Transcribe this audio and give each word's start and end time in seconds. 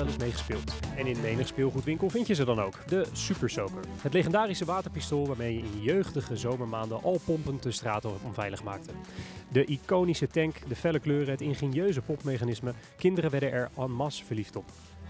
Wel 0.00 0.08
eens 0.08 0.22
mee 0.22 0.32
gespeeld. 0.32 0.72
En 0.96 1.06
in 1.06 1.20
menig 1.20 1.46
speelgoedwinkel 1.46 2.10
vind 2.10 2.26
je 2.26 2.34
ze 2.34 2.44
dan 2.44 2.60
ook. 2.60 2.88
De 2.88 3.06
Super 3.12 3.50
Soaker. 3.50 3.84
Het 4.02 4.12
legendarische 4.12 4.64
waterpistool 4.64 5.26
waarmee 5.26 5.54
je 5.54 5.60
in 5.60 5.70
je 5.74 5.82
jeugdige 5.82 6.36
zomermaanden 6.36 7.02
al 7.02 7.20
pompend 7.24 7.62
de 7.62 7.70
straten 7.70 8.10
onveilig 8.24 8.62
maakte. 8.62 8.92
De 9.48 9.64
iconische 9.64 10.26
tank, 10.26 10.68
de 10.68 10.76
felle 10.76 10.98
kleuren, 10.98 11.30
het 11.30 11.40
ingenieuze 11.40 12.00
popmechanisme. 12.00 12.74
Kinderen 12.96 13.30
werden 13.30 13.52
er 13.52 13.70
en 13.76 13.92
masse 13.92 14.24
verliefd 14.24 14.56
op. 14.56 14.64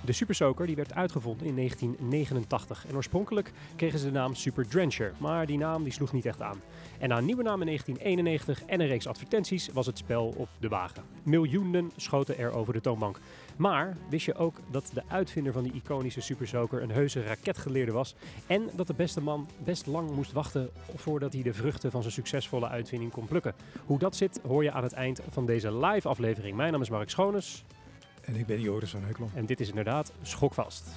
De 0.04 0.12
Super 0.12 0.34
Soaker 0.34 0.66
die 0.66 0.76
werd 0.76 0.94
uitgevonden 0.94 1.46
in 1.46 1.56
1989 1.56 2.86
en 2.88 2.94
oorspronkelijk 2.94 3.52
kregen 3.76 3.98
ze 3.98 4.04
de 4.04 4.12
naam 4.12 4.34
Super 4.34 4.68
Drencher, 4.68 5.12
maar 5.18 5.46
die 5.46 5.58
naam 5.58 5.82
die 5.82 5.92
sloeg 5.92 6.12
niet 6.12 6.26
echt 6.26 6.42
aan. 6.42 6.60
En 6.98 7.08
na 7.08 7.18
een 7.18 7.24
nieuwe 7.24 7.42
naam 7.42 7.60
in 7.60 7.66
1991 7.66 8.64
en 8.66 8.80
een 8.80 8.86
reeks 8.86 9.06
advertenties 9.06 9.68
was 9.72 9.86
het 9.86 9.98
spel 9.98 10.34
op 10.36 10.48
de 10.58 10.68
wagen. 10.68 11.02
Miljoenen 11.22 11.90
schoten 11.96 12.38
er 12.38 12.52
over 12.52 12.72
de 12.72 12.80
toonbank. 12.80 13.18
Maar 13.60 13.96
wist 14.08 14.26
je 14.26 14.34
ook 14.34 14.60
dat 14.70 14.90
de 14.94 15.02
uitvinder 15.08 15.52
van 15.52 15.62
die 15.62 15.72
iconische 15.72 16.20
Super 16.20 16.48
Soaker 16.48 16.82
een 16.82 16.90
heuse 16.90 17.22
raketgeleerde 17.22 17.92
was 17.92 18.14
en 18.46 18.70
dat 18.74 18.86
de 18.86 18.94
beste 18.94 19.20
man 19.20 19.48
best 19.64 19.86
lang 19.86 20.10
moest 20.10 20.32
wachten 20.32 20.70
voordat 20.96 21.32
hij 21.32 21.42
de 21.42 21.54
vruchten 21.54 21.90
van 21.90 22.00
zijn 22.00 22.12
succesvolle 22.12 22.68
uitvinding 22.68 23.12
kon 23.12 23.26
plukken? 23.26 23.54
Hoe 23.84 23.98
dat 23.98 24.16
zit 24.16 24.40
hoor 24.46 24.62
je 24.64 24.72
aan 24.72 24.82
het 24.82 24.92
eind 24.92 25.20
van 25.30 25.46
deze 25.46 25.76
live 25.76 26.08
aflevering. 26.08 26.56
Mijn 26.56 26.72
naam 26.72 26.80
is 26.80 26.90
Mark 26.90 27.10
Schoones 27.10 27.64
En 28.20 28.36
ik 28.36 28.46
ben 28.46 28.60
Joris 28.60 28.90
van 28.90 29.02
Heukelom. 29.02 29.30
en 29.34 29.46
dit 29.46 29.60
is 29.60 29.68
inderdaad 29.68 30.12
Schokvast. 30.22 30.88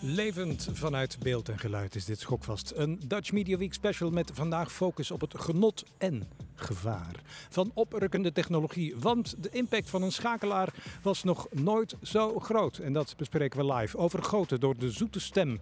Levend 0.00 0.68
vanuit 0.72 1.18
beeld 1.22 1.48
en 1.48 1.58
geluid 1.58 1.94
is 1.94 2.04
dit 2.04 2.20
schokvast. 2.20 2.72
Een 2.76 3.00
Dutch 3.06 3.32
Media 3.32 3.56
Week 3.56 3.74
special 3.74 4.10
met 4.10 4.30
vandaag 4.34 4.72
focus 4.72 5.10
op 5.10 5.20
het 5.20 5.40
genot 5.40 5.84
en 5.98 6.28
gevaar 6.54 7.14
van 7.48 7.70
oprukkende 7.74 8.32
technologie. 8.32 8.94
Want 8.98 9.34
de 9.42 9.48
impact 9.50 9.90
van 9.90 10.02
een 10.02 10.12
schakelaar 10.12 10.68
was 11.02 11.22
nog 11.24 11.46
nooit 11.50 11.96
zo 12.02 12.38
groot. 12.38 12.78
En 12.78 12.92
dat 12.92 13.14
bespreken 13.16 13.66
we 13.66 13.74
live, 13.74 13.96
overgoten 13.98 14.60
door 14.60 14.76
de 14.78 14.90
zoete 14.90 15.20
stem 15.20 15.60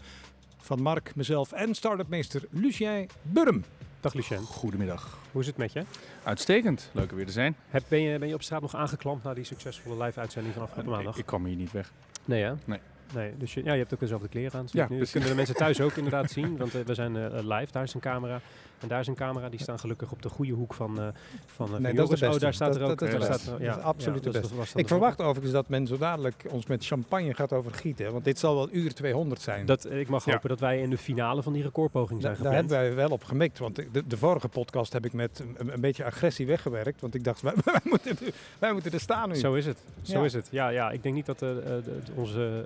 van 0.58 0.82
Mark, 0.82 1.14
mezelf 1.14 1.52
en 1.52 1.74
startupmeester 1.74 2.42
Lucien 2.50 3.08
Burm. 3.22 3.64
Dag 4.00 4.14
Lucien, 4.14 4.38
Goedemiddag. 4.38 5.19
hoe 5.32 5.41
is 5.41 5.47
het 5.47 5.56
met 5.56 5.72
je? 5.72 5.84
Uitstekend. 6.22 6.91
Leuk 6.92 7.10
er 7.10 7.16
weer 7.16 7.27
te 7.27 7.32
zijn. 7.32 7.56
Heb, 7.69 7.84
ben, 7.88 8.00
je 8.00 8.19
ben 8.19 8.28
je 8.28 8.34
op 8.34 8.42
straat 8.42 8.60
nog 8.60 8.75
aangeklampt 8.75 9.25
na 9.25 9.34
die 9.34 9.44
succesvolle 9.44 10.04
live-uitzending 10.04 10.54
van 10.54 10.62
afgelopen 10.62 10.91
Ik, 10.92 10.97
maandag? 10.98 11.19
ik 11.19 11.27
kwam 11.27 11.44
hier 11.44 11.56
niet 11.56 11.72
weg. 11.72 11.92
Nee 12.25 12.42
hè? 12.42 12.52
Nee. 12.64 12.78
Nee, 13.14 13.32
dus 13.38 13.54
je, 13.54 13.64
ja, 13.64 13.72
je 13.72 13.78
hebt 13.78 13.94
ook 13.94 14.00
dezelfde 14.00 14.28
kleren 14.28 14.58
aan. 14.58 14.66
Ja, 14.70 14.84
ik 14.84 14.91
nu. 14.91 14.98
Dat 14.98 15.10
kunnen 15.10 15.28
de 15.28 15.34
mensen 15.34 15.54
thuis 15.54 15.80
ook 15.80 15.92
inderdaad 15.92 16.30
zien, 16.30 16.56
want 16.56 16.75
eh, 16.75 16.80
we 16.84 16.94
zijn 16.94 17.16
eh, 17.16 17.28
live. 17.32 17.72
Daar 17.72 17.82
is 17.82 17.94
een 17.94 18.00
camera 18.00 18.41
en 18.81 18.89
daar 18.89 19.00
is 19.00 19.06
een 19.06 19.14
camera. 19.14 19.48
Die 19.48 19.61
staan 19.61 19.78
gelukkig 19.78 20.12
op 20.12 20.23
de 20.23 20.28
goede 20.28 20.53
hoek 20.53 20.75
van, 20.75 20.98
eh 21.00 21.05
van, 21.47 21.66
eh, 21.66 21.72
van 21.72 21.82
Nee, 21.82 21.94
dat 21.94 22.12
is 22.12 22.21
de. 22.21 22.28
Oh, 22.31 22.38
daar 22.38 22.54
staat 22.54 22.69
Dat- 22.72 22.77
er 22.82 22.91
ook. 22.91 22.99
dat 22.99 23.09
staat 23.22 23.44
Dat 23.47 23.60
is 23.60 23.69
absoluut 23.82 24.22
de 24.22 24.31
beste. 24.31 24.54
Ik 24.78 24.82
de- 24.82 24.88
verwacht 24.88 25.21
overigens 25.21 25.53
dat 25.53 25.69
men 25.69 25.87
zo 25.87 25.99
dadelijk 25.99 26.44
ons 26.49 26.66
met 26.66 26.87
champagne 26.87 27.34
gaat 27.34 27.53
overgieten. 27.53 28.12
Want 28.12 28.25
dit 28.25 28.38
zal 28.38 28.54
wel 28.54 28.69
uur 28.72 28.94
200 28.94 29.41
zijn. 29.41 29.66
Dat, 29.66 29.84
eh, 29.84 30.00
ik 30.00 30.09
mag 30.09 30.25
hopen 30.25 30.49
dat 30.49 30.60
wij 30.60 30.81
in 30.81 30.91
de 30.91 30.99
finale 30.99 31.43
van 31.43 31.53
die 31.53 31.62
recordpoging 31.62 32.22
zijn 32.22 32.37
Da- 32.37 32.43
daar 32.43 32.53
hebben 32.53 32.72
wij 32.72 32.94
wel 32.94 33.09
op 33.10 33.25
gemikt. 33.25 33.59
Want 33.59 33.77
de, 33.77 34.03
de 34.06 34.16
vorige 34.16 34.49
podcast 34.49 34.93
heb 34.93 35.04
ik 35.04 35.12
met 35.12 35.43
een, 35.59 35.72
een 35.72 35.81
beetje 35.81 36.04
agressie 36.04 36.47
weggewerkt. 36.47 37.00
Want 37.00 37.15
ik 37.15 37.25
dacht, 37.25 37.41
wij, 37.50 37.54
wij 37.65 37.81
moeten, 37.84 38.10
er- 38.10 38.33
wij 38.59 38.72
moeten 38.72 38.93
er 38.93 39.00
staan 39.00 39.28
nu. 39.28 39.34
Zo 39.37 39.54
is 39.54 39.66
het. 39.66 39.78
Zo 40.03 40.22
is 40.22 40.33
het. 40.33 40.49
Ja, 40.50 40.69
ja, 40.69 40.91
ik 40.91 41.03
denk 41.03 41.15
niet 41.15 41.27
dat 41.27 41.38
de- 41.38 41.83
onze 42.15 42.65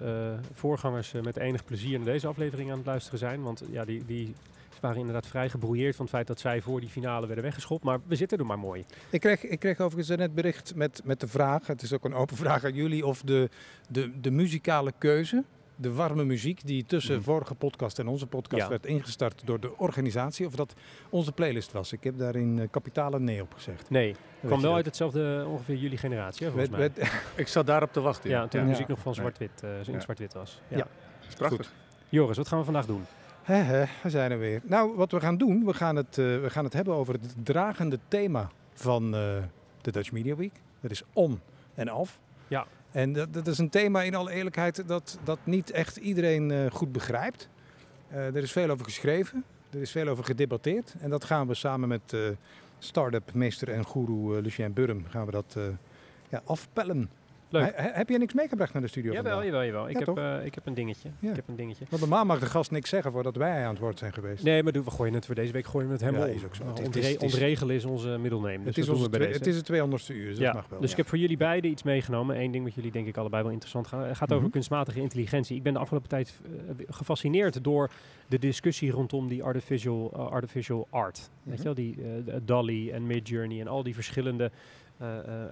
voorgangers 0.55 1.13
met 1.23 1.37
enig 1.37 1.65
plezier 1.65 1.97
naar 1.99 2.07
deze 2.07 2.27
aflevering 2.27 2.71
aan 2.71 2.77
het 2.77 2.87
luisteren 2.87 3.19
zijn. 3.19 3.43
Want 3.43 3.63
ja, 3.71 3.85
die, 3.85 4.03
die 4.07 4.35
waren 4.85 4.99
inderdaad 4.99 5.27
vrij 5.27 5.49
gebrouilleerd 5.49 5.97
van 5.97 6.05
het 6.05 6.15
feit 6.15 6.27
dat 6.27 6.41
zij 6.41 6.61
voor 6.61 6.81
die 6.81 6.89
finale 6.89 7.27
werden 7.27 7.45
weggeschopt. 7.45 7.85
Maar 7.85 7.99
we 8.07 8.17
zitten 8.17 8.39
er 8.39 8.47
maar 8.47 8.59
mooi. 8.59 8.85
Ik, 9.11 9.21
kreeg, 9.21 9.45
ik 9.45 9.59
kreeg 9.59 9.81
overigens 9.81 10.19
net 10.19 10.35
bericht 10.35 10.75
met, 10.75 11.01
met 11.05 11.21
de 11.21 11.29
vraag, 11.29 11.67
het 11.67 11.83
is 11.83 11.93
ook 11.93 12.05
een 12.05 12.15
open 12.15 12.37
vraag 12.45 12.65
aan 12.65 12.75
jullie, 12.75 13.07
of 13.07 13.23
de, 13.23 13.49
de, 13.89 14.21
de 14.21 14.31
muzikale 14.31 14.93
keuze, 14.99 15.45
de 15.77 15.93
warme 15.93 16.25
muziek 16.25 16.67
die 16.67 16.85
tussen 16.87 17.15
Mhm. 17.15 17.25
vorige 17.25 17.55
podcast 17.55 17.99
en 17.99 18.09
onze 18.09 18.27
podcast 18.27 18.63
Ja. 18.63 18.69
werd 18.69 18.87
ingestart 18.87 19.43
door 19.45 19.61
de 19.61 19.79
organisatie, 19.79 20.47
of 20.47 20.55
dat 20.55 20.75
onze 21.09 21.33
playlist 21.33 21.73
was. 21.73 21.93
Ik 21.93 22.05
heb 22.05 22.19
daar 22.19 22.35
in 22.37 22.59
eh, 22.59 22.67
kapitale 22.71 23.21
nee 23.21 23.43
op 23.43 23.53
gezegd. 23.55 23.91
Nee, 23.91 24.07
Weet 24.07 24.17
kwam 24.41 24.51
wel 24.61 24.61
dat? 24.61 24.75
uit 24.77 24.85
hetzelfde 24.87 25.45
ongeveer 25.49 25.77
jullie 25.77 25.99
generatie, 25.99 26.47
hè, 26.47 26.53
volgens 26.53 26.71
mij. 26.77 26.81
werd- 26.95 27.13
Ik 27.37 27.49
zat 27.49 27.67
daarop 27.67 27.93
te 27.93 28.01
wachten. 28.01 28.31
ja, 28.31 28.41
toen 28.41 28.51
de 28.51 28.59
Ja. 28.59 28.65
muziek 28.65 28.89
nog 28.89 28.99
van 28.99 29.15
zwart-wit 29.15 29.63
eh, 29.63 29.71
in 29.87 29.93
Ja. 29.93 30.01
zwart-wit 30.01 30.33
was. 30.35 30.61
Ja. 30.69 30.77
Ja. 30.77 30.87
is 31.29 31.35
prachtig. 31.35 31.73
Joris, 32.09 32.37
wat 32.37 32.49
gaan 32.49 32.59
we 32.59 32.65
vandaag 32.65 32.87
doen? 32.87 33.05
We 33.47 33.89
zijn 34.05 34.31
er 34.31 34.39
weer. 34.39 34.61
Nou, 34.63 34.97
wat 34.97 35.11
we 35.11 35.21
gaan 35.21 35.37
doen, 35.37 35.65
we 35.65 35.75
gaan 35.75 35.97
het, 35.97 36.19
eh, 36.19 36.25
we 36.25 36.51
gaan 36.51 36.65
het 36.65 36.73
hebben 36.73 36.95
over 36.95 37.15
het 37.15 37.35
dragende 37.43 37.99
thema 38.09 38.51
van 38.75 39.05
eh, 39.05 39.43
de 39.81 39.91
Dutch 39.91 40.13
Media 40.13 40.37
Week. 40.37 40.53
Dat 40.81 40.91
is 40.91 41.03
on 41.13 41.41
en 41.75 41.89
af. 41.89 42.19
Ja. 42.49 42.67
En 42.91 43.13
dat, 43.13 43.33
dat 43.33 43.47
is 43.47 43.59
een 43.59 43.71
thema 43.71 44.03
in 44.03 44.15
alle 44.15 44.33
eerlijkheid 44.33 44.89
dat, 44.89 45.19
dat 45.25 45.39
niet 45.45 45.71
echt 45.71 45.97
iedereen 45.97 46.51
eh, 46.51 46.71
goed 46.71 46.93
begrijpt. 46.93 47.49
Er 48.09 48.37
is 48.37 48.53
veel 48.53 48.71
over 48.71 48.85
geschreven, 48.85 49.45
er 49.71 49.81
is 49.81 49.91
veel 49.91 50.09
over 50.09 50.25
gedebatteerd. 50.25 50.95
En 51.01 51.11
dat 51.11 51.25
gaan 51.25 51.47
we 51.47 51.55
samen 51.55 51.89
met 51.89 52.17
start-up 52.79 53.33
meester 53.33 53.69
en 53.69 53.87
guru 53.87 54.41
Lucien 54.41 54.73
Burm 54.73 55.05
gaan 55.09 55.27
we 55.27 55.31
dat 55.31 55.57
ja, 56.29 56.43
afpellen. 56.45 57.11
Leuk. 57.55 57.73
He- 57.77 57.83
he- 57.83 57.91
heb 57.93 58.09
je 58.09 58.19
niks 58.19 58.35
meegebracht 58.35 58.73
naar 58.73 58.83
de 58.83 58.89
studio 58.89 59.13
Jawel, 59.13 59.33
vandaag? 59.33 59.51
jawel, 59.51 59.65
jawel. 59.67 59.89
Ik, 59.89 59.99
Ja, 59.99 60.05
heb, 60.15 60.41
eh, 60.41 60.47
ik 60.47 60.55
heb 60.55 60.67
een 60.67 60.75
dingetje. 60.75 61.09
Ja. 61.19 61.31
Ik 61.31 61.37
heb 61.37 61.49
een 61.49 61.57
dingetje. 61.57 61.85
Want 61.89 62.01
normaal 62.03 62.25
mag 62.25 62.39
de 62.41 62.47
gast 62.47 62.71
niks 62.71 62.89
zeggen 62.89 63.13
voordat 63.13 63.37
wij 63.37 63.63
aan 63.65 63.71
het 63.71 63.79
woord 63.79 63.99
zijn 63.99 64.13
geweest. 64.13 64.45
Nee, 64.45 64.63
maar 64.63 64.73
we 64.73 64.91
gooien 64.91 65.15
het 65.15 65.27
voor 65.27 65.35
deze 65.35 65.53
week 65.53 65.67
gooien 65.67 65.87
we 65.87 65.93
het 65.93 66.03
helemaal 66.03 66.27
Ja, 66.27 66.33
is 66.35 66.45
ook 66.45 66.55
zo. 66.55 66.67
Het 66.67 66.79
is- 66.79 66.85
ontre- 66.85 67.01
is- 67.01 67.17
ontregelen 67.17 67.75
is 67.75 67.85
onze 67.85 68.09
middelneem. 68.21 68.57
Dus 68.65 68.67
het, 68.77 68.85
is 68.85 68.89
onze 68.91 69.09
bij 69.11 69.19
deze. 69.19 69.33
het 69.39 69.47
is 69.47 69.57
het 69.57 69.65
200ste 69.65 70.15
uur, 70.15 70.29
dus 70.29 70.39
ja, 70.39 70.45
dat 70.45 70.55
mag 70.55 70.69
wel. 70.69 70.81
dus 70.81 70.91
ik 70.91 70.97
heb 70.97 71.09
voor 71.09 71.19
jullie 71.19 71.37
beiden 71.37 71.71
iets 71.71 71.83
meegenomen. 71.83 72.41
Eén 72.41 72.51
ding 72.51 72.65
wat 72.65 72.75
jullie 72.75 72.91
denk 72.91 73.07
ik 73.07 73.17
allebei 73.17 73.43
wel 73.43 73.53
interessant 73.53 73.87
gaan. 73.87 74.01
Het 74.01 74.17
gaat 74.17 74.31
over 74.33 74.43
Mhm. 74.45 74.53
kunstmatige 74.53 75.01
intelligentie. 75.01 75.57
Ik 75.57 75.63
ben 75.63 75.73
de 75.73 75.79
afgelopen 75.79 76.09
tijd 76.09 76.41
eh, 76.45 76.85
gefascineerd 76.89 77.65
door 77.65 77.91
de 78.29 78.39
discussie 78.39 78.91
rondom 78.91 79.29
die 79.29 79.43
artificial, 79.43 80.13
eh, 80.15 80.27
artificial 80.27 80.87
art. 80.91 81.31
Weet 81.43 81.59
Mhm. 81.59 81.69
je 81.69 81.75
wel, 81.75 81.75
die 81.75 82.45
Dolly 82.45 82.91
en 82.91 83.07
Midjourney 83.07 83.61
en 83.61 83.69
al 83.69 83.83
die 83.83 83.95
verschillende 83.95 84.51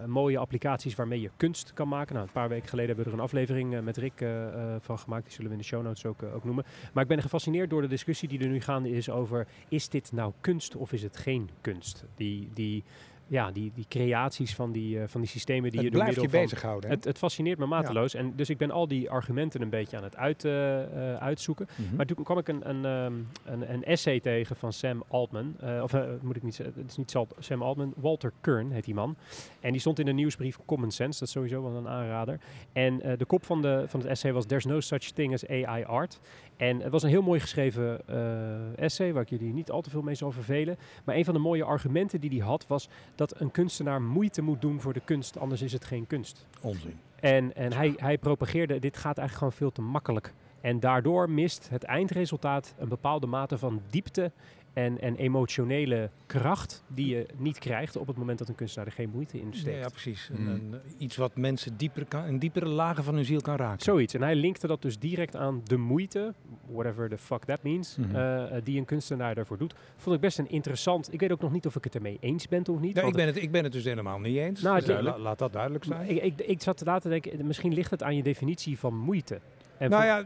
mooie 0.07 0.39
applicaties 0.39 0.95
waarmee 0.95 1.21
je 1.21 1.31
kunst 1.37 1.73
kan 1.73 1.89
maken. 1.89 2.15
Nou, 2.15 2.27
een 2.27 2.33
paar 2.33 2.49
weken 2.49 2.69
geleden 2.69 2.87
hebben 2.87 3.05
we 3.05 3.11
er 3.11 3.19
een 3.19 3.25
aflevering 3.25 3.75
eh, 3.75 3.81
met 3.81 3.97
Rick 3.97 4.21
eh, 4.21 4.47
eh, 4.47 4.81
van 4.81 4.99
gemaakt. 4.99 5.25
Die 5.25 5.33
zullen 5.33 5.51
we 5.51 5.57
in 5.57 5.63
de 5.63 5.69
show 5.69 5.83
notes 5.83 6.07
ook, 6.07 6.23
eh, 6.23 6.35
ook 6.35 6.45
noemen. 6.45 6.65
Maar 6.93 7.03
ik 7.03 7.09
ben 7.09 7.23
gefascineerd 7.23 7.71
door 7.71 7.83
de 7.83 7.89
discussie 7.89 8.29
die 8.29 8.41
er 8.41 8.49
nu 8.49 8.61
gaande 8.61 8.91
is 8.91 9.11
over... 9.11 9.47
is 9.69 9.89
dit 9.89 10.13
nou 10.13 10.33
kunst 10.41 10.77
of 10.77 10.93
is 10.93 11.03
het 11.03 11.17
geen 11.17 11.51
kunst? 11.61 12.05
Die, 12.15 12.51
die, 12.55 12.85
ja, 13.33 13.51
die, 13.51 13.73
die 13.75 13.87
creaties 13.89 14.55
van 14.55 14.73
die, 14.73 15.01
eh, 15.01 15.09
van 15.09 15.21
die 15.21 15.31
systemen 15.31 15.71
die 15.71 15.81
het 15.81 15.89
je 15.89 15.95
door 15.95 16.01
blijft 16.01 16.21
je 16.21 16.23
middel 16.23 16.41
bezighouden. 16.41 16.91
Het, 16.91 17.05
het 17.05 17.19
fascineert 17.19 17.59
me 17.59 17.67
mateloos. 17.67 18.15
En 18.15 18.33
dus 18.37 18.51
ik 18.51 18.59
ben 18.59 18.71
al 18.71 18.89
die 18.89 19.11
argumenten 19.11 19.63
een 19.63 19.71
beetje 19.71 19.97
aan 19.97 20.03
het 20.03 20.17
uit, 20.17 20.45
eh, 20.45 21.13
eh, 21.13 21.23
uitzoeken. 21.23 21.67
Mhm. 21.77 21.97
Maar 21.97 22.07
toen 22.07 22.25
kwam 22.25 22.39
ik 22.39 22.49
een, 22.49 22.69
een, 22.69 22.85
ehm, 22.85 23.53
een, 23.53 23.73
een 23.73 23.85
essay 23.85 24.21
tegen 24.21 24.57
van 24.57 24.73
Sam 24.73 25.03
Altman. 25.09 25.57
Of 25.83 25.93
moet 26.21 26.37
ik 26.37 26.43
niet 26.43 26.55
zeggen, 26.55 26.75
het 26.77 26.91
is 26.91 26.97
niet 26.97 27.17
Sam 27.39 27.63
Altman. 27.63 27.93
Walter 27.97 28.33
Kern 28.41 28.71
heet 28.71 28.85
die 28.85 28.95
man. 28.95 29.17
En 29.61 29.73
die 29.73 29.81
stond 29.81 29.99
in 29.99 30.07
de 30.07 30.13
nieuwsbrief 30.13 30.59
Common 30.65 30.91
Sense. 30.91 31.19
Dat 31.19 31.29
is 31.29 31.35
sowieso 31.35 31.63
wel 31.63 31.77
een 31.77 31.89
aanrader. 31.89 32.41
En 32.73 32.99
de 32.99 33.25
kop 33.25 33.45
van, 33.45 33.63
de, 33.63 33.85
van 33.87 34.01
het 34.01 34.09
essay 34.09 34.33
was 34.33 34.47
There's 34.47 34.65
no 34.65 34.81
such 34.81 34.99
thing 34.99 35.33
as 35.33 35.47
AI 35.49 35.85
art. 35.85 36.21
En 36.63 36.81
het 36.81 36.93
was 36.93 37.03
een 37.03 37.09
heel 37.09 37.23
mooi 37.23 37.41
geschreven 37.41 38.09
eh, 38.09 38.85
essay 38.85 39.13
waar 39.13 39.23
ik 39.23 39.29
jullie 39.29 39.53
niet 39.53 39.71
al 39.71 39.81
te 39.81 39.91
veel 39.91 40.03
mee 40.03 40.15
zal 40.15 40.33
vervelen. 40.33 40.77
Maar 41.05 41.17
een 41.17 41.25
van 41.25 41.35
de 41.35 41.41
mooie 41.41 41.65
argumenten 41.65 42.21
die 42.21 42.31
hij 42.31 42.49
had 42.49 42.67
was 42.67 42.89
dat 43.15 43.41
een 43.41 43.51
kunstenaar 43.51 44.03
moeite 44.03 44.43
moet 44.43 44.61
doen 44.61 44.81
voor 44.81 44.93
de 44.93 45.03
kunst. 45.05 45.39
Anders 45.39 45.63
is 45.63 45.73
het 45.73 45.85
geen 45.85 46.07
kunst. 46.07 46.47
Onzin. 46.61 46.99
En, 47.21 47.55
en 47.55 47.73
hij, 47.73 47.93
hij 47.97 48.19
propageerde, 48.19 48.79
dit 48.79 48.97
gaat 48.97 49.19
eigenlijk 49.19 49.39
gewoon 49.39 49.53
veel 49.53 49.85
te 49.85 49.91
makkelijk 49.91 50.33
En 50.61 50.81
daardoor 50.81 51.31
mist 51.31 51.69
het 51.71 51.83
eindresultaat 51.83 52.75
een 52.79 52.89
bepaalde 52.89 53.27
mate 53.27 53.59
van 53.59 53.83
diepte 53.91 54.33
en, 54.73 55.01
en 55.01 55.17
emotionele 55.17 56.11
kracht 56.27 56.83
die 56.89 57.07
je 57.17 57.27
niet 57.37 57.59
krijgt 57.59 57.97
op 57.97 58.07
het 58.07 58.17
moment 58.17 58.39
dat 58.39 58.49
een 58.49 58.55
kunstenaar 58.55 58.87
er 58.87 58.93
geen 58.93 59.11
moeite 59.13 59.39
in 59.41 59.49
Ja, 59.51 59.57
steekt. 59.59 59.79
ja, 59.79 59.89
precies. 59.89 60.31
Mm. 60.33 60.49
Een, 60.49 60.55
een- 60.73 60.81
iets 60.99 61.17
wat 61.17 61.37
mensen 61.37 61.77
dieper 61.77 62.05
kan, 62.07 62.25
een 62.25 62.39
diepere 62.39 62.67
lagen 62.67 63.05
van 63.05 63.15
hun 63.15 63.25
ziel 63.25 63.41
kan 63.41 63.57
raken. 63.57 63.83
Zoiets. 63.83 64.15
En 64.15 64.23
hij 64.23 64.35
linkte 64.35 64.67
dat 64.67 64.83
dus 64.83 64.99
direct 64.99 65.37
aan 65.37 65.61
de 65.65 65.77
moeite, 65.77 66.35
whatever 66.67 67.09
the 67.09 67.19
fuck 67.19 67.45
that 67.45 67.63
means, 67.63 67.97
Mhm. 67.97 68.17
eh, 68.17 68.57
eh, 68.57 68.65
die 68.65 68.79
een 68.79 68.85
kunstenaar 68.85 69.35
daarvoor 69.35 69.59
doet. 69.59 69.75
Vond 69.97 70.15
ik 70.17 70.21
best 70.23 70.39
een 70.39 70.51
interessant. 70.51 71.13
Ik 71.13 71.21
weet 71.21 71.33
ook 71.33 71.41
nog 71.41 71.53
niet 71.53 71.67
of 71.67 71.77
ik 71.77 71.85
het 71.85 71.95
ermee 71.95 72.17
eens 72.21 72.49
ben 72.49 72.69
of 72.69 72.81
niet. 72.81 72.97
Ja, 72.97 73.03
ik, 73.03 73.13
ben 73.15 73.27
het, 73.27 73.37
ik 73.37 73.51
ben 73.51 73.65
het 73.65 73.73
dus 73.73 73.85
helemaal 73.85 74.19
niet 74.19 74.37
eens. 74.37 74.63
Nou, 74.63 74.79
Dus, 74.81 74.89
eh, 74.89 75.03
la- 75.03 75.19
laat 75.19 75.39
dat 75.39 75.53
duidelijk 75.53 75.85
zijn. 75.85 76.09
ik, 76.11 76.23
ik, 76.23 76.41
ik 76.41 76.63
zat 76.63 76.77
te 76.77 77.09
denken, 77.09 77.47
misschien 77.47 77.75
ligt 77.75 77.91
het 77.91 78.03
aan 78.03 78.17
je 78.17 78.23
definitie 78.23 78.79
van 78.79 78.97
moeite. 78.97 79.41
En 79.79 79.91
nou 79.91 80.05
ja, 80.05 80.23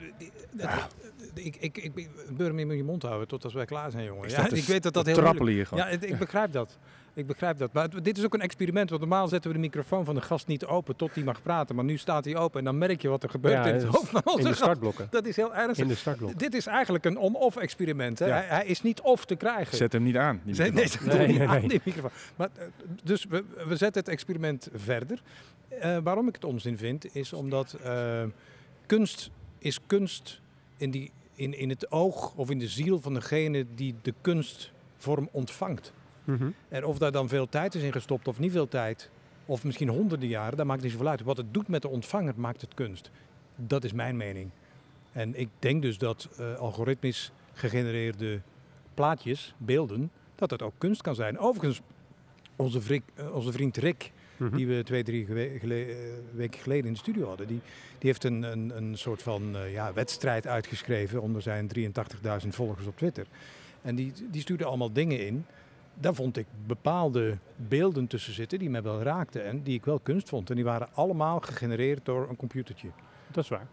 dat- 0.53 0.95
ik, 1.39 1.57
ik, 1.57 1.79
ik, 1.79 1.93
ik 1.97 2.09
beur 2.37 2.47
hem 2.47 2.59
in 2.59 2.77
je 2.77 2.85
mond 2.85 3.03
houden 3.03 3.29
tot 3.29 3.45
als 3.45 3.55
wij 3.55 3.65
klaar 3.65 3.91
zijn, 3.91 4.05
jongen. 4.05 4.25
Ik 4.29 4.31
Ja, 4.31 4.51
ik 4.51 4.65
weet 4.65 4.83
dat 4.83 4.95
dat 4.95 5.07
heel 5.07 5.15
trappelen 5.15 5.53
hier 5.53 5.67
gewoon. 5.67 5.85
Ja, 5.85 5.91
het- 5.91 6.05
ik 6.11 6.19
begrijp 6.19 6.53
dat. 6.53 6.79
Ik 7.15 7.27
begrijp 7.27 7.59
dat. 7.59 7.73
Maar 7.73 7.89
het- 7.89 8.05
dit 8.05 8.19
is 8.19 8.25
ook 8.25 8.35
een 8.35 8.41
experiment. 8.41 8.89
Want 8.89 9.01
normaal 9.01 9.29
zetten 9.29 9.51
we 9.51 9.57
de 9.57 9.63
microfoon 9.63 10.05
van 10.05 10.15
de 10.15 10.21
gast 10.21 10.47
niet 10.47 10.65
open 10.67 10.97
tot 10.97 11.15
hij 11.15 11.25
mag 11.25 11.43
praten. 11.43 11.75
Maar 11.77 11.85
nu 11.85 11.97
staat 11.97 12.25
hij 12.25 12.37
open 12.37 12.59
en 12.59 12.65
dan 12.65 12.79
merk 12.79 13.03
je 13.03 13.09
wat 13.09 13.23
er 13.23 13.31
gebeurt 13.31 13.55
Ja, 13.55 13.67
in 13.67 13.75
het 13.75 13.85
hoofd 13.85 14.09
van 14.09 14.21
in 14.25 14.27
onze 14.31 14.43
de 14.43 14.49
gast. 14.49 14.61
startblokken. 14.61 15.07
Dat 15.11 15.27
is 15.27 15.37
heel 15.37 15.55
ernstig. 15.55 15.79
In 15.85 15.89
de 15.89 15.95
startblokken. 15.97 16.39
Dit 16.39 16.55
is 16.55 16.67
eigenlijk 16.67 17.05
een 17.05 17.19
on-off 17.19 17.57
experiment. 17.57 18.19
Hè? 18.19 18.27
Ja. 18.27 18.33
Hij, 18.35 18.45
hij 18.47 18.67
is 18.67 18.83
niet 18.83 19.01
off 19.01 19.25
te 19.25 19.35
krijgen. 19.37 19.77
Zet 19.77 19.93
hem 19.93 20.03
niet 20.03 20.17
aan. 20.17 20.41
die 20.45 20.55
Zet- 20.55 20.75
nee, 20.75 20.87
zet 20.89 21.01
hem 21.01 21.17
Nee, 21.19 21.27
niet 21.27 21.41
aan, 21.41 21.61
die 21.61 21.81
microfoon. 21.85 22.11
Maar, 22.37 22.49
eh, 22.55 22.65
dus 23.03 23.25
we, 23.29 23.45
we 23.69 23.77
zetten 23.77 24.01
het 24.03 24.09
experiment 24.09 24.69
verder. 24.75 25.23
Eh, 25.69 25.99
waarom 26.03 26.29
ik 26.29 26.35
het 26.35 26.45
onzin 26.45 26.79
vind, 26.79 27.15
is 27.15 27.33
omdat 27.33 27.73
eh, 27.85 28.23
kunst 28.87 29.31
is 29.59 29.81
kunst 29.87 30.41
in, 30.77 30.91
die, 30.91 31.11
in, 31.37 31.59
in 31.59 31.69
het 31.69 31.91
oog 31.91 32.35
of 32.35 32.51
in 32.51 32.59
de 32.59 32.69
ziel 32.69 33.01
van 33.01 33.15
degene 33.15 33.67
die 33.75 33.95
de 34.03 34.15
kunstvorm 34.21 35.29
ontvangt. 35.33 35.93
Mhm. 36.25 36.51
En 36.69 36.85
of 36.85 36.99
daar 36.99 37.13
dan 37.13 37.29
veel 37.29 37.49
tijd 37.49 37.75
is 37.75 37.83
in 37.83 37.93
gestopt 37.93 38.29
of 38.29 38.39
niet 38.39 38.53
veel 38.53 38.69
tijd, 38.69 39.11
of 39.45 39.65
misschien 39.65 39.89
honderden 39.89 40.29
jaren, 40.29 40.57
dat 40.57 40.67
maakt 40.67 40.83
niet 40.83 40.93
zoveel 40.93 41.09
uit. 41.09 41.23
Wat 41.23 41.37
het 41.37 41.55
doet 41.55 41.69
met 41.69 41.83
de 41.83 41.89
ontvanger 41.89 42.35
maakt 42.37 42.61
het 42.61 42.75
kunst. 42.75 43.11
Dat 43.57 43.85
is 43.85 43.93
mijn 43.93 44.17
mening. 44.17 44.51
En 45.13 45.39
ik 45.39 45.49
denk 45.59 45.83
dus 45.83 45.99
dat 45.99 46.29
eh, 46.39 46.55
algoritmisch 46.55 47.33
gegenereerde 47.53 48.41
plaatjes, 48.95 49.55
beelden, 49.57 50.11
dat 50.35 50.51
het 50.51 50.63
ook 50.63 50.75
kunst 50.79 51.03
kan 51.03 51.15
zijn. 51.15 51.39
Overigens, 51.39 51.81
onze, 52.57 52.81
vrik- 52.81 53.11
eh, 53.15 53.35
onze 53.35 53.53
vriend 53.53 53.77
Rick, 53.77 54.13
Mhm. 54.37 54.57
die 54.57 54.67
we 54.67 54.83
twee, 54.83 55.03
drie 55.03 55.27
gele- 55.27 55.85
eh, 55.85 55.97
weken 56.33 56.61
geleden 56.61 56.87
in 56.87 56.93
de 56.93 56.99
studio 56.99 57.27
hadden, 57.29 57.47
die, 57.47 57.61
die 57.99 58.11
heeft 58.11 58.25
een, 58.25 58.43
een, 58.43 58.77
een 58.77 58.99
soort 58.99 59.23
van 59.23 59.57
eh, 59.57 59.73
ja, 59.73 59.93
wedstrijd 59.93 60.47
uitgeschreven 60.47 61.23
onder 61.23 61.43
zijn 61.43 61.71
83.000 62.43 62.49
volgers 62.49 62.87
op 62.87 62.97
Twitter. 62.97 63.27
En 63.83 63.95
die, 63.95 64.13
die 64.31 64.41
stuurde 64.41 64.65
allemaal 64.65 64.93
dingen 64.93 65.27
in. 65.27 65.45
Daar 65.95 66.15
vond 66.15 66.37
ik 66.37 66.47
bepaalde 66.67 67.39
beelden 67.57 68.07
tussen 68.07 68.33
zitten 68.33 68.59
die 68.59 68.71
mij 68.71 68.83
wel 68.83 69.03
raakten 69.03 69.45
en 69.45 69.63
die 69.63 69.75
ik 69.75 69.85
wel 69.85 69.99
kunst 69.99 70.29
vond. 70.29 70.51
En 70.51 70.57
die 70.57 70.65
waren 70.65 70.89
allemaal 70.95 71.41
gegenereerd 71.41 72.05
door 72.05 72.29
een 72.29 72.37
computertje. 72.37 72.89
Dat 73.31 73.45
is 73.45 73.51
waar. 73.51 73.67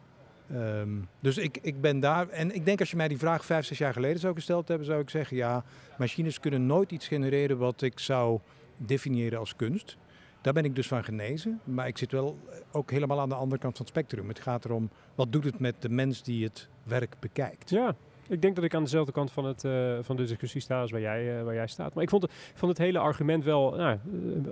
Ehm, 0.51 0.89
dus 1.19 1.37
ik, 1.37 1.57
ik 1.61 1.81
ben 1.81 1.99
daar. 1.99 2.29
En 2.29 2.55
ik 2.55 2.65
denk 2.65 2.79
als 2.79 2.89
je 2.91 2.95
mij 2.95 3.07
die 3.07 3.17
vraag 3.17 3.45
vijf, 3.45 3.65
zes 3.65 3.77
jaar 3.77 3.93
geleden 3.93 4.19
zou 4.19 4.33
gesteld 4.33 4.67
hebben, 4.67 4.87
zou 4.87 5.01
ik 5.01 5.09
zeggen: 5.09 5.37
ja, 5.37 5.63
machines 5.97 6.39
kunnen 6.39 6.65
nooit 6.65 6.91
iets 6.91 7.07
genereren 7.07 7.57
wat 7.57 7.81
ik 7.81 7.99
zou 7.99 8.39
definiëren 8.77 9.39
als 9.39 9.55
kunst. 9.55 9.97
Daar 10.43 10.53
ben 10.53 10.65
ik 10.65 10.75
dus 10.75 10.87
van 10.87 11.03
genezen. 11.03 11.59
Maar 11.63 11.87
ik 11.87 11.97
zit 11.97 12.11
wel 12.11 12.37
ook 12.71 12.91
helemaal 12.91 13.19
aan 13.19 13.29
de 13.29 13.35
andere 13.35 13.61
kant 13.61 13.77
van 13.77 13.85
het 13.85 13.95
spectrum. 13.95 14.27
Het 14.27 14.39
gaat 14.39 14.65
erom, 14.65 14.89
wat 15.15 15.31
doet 15.31 15.43
het 15.43 15.59
met 15.59 15.75
de 15.79 15.89
mens 15.89 16.23
die 16.23 16.43
het 16.43 16.67
werk 16.83 17.15
bekijkt? 17.19 17.69
Ja, 17.69 17.95
ik 18.33 18.41
denk 18.41 18.55
dat 18.55 18.63
ik 18.63 18.73
aan 18.75 18.83
dezelfde 18.83 19.11
kant 19.11 19.31
van, 19.31 19.45
het, 19.45 19.63
eh, 19.63 19.97
van 20.01 20.15
de 20.15 20.23
discussie 20.25 20.61
sta 20.61 20.81
als 20.81 20.91
waar 20.91 21.01
jij, 21.01 21.37
eh, 21.37 21.43
waar 21.43 21.53
jij 21.53 21.67
staat. 21.67 21.93
Maar 21.93 22.03
ik 22.03 22.09
vond, 22.09 22.21
het- 22.21 22.31
vond 22.53 22.71
het 22.71 22.81
hele 22.85 22.99
argument 22.99 23.43
wel 23.43 23.71
nou, 23.75 23.91
eh, 23.93 23.99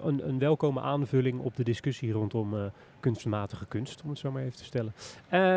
een, 0.03 0.27
een 0.27 0.39
welkome 0.39 0.81
aanvulling 0.81 1.39
op 1.39 1.55
de 1.55 1.63
discussie 1.63 2.11
rondom 2.11 2.55
kunstmatige 2.99 3.65
kunst, 3.65 4.01
om 4.03 4.09
het 4.09 4.19
zo 4.19 4.31
maar 4.31 4.43
even 4.43 4.57
te 4.57 4.63
stellen. 4.63 4.93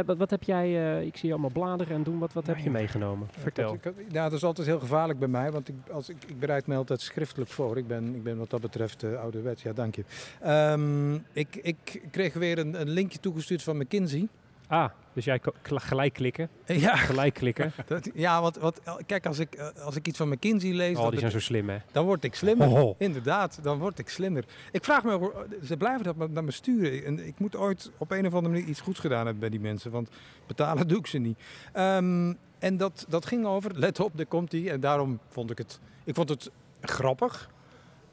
Wat, 0.07 0.17
wat 0.17 0.31
heb 0.31 0.43
jij, 0.43 1.05
ik 1.07 1.17
zie 1.17 1.27
je 1.29 1.33
allemaal 1.35 1.51
bladeren 1.53 1.95
en 1.97 2.03
doen, 2.03 2.19
wat, 2.19 2.33
wat 2.33 2.47
heb 2.47 2.59
je 2.59 2.71
meegenomen? 2.71 3.29
Vertel. 3.31 3.75
Ik 3.75 3.85
had- 3.85 3.95
ja, 4.11 4.23
dat 4.25 4.33
is 4.33 4.45
altijd 4.45 4.67
heel 4.67 4.79
gevaarlijk 4.79 5.19
bij 5.19 5.29
mij, 5.29 5.51
want 5.53 5.69
ik, 5.69 5.75
als 5.93 6.09
ik, 6.09 6.17
ik 6.27 6.39
bereid 6.39 6.67
me 6.67 6.75
altijd 6.77 7.01
schriftelijk 7.01 7.51
voor. 7.51 7.77
Ik 7.79 7.87
ben, 7.87 8.15
ik 8.15 8.23
ben 8.23 8.37
wat 8.39 8.51
dat 8.51 8.61
betreft 8.61 9.05
ouderwets. 9.05 9.63
Ja, 9.63 9.73
dank 9.73 9.95
je. 9.97 10.05
Ehm, 10.41 11.15
ik, 11.33 11.57
ik 11.63 12.03
kreeg 12.11 12.35
weer 12.35 12.59
een, 12.59 12.81
een 12.81 12.89
linkje 12.91 13.19
toegestuurd 13.21 13.63
van 13.63 13.77
McKinsey. 13.77 14.29
Ah, 14.67 14.91
dus 15.13 15.25
jij 15.25 15.41
gelijk 15.63 16.13
klikken, 16.13 16.49
Ja, 16.67 16.97
gelijk 16.97 17.35
klikken. 17.35 17.73
dat, 17.87 18.11
ja 18.15 18.41
want 18.41 18.57
wat, 18.57 18.81
kijk, 19.07 19.27
als 19.27 19.39
ik, 19.39 19.55
eh, 19.55 19.69
als 19.85 19.97
ik 19.97 20.07
iets 20.07 20.17
van 20.17 20.29
McKinsey 20.29 20.73
lees, 20.73 20.97
Oh, 20.97 21.03
dat 21.03 21.11
die 21.11 21.21
zijn 21.21 21.33
zo 21.33 21.41
slim 21.41 21.69
hè. 21.69 21.79
dan 21.93 22.05
word 22.05 22.25
ik 22.25 22.35
slimmer. 22.35 22.69
Oh. 22.69 22.95
Inderdaad, 22.99 23.59
dan 23.63 23.79
word 23.79 23.99
ik 23.99 24.09
slimmer. 24.09 24.45
Ik 24.73 24.85
vraag 24.85 25.05
me, 25.05 25.47
ze 25.65 25.77
blijven 25.77 26.05
dat 26.05 26.31
naar 26.31 26.45
me 26.45 26.51
sturen. 26.51 27.05
En 27.05 27.27
ik 27.27 27.39
moet 27.39 27.57
ooit 27.57 27.91
op 27.99 28.11
een 28.11 28.27
of 28.27 28.35
andere 28.35 28.55
manier 28.55 28.69
iets 28.69 28.81
goeds 28.81 29.01
gedaan 29.01 29.25
hebben 29.25 29.39
bij 29.39 29.51
die 29.51 29.61
mensen. 29.61 29.91
Want 29.91 30.09
betalen 30.47 30.89
doe 30.95 30.99
ik 30.99 31.07
ze 31.07 31.19
niet. 31.19 31.39
Ehm, 31.73 32.33
en 32.59 32.77
dat, 32.77 33.07
dat 33.09 33.27
ging 33.27 33.47
over, 33.47 33.79
let 33.79 34.01
op, 34.01 34.17
daar 34.17 34.27
komt 34.27 34.53
hij. 34.53 34.71
En 34.71 34.81
daarom 34.81 35.19
vond 35.29 35.51
ik 35.51 35.59
het, 35.59 35.81
ik 36.05 36.15
vond 36.15 36.29
het 36.29 36.51
grappig. 36.81 37.51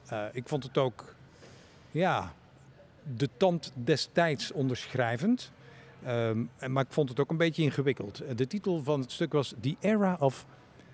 Eh, 0.06 0.24
ik 0.32 0.48
vond 0.48 0.62
het 0.62 0.78
ook, 0.78 1.14
ja, 1.90 2.32
de 3.16 3.28
tand 3.36 3.72
destijds 3.74 4.52
onderschrijvend. 4.52 5.52
Ehm, 6.04 6.44
maar 6.72 6.84
ik 6.84 6.92
vond 6.92 7.08
het 7.08 7.20
ook 7.20 7.30
een 7.30 7.36
beetje 7.36 7.62
ingewikkeld. 7.62 8.20
Eh, 8.20 8.36
De 8.36 8.46
titel 8.46 8.82
van 8.82 9.00
het 9.00 9.12
stuk 9.12 9.32
was 9.32 9.54
The 9.60 9.76
Era 9.80 10.16
of... 10.20 10.46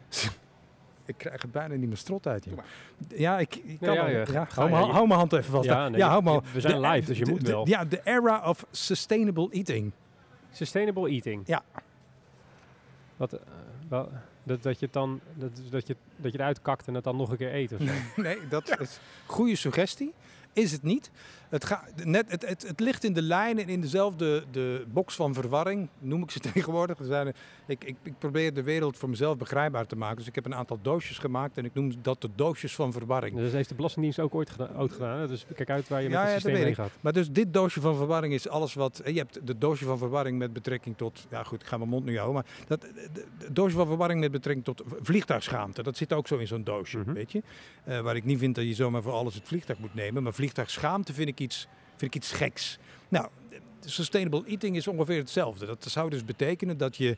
ik 1.05 1.15
krijg 1.17 1.43
het 1.43 1.53
bijna 1.53 1.75
niet 1.75 1.89
meer 1.89 1.97
strot 1.97 2.27
uit. 2.27 2.45
joh. 2.45 2.59
Ja, 3.09 3.39
ik, 3.39 3.55
ik 3.55 3.79
kan 3.81 3.95
ja, 3.95 4.05
wel. 4.11 4.33
ja, 4.33 4.47
hou, 4.55 4.71
hou 4.71 5.07
mijn 5.07 5.19
hand 5.19 5.33
even 5.33 5.51
vast. 5.51 5.65
Ja, 5.65 5.89
nee, 5.89 6.03
hou 6.03 6.41
we 6.53 6.61
zijn 6.61 6.81
de- 6.83 6.89
live, 6.89 7.07
dus 7.07 7.19
je 7.19 7.25
de- 7.25 7.31
moet 7.31 7.45
de- 7.45 7.51
wel. 7.53 7.69
Ja, 7.69 7.87
the 7.87 8.01
era 8.05 8.49
of 8.49 8.67
sustainable 8.71 9.49
eating. 9.51 9.93
Sustainable 10.53 11.09
eating. 11.11 11.43
Ja. 11.47 11.63
Wat, 13.17 13.33
eh, 13.33 13.41
wel, 13.89 14.11
dat, 14.43 14.63
dat 14.63 14.79
je 14.79 14.85
het 14.85 14.95
dan, 14.95 15.21
dat, 15.35 15.51
dat, 15.71 15.87
je, 15.87 15.97
dat 16.17 16.33
je 16.33 16.39
het 16.39 16.47
uitkakt 16.47 16.87
en 16.87 16.95
het 16.95 17.05
dan 17.05 17.17
nog 17.17 17.31
een 17.31 17.37
keer 17.37 17.55
eet 17.55 17.73
of 17.73 17.81
zo. 17.81 17.93
Nee, 18.23 18.39
dat 18.49 18.81
is 18.81 19.01
goede 19.27 19.57
suggestie. 19.57 20.15
Is 20.53 20.73
het 20.73 20.83
niet. 20.83 21.11
Het, 21.49 21.65
ga, 21.65 21.85
net, 22.05 22.31
het, 22.31 22.49
het, 22.49 22.63
het 22.69 22.81
ligt 22.81 23.05
in 23.05 23.13
de 23.13 23.23
lijn 23.23 23.59
en 23.59 23.69
in 23.69 23.81
dezelfde 23.81 24.45
de 24.51 24.85
box 24.93 25.15
van 25.15 25.35
verwarring, 25.35 25.89
noem 25.99 26.23
ik 26.23 26.31
ze 26.31 26.39
tegenwoordig. 26.53 26.99
Zijn, 27.03 27.29
ik, 27.67 27.85
ik, 27.85 27.97
ik 28.03 28.19
probeer 28.19 28.55
de 28.55 28.63
wereld 28.63 28.97
voor 28.97 29.09
mezelf 29.09 29.37
begrijpbaar 29.37 29.87
te 29.87 29.97
maken. 29.97 30.17
Dus 30.17 30.27
ik 30.27 30.35
heb 30.35 30.45
een 30.45 30.55
aantal 30.55 30.79
doosjes 30.83 31.19
gemaakt 31.19 31.59
en 31.59 31.65
ik 31.65 31.75
noem 31.75 31.93
dat 32.03 32.21
de 32.21 32.29
doosjes 32.35 32.75
van 32.75 32.93
verwarring. 32.93 33.37
Dus 33.37 33.53
heeft 33.53 33.69
de 33.69 33.75
Belastingdienst 33.75 34.19
ook 34.21 34.35
ooit 34.35 34.51
gedaan. 34.51 34.77
Ooit 34.77 34.93
gedaan? 34.93 35.27
Dus 35.27 35.47
kijk 35.55 35.71
uit 35.71 35.89
waar 35.89 36.03
je 36.03 36.09
Ja, 36.09 36.19
met 36.21 36.27
ja, 36.29 36.33
het 36.33 36.43
systeem 36.43 36.61
heen 36.61 36.69
ik. 36.71 36.75
gaat. 36.75 36.91
Maar 37.01 37.13
dus 37.13 37.31
dit 37.31 37.53
doosje 37.53 37.81
van 37.81 37.97
verwarring 37.97 38.35
is 38.35 38.49
alles 38.49 38.75
wat... 38.75 38.99
eh, 38.99 39.13
Je 39.13 39.19
hebt 39.19 39.47
de 39.47 39.59
doosje 39.59 39.85
van 39.85 39.99
verwarring 39.99 40.39
met 40.39 40.53
betrekking 40.53 40.97
tot... 40.97 41.27
Ja 41.31 41.43
goed, 41.43 41.61
ik 41.63 41.67
ga 41.69 41.77
mijn 41.77 41.91
mond 41.91 42.05
nu 42.05 42.19
houden. 42.19 42.35
Maar 42.35 42.47
dat 42.67 42.81
de, 42.81 43.09
de- 43.13 43.25
de 43.39 43.53
doosje 43.53 43.77
van 43.77 43.87
verwarring 43.87 44.21
met 44.21 44.31
betrekking 44.31 44.65
tot 44.65 44.83
vliegtuigschaamte. 45.03 45.83
Dat 45.83 45.97
zit 45.97 46.13
ook 46.13 46.27
zo 46.29 46.37
in 46.37 46.47
zo'n 46.47 46.65
doosje, 46.65 46.99
Mhm. 46.99 47.13
weet 47.13 47.33
je. 47.33 47.43
Eh, 47.85 48.01
waar 48.01 48.17
ik 48.17 48.25
niet 48.25 48.39
vind 48.39 48.55
dat 48.55 48.65
je 48.65 48.75
zomaar 48.75 49.03
voor 49.03 49.13
alles 49.13 49.35
het 49.35 49.47
vliegtuig 49.47 49.79
moet 49.79 49.95
nemen. 49.95 50.23
Maar 50.23 50.33
vliegtuigschaamte 50.35 51.13
vind 51.13 51.29
ik 51.29 51.38
iets, 51.41 51.69
vind 51.97 52.15
ik 52.15 52.23
iets 52.23 52.33
geks. 52.33 52.79
Nou, 53.09 53.29
sustainable 53.81 54.45
eating 54.47 54.77
is 54.77 54.87
ongeveer 54.87 55.19
hetzelfde. 55.19 55.67
Dat 55.67 55.85
zou 55.85 56.11
dus 56.11 56.25
betekenen 56.25 56.77
dat 56.77 56.97
je 56.97 57.17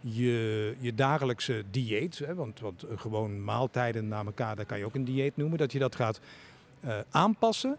je, 0.00 0.76
je 0.78 0.94
dagelijkse 0.94 1.64
dieet... 1.70 2.18
Hè, 2.18 2.34
want, 2.34 2.60
want 2.60 2.82
eh, 2.82 2.98
gewoon 2.98 3.44
maaltijden 3.44 4.08
na 4.08 4.24
elkaar, 4.24 4.56
dat 4.56 4.66
kan 4.66 4.78
je 4.78 4.84
ook 4.84 4.94
een 4.94 5.04
dieet 5.04 5.36
noemen. 5.36 5.58
Dat 5.58 5.72
je 5.72 5.78
dat 5.78 5.94
gaat 5.94 6.20
eh, 6.80 6.98
aanpassen 7.10 7.78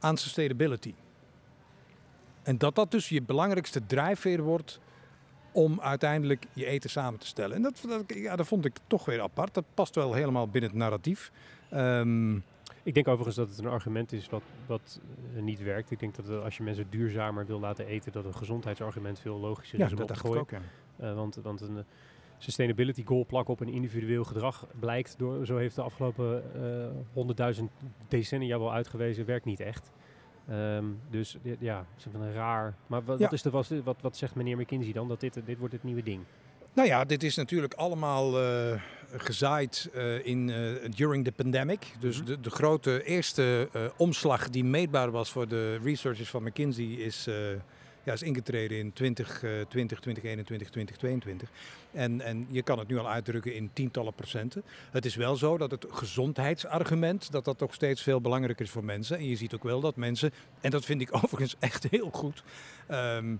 aan 0.00 0.16
sustainability. 0.16 0.94
En 2.42 2.58
dat 2.58 2.74
dat 2.74 2.90
dus 2.90 3.08
je 3.08 3.22
belangrijkste 3.22 3.86
drijfveer 3.86 4.42
wordt 4.42 4.80
om 5.52 5.80
uiteindelijk 5.80 6.46
je 6.52 6.66
eten 6.66 6.90
samen 6.90 7.18
te 7.18 7.26
stellen. 7.26 7.56
En 7.56 7.62
dat, 7.62 7.84
dat, 7.88 8.02
ja, 8.06 8.36
dat 8.36 8.46
vond 8.46 8.64
ik 8.64 8.76
toch 8.86 9.04
weer 9.04 9.20
apart. 9.20 9.54
Dat 9.54 9.64
past 9.74 9.94
wel 9.94 10.12
helemaal 10.12 10.48
binnen 10.48 10.70
het 10.70 10.78
narratief. 10.78 11.30
Ehm, 11.70 12.38
Ik 12.82 12.94
denk 12.94 13.08
overigens 13.08 13.36
dat 13.36 13.48
het 13.48 13.58
een 13.58 13.66
argument 13.66 14.12
is 14.12 14.28
wat, 14.28 14.42
wat 14.66 15.00
eh, 15.36 15.42
niet 15.42 15.62
werkt. 15.62 15.90
Ik 15.90 15.98
denk 16.00 16.14
dat 16.14 16.28
eh, 16.28 16.42
als 16.42 16.56
je 16.56 16.62
mensen 16.62 16.86
duurzamer 16.90 17.46
wil 17.46 17.60
laten 17.60 17.86
eten, 17.86 18.12
dat 18.12 18.24
een 18.24 18.34
gezondheidsargument 18.34 19.18
veel 19.20 19.38
logischer 19.38 19.78
ja, 19.78 19.84
is 19.84 19.90
om 19.90 19.96
dat 19.98 20.10
op 20.10 20.16
te 20.16 20.20
gooien. 20.20 20.40
ook. 20.40 20.50
Ja. 20.50 20.60
Eh, 20.96 21.14
want, 21.14 21.38
want 21.42 21.60
een 21.60 21.84
sustainability 22.38 23.04
goal 23.04 23.26
plakken 23.26 23.54
op 23.54 23.60
een 23.60 23.68
individueel 23.68 24.24
gedrag 24.24 24.66
blijkt, 24.80 25.14
door, 25.18 25.46
zo 25.46 25.56
heeft 25.56 25.74
de 25.74 25.82
afgelopen 25.82 26.42
honderdduizend 27.12 27.70
decennia 28.08 28.58
wel 28.58 28.72
uitgewezen, 28.72 29.24
werkt 29.26 29.44
niet 29.44 29.60
echt. 29.60 29.90
Ehm, 30.48 30.84
dus 31.10 31.36
ja, 31.58 31.78
het 31.78 32.06
is 32.06 32.12
een 32.12 32.32
raar. 32.32 32.74
Maar 32.86 33.04
wat, 33.04 33.18
Ja. 33.18 33.24
wat, 33.24 33.32
is 33.32 33.42
de, 33.42 33.50
wat, 33.50 33.68
wat, 33.84 33.96
wat 34.00 34.16
zegt 34.16 34.34
meneer 34.34 34.56
McKinsey 34.56 34.92
dan? 34.92 35.08
Dat 35.08 35.20
dit, 35.20 35.40
dit 35.44 35.58
wordt 35.58 35.74
het 35.74 35.84
nieuwe 35.84 36.02
ding. 36.02 36.24
Nou 36.72 36.88
ja, 36.88 37.04
dit 37.04 37.22
is 37.22 37.36
natuurlijk 37.36 37.74
allemaal 37.74 38.32
gezaaid 39.16 39.88
eh, 39.94 40.26
in, 40.26 40.50
eh, 40.50 40.90
during 40.94 41.24
the 41.24 41.32
pandemic. 41.32 41.86
Dus 42.00 42.16
Mhm. 42.16 42.26
de, 42.26 42.40
de 42.40 42.50
grote 42.50 43.04
eerste 43.04 43.68
eh, 43.72 43.82
omslag 43.96 44.50
die 44.50 44.64
meetbaar 44.64 45.10
was 45.10 45.30
voor 45.30 45.48
de 45.48 45.78
researchers 45.84 46.28
van 46.28 46.42
McKinsey 46.42 46.84
is, 46.84 47.28
ja, 48.04 48.12
is 48.12 48.22
ingetreden 48.22 48.78
in 48.78 48.92
2020, 48.92 50.00
2021, 50.00 50.70
2022. 50.70 51.48
En, 51.92 52.20
en 52.20 52.46
je 52.50 52.62
kan 52.62 52.78
het 52.78 52.88
nu 52.88 52.98
al 52.98 53.08
uitdrukken 53.08 53.54
in 53.54 53.70
tientallen 53.72 54.14
procenten. 54.14 54.62
Het 54.90 55.04
is 55.04 55.14
wel 55.14 55.36
zo 55.36 55.58
dat 55.58 55.70
het 55.70 55.86
gezondheidsargument, 55.90 57.32
dat 57.32 57.44
dat 57.44 57.58
toch 57.58 57.74
steeds 57.74 58.02
veel 58.02 58.20
belangrijker 58.20 58.64
is 58.64 58.70
voor 58.70 58.84
mensen. 58.84 59.16
En 59.16 59.28
je 59.28 59.36
ziet 59.36 59.54
ook 59.54 59.62
wel 59.64 59.80
dat 59.80 59.96
mensen, 59.96 60.32
en 60.60 60.70
dat 60.70 60.84
vind 60.84 61.00
ik 61.00 61.08
overigens 61.22 61.56
echt 61.58 61.86
heel 61.90 62.10
goed, 62.10 62.42
ehm, 62.86 63.34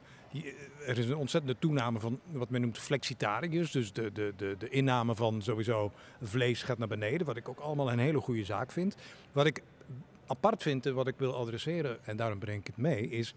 er 0.87 0.99
is 0.99 1.07
een 1.07 1.17
ontzettende 1.17 1.59
toename 1.59 2.01
van 2.01 2.21
wat 2.31 2.51
men 2.51 2.61
noemt 2.61 2.79
flexitariërs. 2.79 3.71
Dus 3.71 3.93
de, 3.93 4.13
de, 4.13 4.33
de, 4.37 4.57
de 4.59 4.69
inname 4.69 5.15
van 5.15 5.43
sowieso 5.43 5.93
vlees 6.23 6.63
gaat 6.63 6.79
naar 6.79 6.89
beneden. 6.89 7.27
Wat 7.27 7.37
ik 7.37 7.49
ook 7.49 7.59
allemaal 7.59 7.93
een 7.93 7.99
hele 7.99 8.21
goede 8.21 8.45
zaak 8.45 8.73
vind. 8.73 8.97
Wat 9.33 9.47
ik 9.47 9.63
apart 10.27 10.63
vind 10.63 10.87
en 10.87 10.95
wat 10.95 11.07
ik 11.07 11.15
wil 11.19 11.35
adresseren, 11.35 12.05
en 12.05 12.17
daarom 12.17 12.39
breng 12.39 12.61
ik 12.61 12.67
het 12.67 12.77
mee, 12.77 13.09
is... 13.09 13.35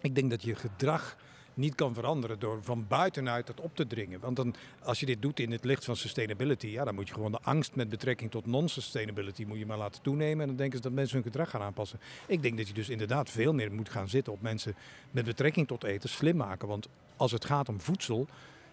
Ik 0.00 0.14
denk 0.14 0.30
dat 0.30 0.42
je 0.42 0.54
gedrag 0.54 1.16
niet 1.56 1.74
kan 1.74 1.94
veranderen 1.94 2.38
door 2.38 2.58
van 2.62 2.84
buitenuit 2.88 3.46
dat 3.46 3.60
op 3.60 3.76
te 3.76 3.86
dringen. 3.86 4.20
Want 4.20 4.36
dan, 4.36 4.54
als 4.82 5.00
je 5.00 5.06
dit 5.06 5.22
doet 5.22 5.40
in 5.40 5.52
het 5.52 5.64
licht 5.64 5.84
van 5.84 5.96
sustainability, 5.96 6.66
ja, 6.66 6.84
dan 6.84 6.94
moet 6.94 7.08
je 7.08 7.14
gewoon 7.14 7.32
de 7.32 7.38
angst 7.42 7.74
met 7.74 7.88
betrekking 7.88 8.30
tot 8.30 8.46
non-sustainability 8.46 9.44
moet 9.44 9.58
je 9.58 9.66
maar 9.66 9.78
laten 9.78 10.02
toenemen. 10.02 10.40
En 10.40 10.46
dan 10.46 10.56
denken 10.56 10.76
ze 10.76 10.82
dat 10.82 10.92
mensen 10.92 11.14
hun 11.14 11.24
gedrag 11.26 11.50
gaan 11.50 11.60
aanpassen. 11.60 12.00
Ik 12.26 12.42
denk 12.42 12.56
dat 12.56 12.68
je 12.68 12.74
dus 12.74 12.88
inderdaad 12.88 13.30
veel 13.30 13.52
meer 13.54 13.72
moet 13.72 13.88
gaan 13.88 14.08
zitten 14.08 14.32
op 14.32 14.42
mensen 14.42 14.74
met 15.10 15.24
betrekking 15.24 15.66
tot 15.66 15.84
eten 15.84 16.08
slim 16.08 16.36
maken. 16.36 16.68
Want 16.68 16.88
als 17.16 17.32
het 17.32 17.44
gaat 17.44 17.68
om 17.68 17.80
voedsel, 17.80 18.26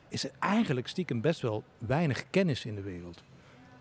is 0.07 0.23
er 0.23 0.31
eigenlijk 0.39 0.87
stiekem 0.87 1.21
best 1.21 1.41
wel 1.41 1.63
weinig 1.77 2.29
kennis 2.29 2.65
in 2.65 2.75
de 2.75 2.81
wereld. 2.81 3.23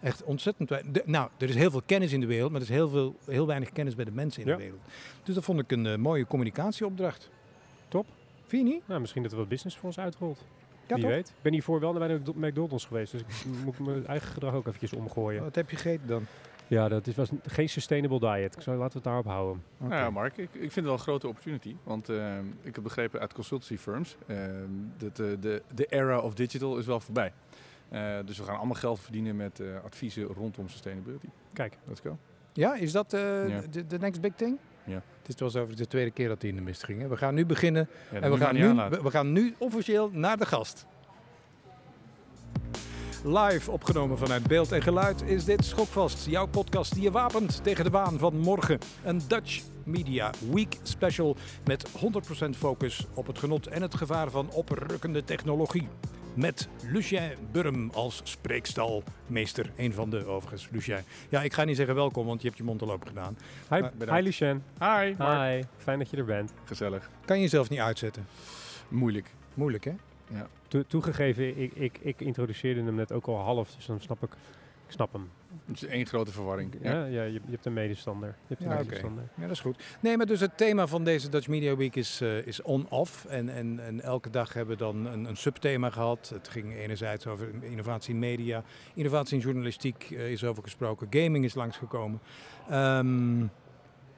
Echt 0.00 0.22
ontzettend 0.24 0.68
weinig. 0.68 1.06
Nou, 1.06 1.28
er 1.38 1.48
is 1.48 1.54
heel 1.54 1.70
veel 1.70 1.82
kennis 1.86 2.12
in 2.12 2.20
de 2.20 2.26
wereld, 2.26 2.50
maar 2.52 2.60
er 2.60 2.66
is 2.66 2.72
heel, 2.74 2.88
veel, 2.88 3.16
heel 3.26 3.46
weinig 3.46 3.72
kennis 3.72 3.94
bij 3.94 4.04
de 4.04 4.10
mensen 4.10 4.42
in 4.42 4.48
Ja. 4.48 4.56
de 4.56 4.62
wereld. 4.62 4.80
Dus 5.22 5.34
dat 5.34 5.44
vond 5.44 5.58
ik 5.60 5.70
een 5.72 5.86
eh, 5.86 5.96
mooie 5.96 6.26
communicatieopdracht. 6.26 7.30
Top. 7.88 8.06
Vind 8.52 8.68
je 8.68 8.72
niet? 8.74 8.88
Nou, 8.88 9.00
misschien 9.00 9.22
dat 9.22 9.32
er 9.32 9.38
wat 9.38 9.48
business 9.48 9.76
voor 9.76 9.84
ons 9.84 9.98
uitrolt. 9.98 10.44
Ja, 10.86 10.94
Wie 10.94 11.04
toch? 11.04 11.12
weet. 11.12 11.28
Ik 11.28 11.42
ben 11.42 11.52
hiervoor 11.52 11.80
wel 11.80 11.92
naar 11.92 12.20
McDonald's 12.34 12.84
geweest, 12.84 13.12
dus 13.12 13.20
ik 13.20 13.26
moet 13.64 13.78
mijn 13.78 14.06
eigen 14.06 14.28
gedrag 14.28 14.54
ook 14.54 14.66
eventjes 14.66 14.92
omgooien. 14.92 15.42
Wat 15.42 15.54
heb 15.54 15.70
je 15.70 15.76
gegeten 15.76 16.06
dan? 16.06 16.26
Ja, 16.66 16.88
dat 16.88 17.06
is, 17.06 17.14
was 17.14 17.30
geen 17.46 17.68
sustainable 17.68 18.18
diet. 18.18 18.56
Ik 18.56 18.62
zou, 18.62 18.76
laten 18.76 18.92
we 18.92 18.98
het 18.98 19.04
daarop 19.04 19.24
houden. 19.24 19.62
Oké. 19.80 19.88
Nou 19.88 20.02
ja, 20.02 20.10
Mark, 20.10 20.36
ik, 20.36 20.48
ik 20.52 20.60
vind 20.60 20.74
het 20.74 20.84
wel 20.84 20.92
een 20.92 20.98
grote 20.98 21.28
opportunity. 21.28 21.76
Want 21.82 22.08
eh, 22.08 22.38
ik 22.62 22.74
heb 22.74 22.84
begrepen 22.84 23.20
uit 23.20 23.32
consultancy 23.32 23.76
firms 23.76 24.16
eh, 24.26 24.36
dat 24.96 25.16
de, 25.16 25.62
de 25.74 25.86
era 25.88 26.20
of 26.20 26.34
digital 26.34 26.78
is 26.78 26.86
wel 26.86 27.00
voorbij. 27.00 27.32
Eh, 27.88 28.16
dus 28.24 28.38
we 28.38 28.44
gaan 28.44 28.56
allemaal 28.56 28.74
geld 28.74 29.00
verdienen 29.00 29.36
met 29.36 29.60
eh, 29.60 29.84
adviezen 29.84 30.24
rondom 30.24 30.68
sustainability. 30.68 31.28
Kijk, 31.52 31.78
Let's 31.84 32.00
go. 32.00 32.18
Ja, 32.52 32.74
is 32.74 32.92
dat 32.92 33.12
eh, 33.12 33.20
de 33.86 33.98
next 33.98 34.20
big 34.20 34.34
thing? 34.34 34.58
Ja. 34.84 35.02
Het 35.22 35.42
is 35.42 35.52
wel 35.52 35.62
over 35.62 35.76
de 35.76 35.86
tweede 35.86 36.10
keer 36.10 36.28
dat 36.28 36.40
hij 36.40 36.50
in 36.50 36.56
de 36.56 36.62
mist 36.62 36.84
ging. 36.84 37.00
Hè? 37.00 37.08
We 37.08 37.16
gaan 37.16 37.34
nu 37.34 37.46
beginnen 37.46 37.88
Ja, 38.10 38.20
en 38.20 38.30
we 38.30 38.36
gaan, 38.36 38.54
nu, 38.54 38.74
we 39.02 39.10
gaan 39.10 39.32
nu 39.32 39.54
officieel 39.58 40.10
naar 40.12 40.36
de 40.36 40.46
gast. 40.46 40.86
Live 43.24 43.70
opgenomen 43.70 44.18
vanuit 44.18 44.46
beeld 44.46 44.72
en 44.72 44.82
geluid 44.82 45.22
is 45.22 45.44
dit 45.44 45.64
Schokvast. 45.64 46.26
Jouw 46.26 46.46
podcast 46.46 46.94
die 46.94 47.02
je 47.02 47.10
wapent 47.10 47.64
tegen 47.64 47.84
de 47.84 47.90
waan 47.90 48.18
van 48.18 48.36
morgen. 48.36 48.78
Een 49.04 49.20
Dutch 49.28 49.62
Media 49.84 50.30
Week 50.52 50.76
special 50.82 51.36
met 51.64 51.88
100% 52.46 52.48
focus 52.56 53.06
op 53.14 53.26
het 53.26 53.38
genot 53.38 53.66
en 53.66 53.82
het 53.82 53.94
gevaar 53.94 54.30
van 54.30 54.50
oprukkende 54.50 55.24
technologie. 55.24 55.88
Met 56.34 56.68
Lucien 56.90 57.30
Burm 57.52 57.90
als 57.90 58.20
spreekstalmeester. 58.24 59.70
Een 59.76 59.92
van 59.92 60.10
de 60.10 60.24
overigens, 60.26 60.68
Lucien. 60.70 60.98
Ja, 61.28 61.42
ik 61.42 61.52
ga 61.52 61.64
niet 61.64 61.76
zeggen 61.76 61.94
welkom, 61.94 62.26
want 62.26 62.40
je 62.42 62.46
hebt 62.46 62.58
je 62.58 62.64
mond 62.64 62.82
al 62.82 62.92
open 62.92 63.06
gedaan. 63.08 63.36
hi, 63.70 63.80
Maar 63.80 63.92
bedankt. 63.98 64.14
hi 64.14 64.22
Lucien. 64.22 64.62
Hi, 64.78 65.14
Mark. 65.18 65.52
Hi, 65.52 65.62
fijn 65.78 65.98
dat 65.98 66.10
je 66.10 66.16
er 66.16 66.24
bent. 66.24 66.52
Gezellig. 66.64 67.10
Kan 67.24 67.36
je 67.36 67.42
jezelf 67.42 67.68
niet 67.70 67.78
uitzetten? 67.78 68.26
Moeilijk. 68.88 69.30
Moeilijk, 69.54 69.84
hè? 69.84 69.92
To- 70.68 70.82
toegegeven, 70.86 71.58
ik, 71.58 71.72
ik, 71.74 71.98
ik 72.00 72.20
introduceerde 72.20 72.82
hem 72.82 72.94
net 72.94 73.12
ook 73.12 73.26
al 73.26 73.38
half, 73.38 73.74
dus 73.74 73.86
dan 73.86 74.00
snap 74.00 74.22
ik, 74.22 74.32
ik 74.86 74.92
snap 74.92 75.12
hem. 75.12 75.30
Het 75.66 75.82
is 75.82 75.84
één 75.88 76.06
grote 76.06 76.32
verwarring. 76.32 76.74
Ja, 76.82 76.90
Ja. 76.92 77.04
ja, 77.04 77.22
je, 77.22 77.32
je 77.32 77.40
hebt 77.50 77.66
een 77.66 77.72
medestander. 77.72 78.28
Je 78.28 78.34
hebt 78.54 78.60
een 78.60 78.68
Ja, 78.70 78.76
medestander. 78.76 79.24
Ja, 79.36 79.42
dat 79.42 79.50
is 79.50 79.60
goed. 79.60 79.82
Nee, 80.00 80.16
maar 80.16 80.26
dus 80.26 80.40
het 80.40 80.56
thema 80.56 80.86
van 80.86 81.04
deze 81.04 81.28
Dutch 81.28 81.48
Media 81.48 81.76
Week 81.76 81.96
is, 81.96 82.20
eh, 82.20 82.46
is 82.46 82.62
on-off. 82.62 83.24
En, 83.24 83.48
en, 83.48 83.80
en 83.80 84.00
elke 84.00 84.30
dag 84.30 84.52
hebben 84.52 84.76
we 84.76 84.82
dan 84.82 85.06
een, 85.06 85.24
een 85.24 85.36
subthema 85.36 85.90
gehad. 85.90 86.30
Het 86.34 86.48
ging 86.48 86.74
enerzijds 86.74 87.26
over 87.26 87.48
innovatie 87.60 88.12
in 88.14 88.18
media, 88.20 88.62
innovatie 88.94 89.36
in 89.36 89.42
journalistiek 89.42 90.10
eh, 90.10 90.30
is 90.30 90.44
over 90.44 90.62
gesproken. 90.62 91.06
Gaming 91.10 91.44
is 91.44 91.54
langsgekomen. 91.54 92.20
Ehm, 92.68 93.40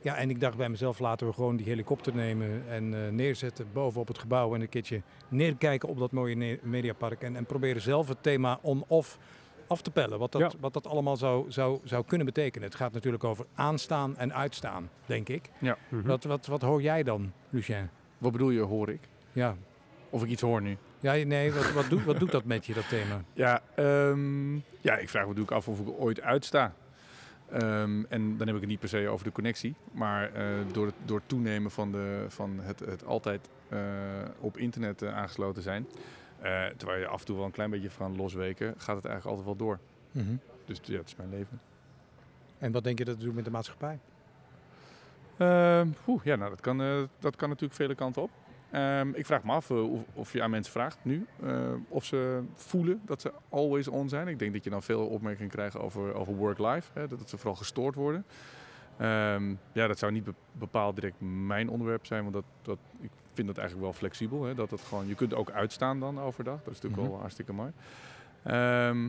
ja, 0.00 0.16
en 0.16 0.30
ik 0.30 0.40
dacht 0.40 0.56
bij 0.56 0.68
mezelf, 0.68 0.98
laten 0.98 1.26
we 1.26 1.32
gewoon 1.32 1.56
die 1.56 1.66
helikopter 1.66 2.14
nemen 2.14 2.62
en 2.68 2.94
eh, 2.94 3.10
neerzetten 3.12 3.66
bovenop 3.72 4.08
het 4.08 4.18
gebouw. 4.18 4.54
En 4.54 4.60
een 4.60 4.68
keertje 4.68 5.02
neerkijken 5.28 5.88
op 5.88 5.98
dat 5.98 6.12
mooie 6.12 6.58
mediapark. 6.62 7.22
En, 7.22 7.36
en 7.36 7.44
proberen 7.46 7.82
zelf 7.82 8.08
het 8.08 8.22
thema 8.22 8.58
on-off 8.62 9.18
af 9.66 9.82
te 9.82 9.90
pellen. 9.90 10.18
Wat 10.18 10.32
dat, 10.32 10.40
Ja. 10.40 10.50
wat 10.60 10.72
dat 10.72 10.86
allemaal 10.86 11.16
zou, 11.16 11.50
zou, 11.52 11.80
zou 11.84 12.04
kunnen 12.04 12.26
betekenen. 12.26 12.68
Het 12.68 12.76
gaat 12.76 12.92
natuurlijk 12.92 13.24
over 13.24 13.46
aanstaan 13.54 14.16
en 14.16 14.34
uitstaan, 14.34 14.90
denk 15.06 15.28
ik. 15.28 15.50
Mhm. 15.58 16.06
Wat, 16.06 16.24
wat, 16.24 16.46
wat 16.46 16.62
hoor 16.62 16.82
jij 16.82 17.02
dan, 17.02 17.32
Lucien? 17.50 17.90
Wat 18.18 18.32
bedoel 18.32 18.50
je, 18.50 18.60
hoor 18.60 18.88
ik? 18.88 19.00
Ja, 19.32 19.56
Of 20.10 20.22
ik 20.22 20.28
iets 20.28 20.42
hoor 20.42 20.62
nu? 20.62 20.76
ja 21.00 21.12
nee, 21.12 21.52
wat, 21.52 21.72
wat, 21.72 21.88
doet, 21.90 22.04
wat 22.04 22.18
doet 22.18 22.30
dat 22.30 22.44
met 22.44 22.66
je, 22.66 22.74
dat 22.74 22.88
thema? 22.88 23.22
Ja, 23.32 23.60
ehm, 23.74 24.54
ja, 24.80 24.96
ik 24.96 25.08
vraag 25.08 25.22
me 25.22 25.28
natuurlijk 25.28 25.50
af 25.56 25.68
of 25.68 25.80
ik 25.80 25.86
ooit 25.98 26.20
uitsta. 26.20 26.74
Ehm, 27.50 28.04
en 28.08 28.36
dan 28.36 28.46
heb 28.46 28.54
ik 28.54 28.60
het 28.60 28.70
niet 28.70 28.78
per 28.80 28.88
se 28.88 29.08
over 29.08 29.24
de 29.24 29.32
connectie. 29.32 29.74
Maar 29.92 30.32
eh, 30.32 30.44
door, 30.72 30.86
het, 30.86 30.94
door 31.04 31.16
het 31.18 31.28
toenemen 31.28 31.70
van, 31.70 31.92
de, 31.92 32.24
van 32.28 32.58
het, 32.62 32.80
het 32.80 33.04
altijd 33.04 33.48
eh, 33.68 33.78
op 34.40 34.56
internet 34.58 35.02
eh, 35.02 35.14
aangesloten 35.16 35.62
zijn. 35.62 35.86
Eh, 36.44 36.66
terwijl 36.76 37.00
je 37.00 37.06
af 37.06 37.20
en 37.20 37.26
toe 37.26 37.36
wel 37.36 37.44
een 37.44 37.50
klein 37.50 37.70
beetje 37.70 37.90
van 37.90 38.16
losweken, 38.16 38.74
gaat 38.76 38.96
het 38.96 39.04
eigenlijk 39.04 39.26
altijd 39.26 39.44
wel 39.46 39.66
door. 39.66 39.78
Mhm. 40.12 40.36
Dus 40.64 40.80
ja, 40.82 40.96
het 40.96 41.06
is 41.08 41.16
mijn 41.16 41.30
leven. 41.30 41.60
En 42.58 42.72
wat 42.72 42.84
denk 42.84 42.98
je 42.98 43.04
dat 43.04 43.14
het 43.14 43.24
doet 43.24 43.34
met 43.34 43.44
de 43.44 43.50
maatschappij? 43.50 43.98
Ehm, 45.36 45.88
oeh, 46.06 46.24
ja, 46.24 46.36
nou, 46.36 46.50
dat 46.50 46.60
kan, 46.60 46.82
eh, 46.82 47.02
dat 47.18 47.36
kan 47.36 47.48
natuurlijk 47.48 47.74
vele 47.74 47.94
kanten 47.94 48.22
op. 48.22 48.30
Ehm, 48.70 49.08
ik 49.14 49.26
vraag 49.26 49.42
me 49.42 49.52
af 49.52 49.70
eh, 49.70 49.92
of, 49.92 50.04
of 50.12 50.32
je 50.32 50.42
aan 50.42 50.50
mensen 50.50 50.72
vraagt 50.72 50.98
nu 51.02 51.26
of 51.88 52.04
ze 52.04 52.42
voelen 52.54 53.00
dat 53.04 53.20
ze 53.20 53.32
always 53.48 53.88
on 53.88 54.08
zijn. 54.08 54.28
Ik 54.28 54.38
denk 54.38 54.52
dat 54.52 54.64
je 54.64 54.70
dan 54.70 54.82
veel 54.82 55.06
opmerkingen 55.06 55.50
krijgt 55.50 55.78
over, 55.78 56.14
over 56.14 56.34
work-life, 56.34 57.06
dat 57.08 57.28
ze 57.28 57.36
vooral 57.36 57.56
gestoord 57.56 57.94
worden. 57.94 58.24
Ehm, 58.96 59.54
ja, 59.72 59.86
dat 59.86 59.98
zou 59.98 60.12
niet 60.12 60.24
be- 60.24 60.34
bepaald 60.52 60.94
direct 60.94 61.20
mijn 61.20 61.68
onderwerp 61.68 62.06
zijn, 62.06 62.22
want 62.22 62.34
dat, 62.34 62.44
dat, 62.62 62.78
ik 63.00 63.10
vind 63.34 63.46
dat 63.46 63.56
eigenlijk 63.58 63.86
wel 63.90 63.98
flexibel. 63.98 64.44
Hè, 64.44 64.54
dat 64.54 64.70
het 64.70 64.80
gewoon, 64.80 65.06
je 65.06 65.14
kunt 65.14 65.34
ook 65.34 65.50
uitstaan 65.50 66.00
dan 66.00 66.20
overdag, 66.20 66.58
dat 66.62 66.74
is 66.74 66.80
natuurlijk 66.80 67.02
Mhm. 67.02 67.10
wel 67.10 67.20
hartstikke 67.20 67.52
mooi. 67.52 67.70
Ehm, 68.42 69.08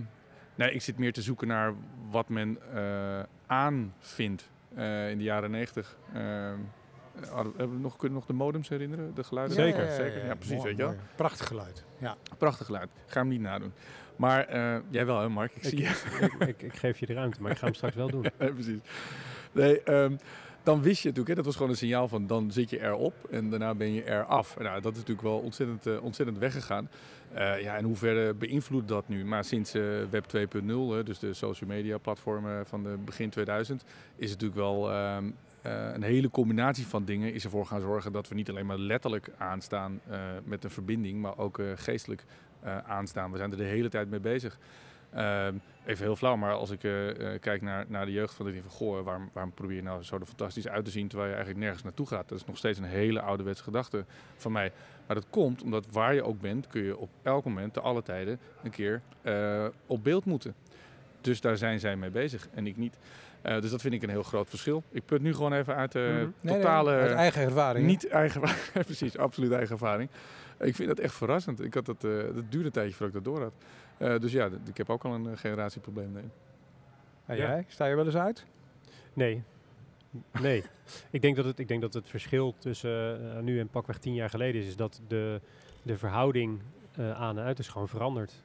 nee, 0.55 0.72
ik 0.72 0.82
zit 0.82 0.98
meer 0.98 1.13
te 1.13 1.22
zoeken 1.22 1.48
naar 1.48 1.74
wat 2.10 2.29
men 2.29 2.58
eh 2.74 3.20
aanvindt 3.48 4.50
eh, 4.75 5.10
in 5.10 5.17
de 5.17 5.24
jaren 5.24 5.51
negentig. 5.51 5.98
Ehm, 6.13 6.58
hebben 7.34 7.72
we 7.72 7.79
nog, 7.79 7.91
kunnen 7.98 8.10
we 8.10 8.13
nog 8.13 8.25
de 8.25 8.34
modems 8.34 8.70
herinneren? 8.70 9.13
De 9.15 9.24
geluiden? 9.24 9.55
Zeker. 9.55 9.91
Zeker. 9.91 10.25
Ja, 10.25 10.36
precies. 10.36 10.55
Mooi, 10.55 10.67
weet 10.67 10.77
je 10.77 10.84
wel. 10.84 10.96
Prachtig 11.15 11.48
geluid. 11.48 11.84
Ja. 11.98 12.15
Prachtig 12.38 12.65
geluid. 12.65 12.89
Ga 13.05 13.20
hem 13.20 13.27
niet 13.29 13.41
nadoen. 13.41 13.74
Maar 14.15 14.46
eh, 14.48 14.77
jij 14.89 15.05
wel, 15.05 15.20
hè, 15.22 15.29
Mark? 15.29 15.51
Ik, 15.55 15.63
Ik, 15.63 15.70
zie 15.70 15.82
je. 15.82 16.27
ik, 16.39 16.48
ik, 16.48 16.62
ik 16.62 16.74
geef 16.75 17.00
je 17.00 17.05
de 17.05 17.13
ruimte, 17.13 17.41
maar 17.41 17.51
ik 17.51 17.58
ga 17.58 17.65
hem 17.65 17.74
straks 17.74 17.96
wel 17.96 18.10
doen. 18.10 18.25
Precies. 18.38 18.79
Nee, 19.51 19.82
ehm, 19.84 20.15
dan 20.65 20.81
wist 20.81 21.01
je 21.01 21.07
natuurlijk, 21.07 21.27
hè, 21.27 21.36
dat 21.36 21.45
was 21.45 21.55
gewoon 21.55 21.69
een 21.69 21.77
signaal 21.77 22.07
van 22.07 22.27
dan 22.27 22.51
zit 22.51 22.69
je 22.69 22.81
erop 22.81 23.13
en 23.31 23.50
daarna 23.50 23.75
ben 23.75 23.93
je 23.93 24.10
eraf. 24.10 24.57
Nou, 24.60 24.81
dat 24.81 24.91
is 24.91 24.98
natuurlijk 24.98 25.27
wel 25.27 25.38
ontzettend, 25.38 25.86
eh, 25.86 26.03
ontzettend 26.03 26.38
weggegaan. 26.38 26.89
Eh, 27.36 27.62
ja, 27.62 27.75
in 27.75 27.84
hoeverre 27.84 28.34
beïnvloedt 28.34 28.88
dat 28.88 29.07
nu? 29.07 29.25
Maar 29.25 29.43
sinds 29.43 29.74
eh, 29.74 29.81
Web 30.10 30.25
2.0, 30.25 30.93
hè, 30.93 31.03
dus 31.03 31.19
de 31.19 31.34
social 31.34 31.69
media 31.69 31.98
platformen 31.98 32.65
van 32.65 32.84
de 32.84 32.98
begin 33.05 33.29
2000, 33.29 33.84
is 34.15 34.31
het 34.31 34.41
natuurlijk 34.41 34.60
wel 34.60 34.91
ehm, 34.91 35.25
eh, 35.62 35.93
een 35.93 36.03
hele 36.03 36.29
combinatie 36.29 36.88
van 36.88 37.05
dingen 37.05 37.34
is 37.34 37.43
ervoor 37.43 37.65
gaan 37.65 37.81
zorgen 37.81 38.12
dat 38.12 38.27
we 38.27 38.36
niet 38.36 38.50
alleen 38.50 38.65
maar 38.65 38.77
letterlijk 38.77 39.29
aanstaan 39.38 40.01
met 40.43 40.63
een 40.63 40.69
verbinding, 40.69 41.22
maar 41.22 41.38
ook 41.38 41.62
geestelijk 41.75 42.24
aanstaan. 42.86 43.31
We 43.31 43.38
zijn 43.38 43.51
er 43.51 43.57
de 43.57 43.63
hele 43.63 43.89
tijd 43.89 44.10
mee 44.10 44.19
bezig. 44.19 44.57
Ehm, 45.15 45.55
even 45.86 46.05
heel 46.05 46.15
flauw, 46.15 46.36
maar 46.36 46.53
als 46.53 46.69
ik 46.69 46.84
eh, 46.84 47.10
eh, 47.34 47.41
kijk 47.41 47.62
naar, 47.62 47.86
naar 47.88 48.05
de 48.05 48.12
jeugd 48.12 48.34
van, 48.34 48.48
ik 48.48 48.62
van 48.62 48.72
goh, 48.72 49.03
waarom, 49.03 49.29
waarom 49.34 49.53
probeer 49.53 49.75
je 49.75 49.84
nou 49.84 50.03
zo 50.03 50.15
er 50.15 50.25
fantastisch 50.25 50.67
uit 50.67 50.86
te 50.86 50.91
zien 50.91 51.07
terwijl 51.07 51.29
je 51.29 51.36
eigenlijk 51.36 51.63
nergens 51.63 51.84
naartoe 51.84 52.07
gaat? 52.07 52.29
Dat 52.29 52.38
is 52.38 52.45
nog 52.45 52.57
steeds 52.57 52.79
een 52.79 52.84
hele 52.84 53.22
ouderwetse 53.22 53.63
gedachte 53.63 54.05
van 54.36 54.51
mij. 54.51 54.72
Maar 55.07 55.15
dat 55.15 55.25
komt 55.29 55.63
omdat 55.63 55.86
waar 55.91 56.13
je 56.13 56.24
ook 56.24 56.41
bent, 56.41 56.67
kun 56.67 56.84
je 56.84 56.98
op 56.98 57.10
elk 57.22 57.45
moment, 57.45 57.74
te 57.74 57.79
alle 57.81 58.01
tijden, 58.01 58.39
een 58.63 58.72
keer 58.72 59.01
eh, 59.22 59.65
op 59.86 60.03
beeld 60.03 60.25
moeten. 60.25 60.55
Dus 61.22 61.41
daar 61.41 61.57
zijn 61.57 61.79
zij 61.79 61.95
mee 61.95 62.10
bezig 62.10 62.48
en 62.53 62.67
ik 62.67 62.77
niet. 62.77 62.98
Dus 63.41 63.72
dat 63.72 63.81
vind 63.81 63.93
ik 63.93 64.03
een 64.03 64.10
heel 64.10 64.24
groot 64.24 64.50
verschil. 64.50 64.84
Ik 64.91 65.05
put 65.05 65.22
nu 65.22 65.34
gewoon 65.34 65.53
even 65.53 65.75
uit 65.75 65.91
de 65.91 66.12
Mhm. 66.13 66.29
Nee, 66.41 66.55
totale... 66.55 66.91
uit 66.91 67.12
eigen 67.12 67.41
ervaring. 67.41 67.86
Niet 67.86 68.07
eigen, 68.07 68.41
precies, 68.86 69.17
absoluut 69.17 69.51
eigen 69.51 69.72
ervaring. 69.72 70.10
Ik 70.60 70.75
vind 70.75 70.88
dat 70.88 71.00
echt 71.00 71.13
verrassend. 71.13 71.63
Ik 71.63 71.74
had 71.74 71.86
dat, 71.86 72.01
dat 72.01 72.34
duurde 72.50 72.65
een 72.65 72.72
tijdje 72.72 72.93
voordat 72.95 73.15
ik 73.15 73.24
dat 73.24 73.34
door 73.34 73.43
had. 73.43 73.53
Eh, 73.97 74.19
dus 74.19 74.31
ja, 74.31 74.49
ik 74.65 74.77
heb 74.77 74.89
ook 74.89 75.05
al 75.05 75.13
een 75.13 75.27
eh, 75.27 75.37
generatieprobleem. 75.37 76.11
Nee. 76.11 76.23
En 77.25 77.37
Ja. 77.37 77.47
jij? 77.47 77.65
Sta 77.67 77.85
je 77.85 77.95
wel 77.95 78.05
eens 78.05 78.15
uit? 78.15 78.45
Nee. 79.13 79.43
Nee, 80.41 80.63
ik 81.09 81.21
denk 81.21 81.35
dat 81.35 81.45
het, 81.45 81.59
ik 81.59 81.67
denk 81.67 81.81
dat 81.81 81.93
het 81.93 82.09
verschil 82.09 82.55
tussen 82.57 83.21
uh, 83.21 83.39
nu 83.39 83.59
en 83.59 83.67
pakweg 83.67 83.97
tien 83.97 84.13
jaar 84.13 84.29
geleden 84.29 84.61
is, 84.61 84.67
is 84.67 84.75
dat 84.75 85.01
de, 85.07 85.41
de 85.81 85.97
verhouding 85.97 86.59
uh, 86.99 87.11
aan 87.11 87.37
en 87.37 87.43
uit 87.43 87.59
is 87.59 87.67
gewoon 87.67 87.87
veranderd. 87.87 88.43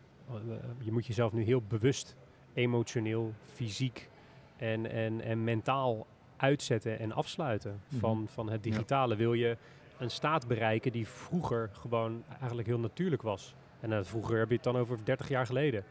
Je 0.78 0.92
moet 0.92 1.07
jezelf 1.07 1.33
nu 1.33 1.42
heel 1.42 1.62
bewust 1.69 2.16
emotioneel, 2.54 3.33
fysiek 3.54 4.09
en, 4.57 4.90
en, 4.90 5.21
en 5.21 5.45
mentaal 5.45 6.07
uitzetten 6.37 6.99
en 6.99 7.12
afsluiten 7.12 7.71
mm 7.71 7.78
-hmm. 7.88 7.99
van, 7.99 8.26
van 8.28 8.50
het 8.50 8.62
digitale. 8.62 9.12
Ja. 9.12 9.19
Wil 9.19 9.33
je 9.33 9.57
een 9.99 10.11
staat 10.11 10.47
bereiken 10.47 10.92
die 10.92 11.09
vroeger 11.09 11.71
gewoon 11.73 12.25
eigenlijk 12.38 12.69
heel 12.69 12.78
natuurlijk 12.78 13.23
was. 13.23 13.54
En 13.81 13.91
uh, 13.91 13.99
vroeger 14.03 14.39
heb 14.39 14.49
je 14.49 14.55
het 14.55 14.65
dan 14.65 14.77
over 14.77 14.99
30 15.05 15.29
jaar 15.29 15.47
geleden. 15.47 15.85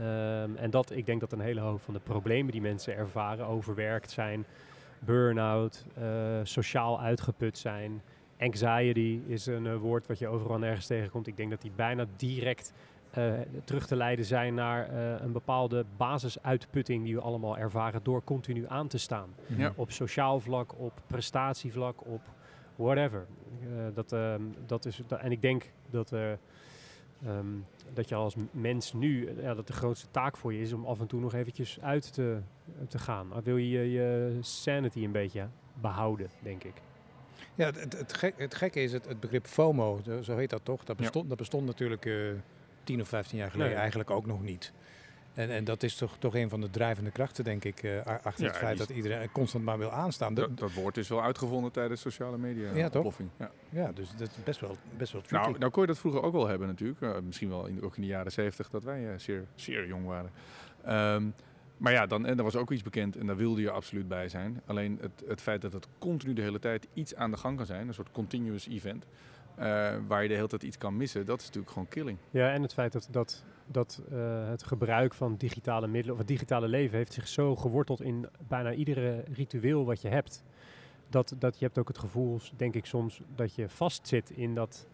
Um, 0.00 0.56
en 0.56 0.70
dat, 0.70 0.90
ik 0.90 1.06
denk 1.06 1.20
dat 1.20 1.32
een 1.32 1.40
hele 1.40 1.60
hoop 1.60 1.80
van 1.80 1.94
de 1.94 2.00
problemen 2.00 2.52
die 2.52 2.60
mensen 2.60 2.96
ervaren, 2.96 3.46
overwerkt 3.46 4.10
zijn, 4.10 4.44
burn-out, 4.98 5.84
uh, 5.98 6.04
sociaal 6.42 7.00
uitgeput 7.00 7.58
zijn, 7.58 8.02
anxiety 8.38 9.20
is 9.26 9.46
een 9.46 9.64
uh, 9.64 9.76
woord 9.76 10.06
wat 10.06 10.18
je 10.18 10.28
overal 10.28 10.58
nergens 10.58 10.86
tegenkomt. 10.86 11.26
Ik 11.26 11.36
denk 11.36 11.50
dat 11.50 11.62
die 11.62 11.72
bijna 11.76 12.06
direct 12.16 12.72
uh, 13.18 13.32
terug 13.64 13.86
te 13.86 13.96
leiden 13.96 14.24
zijn 14.24 14.54
naar 14.54 14.92
een 15.22 15.32
bepaalde 15.32 15.84
basisuitputting 15.96 17.04
die 17.04 17.14
we 17.14 17.20
allemaal 17.20 17.58
ervaren 17.58 18.00
door 18.02 18.24
continu 18.24 18.64
aan 18.68 18.88
te 18.88 18.98
staan. 18.98 19.34
Ja. 19.46 19.72
Op 19.76 19.90
sociaal 19.90 20.40
vlak, 20.40 20.78
op 20.78 20.92
prestatievlak, 21.06 22.06
op 22.06 22.20
whatever. 22.76 23.26
dat, 23.94 24.12
ehm, 24.12 24.42
dat 24.66 24.84
is, 24.84 25.00
en 25.18 25.32
ik 25.32 25.42
denk 25.42 25.70
dat 25.90 26.12
Um, 27.26 27.66
dat 27.92 28.08
je 28.08 28.14
als 28.14 28.34
mens 28.50 28.92
nu, 28.92 29.40
ja, 29.40 29.54
dat 29.54 29.66
de 29.66 29.72
grootste 29.72 30.06
taak 30.10 30.36
voor 30.36 30.52
je 30.52 30.60
is 30.60 30.72
om 30.72 30.84
af 30.84 31.00
en 31.00 31.06
toe 31.06 31.20
nog 31.20 31.34
eventjes 31.34 31.80
uit 31.80 32.12
te, 32.12 32.38
te 32.88 32.98
gaan. 32.98 33.28
Dan 33.28 33.42
wil 33.42 33.56
je 33.56 33.90
je 33.90 34.38
sanity 34.40 35.04
een 35.04 35.12
beetje 35.12 35.48
behouden, 35.80 36.28
denk 36.42 36.64
ik. 36.64 36.74
Ja, 37.54 37.66
het, 37.66 37.98
het, 37.98 38.12
gek, 38.12 38.34
het 38.36 38.54
gekke 38.54 38.82
is 38.82 38.92
het, 38.92 39.08
het 39.08 39.20
begrip 39.20 39.46
FOMO, 39.46 40.00
zo 40.22 40.36
heet 40.36 40.50
dat 40.50 40.64
toch? 40.64 40.84
Dat 40.84 40.96
bestond, 40.96 41.22
ja. 41.24 41.28
dat 41.28 41.38
bestond 41.38 41.66
natuurlijk 41.66 42.04
uh, 42.04 42.32
10 42.84 43.00
of 43.00 43.08
15 43.08 43.38
jaar 43.38 43.50
geleden 43.50 43.72
nee. 43.72 43.80
eigenlijk 43.80 44.10
ook 44.10 44.26
nog 44.26 44.42
niet. 44.42 44.72
En, 45.34 45.50
en 45.50 45.64
dat 45.64 45.82
is 45.82 45.96
toch, 45.96 46.16
toch 46.18 46.34
een 46.34 46.48
van 46.48 46.60
de 46.60 46.70
drijvende 46.70 47.10
krachten, 47.10 47.44
denk 47.44 47.64
ik, 47.64 47.82
uh, 47.82 48.06
achter 48.22 48.44
ja, 48.44 48.50
het 48.50 48.56
feit 48.56 48.78
dat 48.78 48.88
iedereen 48.88 49.32
constant 49.32 49.64
maar 49.64 49.78
wil 49.78 49.90
aanstaan. 49.90 50.34
Dat, 50.34 50.58
dat, 50.58 50.72
woord 50.72 50.96
is 50.96 51.08
wel 51.08 51.22
uitgevonden 51.22 51.72
tijdens 51.72 52.00
sociale 52.00 52.38
media. 52.38 52.74
Ja, 52.74 52.88
toch? 52.88 53.16
Ja. 53.38 53.50
ja, 53.68 53.92
dus 53.92 54.10
dat 54.16 54.28
is 54.28 54.44
best 54.44 54.60
wel, 54.60 54.76
best 54.96 55.12
wel 55.12 55.22
tricky. 55.22 55.44
Nou, 55.44 55.58
nou 55.58 55.70
kon 55.70 55.82
je 55.82 55.88
dat 55.88 55.98
vroeger 55.98 56.22
ook 56.22 56.32
wel 56.32 56.46
hebben 56.46 56.68
natuurlijk. 56.68 57.00
Uh, 57.00 57.10
misschien 57.24 57.48
wel 57.48 57.66
in, 57.66 57.82
ook 57.82 57.96
in 57.96 58.02
de 58.02 58.08
jaren 58.08 58.32
zeventig 58.32 58.70
dat 58.70 58.84
wij 58.84 59.02
uh, 59.02 59.10
zeer, 59.16 59.44
zeer 59.54 59.86
jong 59.86 60.06
waren. 60.06 60.30
Um, 61.14 61.34
maar 61.76 61.92
ja, 61.92 62.06
dan, 62.06 62.26
en 62.26 62.38
er 62.38 62.44
was 62.44 62.56
ook 62.56 62.70
iets 62.70 62.82
bekend 62.82 63.16
en 63.16 63.26
daar 63.26 63.36
wilde 63.36 63.60
je 63.60 63.70
absoluut 63.70 64.08
bij 64.08 64.28
zijn. 64.28 64.60
Alleen 64.66 64.98
het, 65.00 65.24
het 65.26 65.40
feit 65.40 65.62
dat 65.62 65.72
het 65.72 65.88
continu 65.98 66.32
de 66.32 66.42
hele 66.42 66.58
tijd 66.58 66.86
iets 66.92 67.14
aan 67.14 67.30
de 67.30 67.36
gang 67.36 67.56
kan 67.56 67.66
zijn, 67.66 67.88
een 67.88 67.94
soort 67.94 68.10
continuous 68.12 68.68
event, 68.68 69.06
waar 70.06 70.22
je 70.22 70.28
de 70.28 70.34
hele 70.34 70.48
tijd 70.48 70.62
iets 70.62 70.78
kan 70.78 70.96
missen, 70.96 71.26
dat 71.26 71.38
is 71.40 71.46
natuurlijk 71.46 71.72
gewoon 71.72 71.88
killing. 71.88 72.18
Ja, 72.30 72.52
en 72.52 72.62
het 72.62 72.72
feit 72.72 72.92
dat, 72.92 73.08
dat 73.10 73.44
dat 73.66 74.02
uh, 74.12 74.48
het 74.48 74.62
gebruik 74.62 75.14
van 75.14 75.36
digitale 75.36 75.86
middelen 75.86 76.12
of 76.12 76.18
het 76.18 76.28
digitale 76.28 76.68
leven 76.68 76.96
heeft 76.96 77.12
zich 77.12 77.28
zo 77.28 77.56
geworteld 77.56 78.00
in 78.00 78.26
bijna 78.48 78.72
iedere 78.72 79.24
ritueel 79.32 79.84
wat 79.84 80.02
je 80.02 80.08
hebt. 80.08 80.42
Dat, 81.08 81.34
dat 81.38 81.58
je 81.58 81.64
hebt 81.64 81.78
ook 81.78 81.88
het 81.88 81.98
gevoel, 81.98 82.40
denk 82.56 82.74
ik 82.74 82.86
soms, 82.86 83.20
dat 83.34 83.54
je 83.54 83.68
vastzit 83.68 84.30
in, 84.30 84.54
dat, 84.54 84.86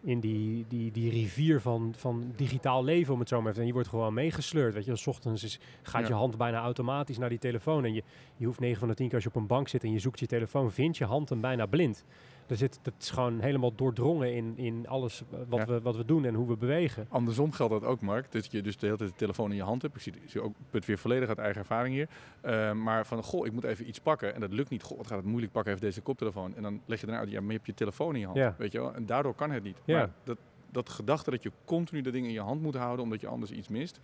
in 0.00 0.20
die, 0.20 0.64
die, 0.68 0.92
die 0.92 1.10
rivier 1.10 1.60
van, 1.60 1.94
van 1.96 2.32
digitaal 2.36 2.84
leven, 2.84 3.14
om 3.14 3.20
het 3.20 3.28
zo 3.28 3.40
maar 3.40 3.48
even. 3.48 3.60
En 3.60 3.66
je 3.66 3.72
wordt 3.72 3.88
gewoon 3.88 4.14
meegesleurd. 4.14 4.74
Weet 4.74 4.84
je, 4.84 4.96
s 4.96 5.06
ochtends 5.06 5.44
is, 5.44 5.60
gaat 5.82 6.02
ja. 6.02 6.08
je 6.08 6.14
hand 6.14 6.36
bijna 6.36 6.58
automatisch 6.58 7.18
naar 7.18 7.28
die 7.28 7.38
telefoon. 7.38 7.84
En 7.84 7.94
je, 7.94 8.02
je 8.36 8.46
hoeft 8.46 8.60
9 8.60 8.78
van 8.78 8.88
de 8.88 8.94
10 8.94 9.06
keer 9.06 9.14
als 9.14 9.24
je 9.24 9.30
op 9.30 9.36
een 9.36 9.46
bank 9.46 9.68
zit 9.68 9.84
en 9.84 9.92
je 9.92 9.98
zoekt 9.98 10.20
je 10.20 10.26
telefoon, 10.26 10.72
vindt 10.72 10.96
je 10.96 11.04
hand 11.04 11.28
hem 11.28 11.40
bijna 11.40 11.66
blind. 11.66 12.04
Er 12.48 12.56
zit, 12.56 12.78
dat 12.82 12.94
is 12.98 13.10
gewoon 13.10 13.40
helemaal 13.40 13.74
doordrongen 13.74 14.34
in, 14.34 14.52
in 14.56 14.88
alles 14.88 15.22
wat, 15.48 15.58
ja. 15.58 15.66
we, 15.66 15.80
wat 15.80 15.96
we 15.96 16.04
doen 16.04 16.24
en 16.24 16.34
hoe 16.34 16.48
we 16.48 16.56
bewegen. 16.56 17.06
Andersom 17.08 17.52
geldt 17.52 17.72
dat 17.72 17.84
ook, 17.84 18.00
Mark. 18.00 18.32
Dat 18.32 18.52
je 18.52 18.62
dus 18.62 18.76
de 18.76 18.86
hele 18.86 18.98
tijd 18.98 19.10
de 19.10 19.16
telefoon 19.16 19.50
in 19.50 19.56
je 19.56 19.62
hand 19.62 19.82
hebt. 19.82 19.94
Ik 19.94 20.02
zie, 20.02 20.12
ik 20.12 20.30
zie 20.30 20.40
ook 20.40 20.54
het 20.70 20.84
weer 20.84 20.98
volledig 20.98 21.28
uit 21.28 21.38
eigen 21.38 21.60
ervaring 21.60 21.94
hier. 21.94 22.08
Uh, 22.44 22.72
maar 22.72 23.06
van, 23.06 23.22
goh, 23.22 23.46
ik 23.46 23.52
moet 23.52 23.64
even 23.64 23.88
iets 23.88 24.00
pakken. 24.00 24.34
En 24.34 24.40
dat 24.40 24.52
lukt 24.52 24.70
niet. 24.70 24.82
Goh, 24.82 24.96
wat 24.96 25.06
gaat 25.06 25.18
het 25.18 25.26
moeilijk 25.26 25.52
pakken, 25.52 25.72
even 25.72 25.84
deze 25.84 26.00
koptelefoon. 26.00 26.56
En 26.56 26.62
dan 26.62 26.80
leg 26.86 27.00
je 27.00 27.06
daarna 27.06 27.20
uit, 27.20 27.30
ja, 27.30 27.40
maar 27.40 27.50
je 27.50 27.54
hebt 27.54 27.66
je 27.66 27.74
telefoon 27.74 28.14
in 28.14 28.20
je 28.20 28.26
hand. 28.26 28.38
Ja. 28.38 28.54
Weet 28.58 28.72
je 28.72 28.80
wel? 28.80 28.94
En 28.94 29.06
daardoor 29.06 29.34
kan 29.34 29.50
het 29.50 29.62
niet. 29.62 29.76
Ja. 29.84 29.98
Maar 29.98 30.10
dat, 30.24 30.38
dat 30.70 30.88
gedachte 30.88 31.30
dat 31.30 31.42
je 31.42 31.52
continu 31.64 32.00
de 32.00 32.10
dingen 32.10 32.28
in 32.28 32.34
je 32.34 32.40
hand 32.40 32.62
moet 32.62 32.74
houden, 32.74 33.04
omdat 33.04 33.20
je 33.20 33.26
anders 33.26 33.50
iets 33.50 33.68
mist. 33.68 34.00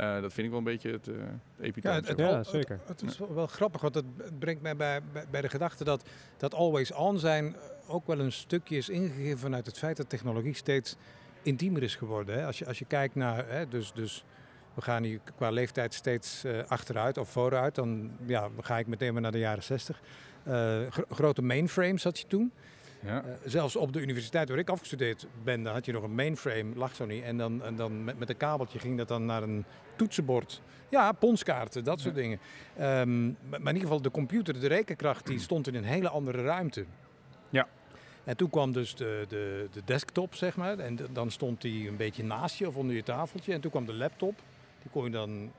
Uh, 0.00 0.20
dat 0.20 0.32
vind 0.32 0.38
ik 0.46 0.48
wel 0.48 0.58
een 0.58 0.64
beetje 0.64 0.90
het, 0.90 1.08
uh, 1.08 1.16
het 1.16 1.66
epiteem. 1.66 1.92
Ja, 1.92 2.00
het, 2.00 2.18
ja, 2.18 2.42
zeker. 2.42 2.80
Het, 2.86 3.00
het 3.00 3.10
is 3.10 3.18
wel, 3.18 3.34
wel 3.34 3.46
grappig, 3.46 3.80
want 3.80 3.94
het 3.94 4.04
brengt 4.38 4.62
mij 4.62 4.76
bij, 4.76 5.00
bij, 5.12 5.24
bij 5.30 5.40
de 5.40 5.48
gedachte 5.48 5.84
dat, 5.84 6.08
dat 6.36 6.54
always 6.54 6.92
on 6.92 7.18
zijn 7.18 7.56
ook 7.86 8.06
wel 8.06 8.18
een 8.18 8.32
stukje 8.32 8.76
is 8.76 8.88
ingegeven 8.88 9.38
vanuit 9.38 9.66
het 9.66 9.78
feit 9.78 9.96
dat 9.96 10.08
technologie 10.08 10.54
steeds 10.54 10.96
intiemer 11.42 11.82
is 11.82 11.94
geworden. 11.94 12.34
Hè? 12.34 12.46
Als, 12.46 12.58
je, 12.58 12.66
als 12.66 12.78
je 12.78 12.84
kijkt 12.84 13.14
naar, 13.14 13.48
hè, 13.48 13.68
dus, 13.68 13.92
dus 13.92 14.24
we 14.74 14.82
gaan 14.82 15.02
hier 15.02 15.20
qua 15.36 15.50
leeftijd 15.50 15.94
steeds 15.94 16.44
uh, 16.44 16.58
achteruit 16.66 17.18
of 17.18 17.28
vooruit, 17.28 17.74
dan 17.74 18.10
ja, 18.26 18.48
ga 18.60 18.78
ik 18.78 18.86
meteen 18.86 19.12
maar 19.12 19.22
naar 19.22 19.32
de 19.32 19.38
jaren 19.38 19.62
60. 19.62 20.00
Uh, 20.48 20.52
gro 20.90 21.04
grote 21.10 21.42
mainframes 21.42 22.04
had 22.04 22.18
je 22.18 22.26
toen. 22.26 22.52
Ja. 23.00 23.24
Uh, 23.24 23.30
zelfs 23.44 23.76
op 23.76 23.92
de 23.92 24.00
universiteit 24.00 24.48
waar 24.48 24.58
ik 24.58 24.70
afgestudeerd 24.70 25.26
ben, 25.44 25.62
dan 25.62 25.72
had 25.72 25.84
je 25.84 25.92
nog 25.92 26.02
een 26.02 26.14
mainframe, 26.14 26.74
lag 26.74 26.94
zo 26.94 27.06
niet. 27.06 27.22
En 27.22 27.36
dan, 27.36 27.62
en 27.62 27.76
dan 27.76 28.04
met, 28.04 28.18
met 28.18 28.28
een 28.28 28.36
kabeltje 28.36 28.78
ging 28.78 28.96
dat 28.98 29.08
dan 29.08 29.24
naar 29.24 29.42
een 29.42 29.64
toetsenbord. 29.96 30.62
Ja, 30.88 31.12
ponskaarten, 31.12 31.84
dat 31.84 32.00
soort 32.00 32.16
ja. 32.16 32.20
dingen. 32.22 32.38
Um, 33.00 33.36
maar 33.48 33.60
in 33.60 33.66
ieder 33.66 33.80
geval 33.80 34.02
de 34.02 34.10
computer, 34.10 34.60
de 34.60 34.66
rekenkracht, 34.66 35.26
die 35.26 35.38
stond 35.38 35.66
in 35.66 35.74
een 35.74 35.84
hele 35.84 36.08
andere 36.08 36.42
ruimte. 36.42 36.84
Ja. 37.50 37.68
En 38.24 38.36
toen 38.36 38.50
kwam 38.50 38.72
dus 38.72 38.94
de, 38.94 39.24
de, 39.28 39.68
de 39.72 39.82
desktop, 39.84 40.34
zeg 40.34 40.56
maar. 40.56 40.78
En 40.78 40.96
de, 40.96 41.12
dan 41.12 41.30
stond 41.30 41.60
die 41.60 41.88
een 41.88 41.96
beetje 41.96 42.24
naast 42.24 42.58
je 42.58 42.68
of 42.68 42.76
onder 42.76 42.96
je 42.96 43.02
tafeltje. 43.02 43.52
En 43.52 43.60
toen 43.60 43.70
kwam 43.70 43.86
de 43.86 43.94
laptop. 43.94 44.38
Die 44.82 44.90
kon 44.90 45.04
je 45.04 45.10
dan 45.10 45.52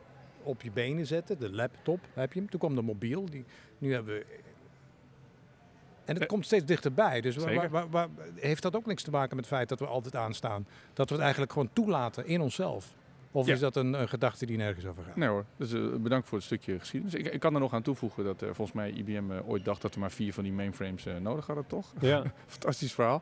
op 0.44 0.62
je 0.62 0.72
benen 0.72 1.08
zetten. 1.08 1.40
De 1.40 1.52
laptop 1.52 2.00
heb 2.14 2.34
je 2.34 2.40
hem. 2.40 2.50
Toen 2.50 2.60
kwam 2.60 2.76
de 2.76 2.82
mobiel. 2.82 3.26
Die, 3.30 3.46
nu 3.78 3.94
hebben 3.94 4.14
we... 4.14 4.26
En 6.06 6.16
het 6.16 6.26
komt 6.26 6.46
steeds 6.46 6.66
dichterbij. 6.66 7.22
Dus 7.22 7.36
waar, 7.36 7.70
waar, 7.70 7.90
waar, 7.90 8.08
heeft 8.36 8.62
dat 8.62 8.76
ook 8.76 8.86
niks 8.86 9.04
te 9.04 9.12
maken 9.12 9.36
met 9.36 9.46
het 9.46 9.54
feit 9.54 9.70
dat 9.70 9.80
we 9.80 9.86
altijd 9.86 10.16
aanstaan? 10.16 10.68
Dat 10.94 11.08
we 11.08 11.14
het 11.14 11.24
eigenlijk 11.24 11.52
gewoon 11.52 11.70
toelaten 11.74 12.26
in 12.26 12.42
onszelf? 12.42 12.94
Of 13.38 13.48
ja. 13.48 13.54
is 13.54 13.60
dat 13.60 13.76
een, 13.76 13.94
een, 13.94 14.10
gedachte 14.10 14.46
die 14.46 14.58
nergens 14.58 14.86
over 14.86 15.04
gaat? 15.04 15.16
Nee 15.16 15.30
hoor, 15.30 15.46
dus 15.58 15.74
uh, 15.74 15.96
bedankt 15.96 16.28
voor 16.28 16.38
het 16.38 16.46
stukje 16.46 16.80
geschiedenis. 16.80 17.14
Ik, 17.14 17.34
ik, 17.34 17.40
kan 17.40 17.54
er 17.54 17.60
nog 17.60 17.74
aan 17.74 17.82
toevoegen 17.82 18.24
dat 18.24 18.42
uh, 18.42 18.50
volgens 18.54 18.78
mij 18.78 18.92
IBM 18.92 19.32
uh, 19.32 19.50
ooit 19.50 19.66
dacht 19.66 19.82
dat 19.82 19.94
we 19.94 20.00
maar 20.00 20.12
vier 20.12 20.34
van 20.34 20.44
die 20.44 20.54
mainframes 20.54 21.06
nodig 21.20 21.48
hadden, 21.48 21.68
toch? 21.68 21.94
Ja. 22.00 22.24
Fantastisch 22.46 22.94
verhaal. 22.94 23.22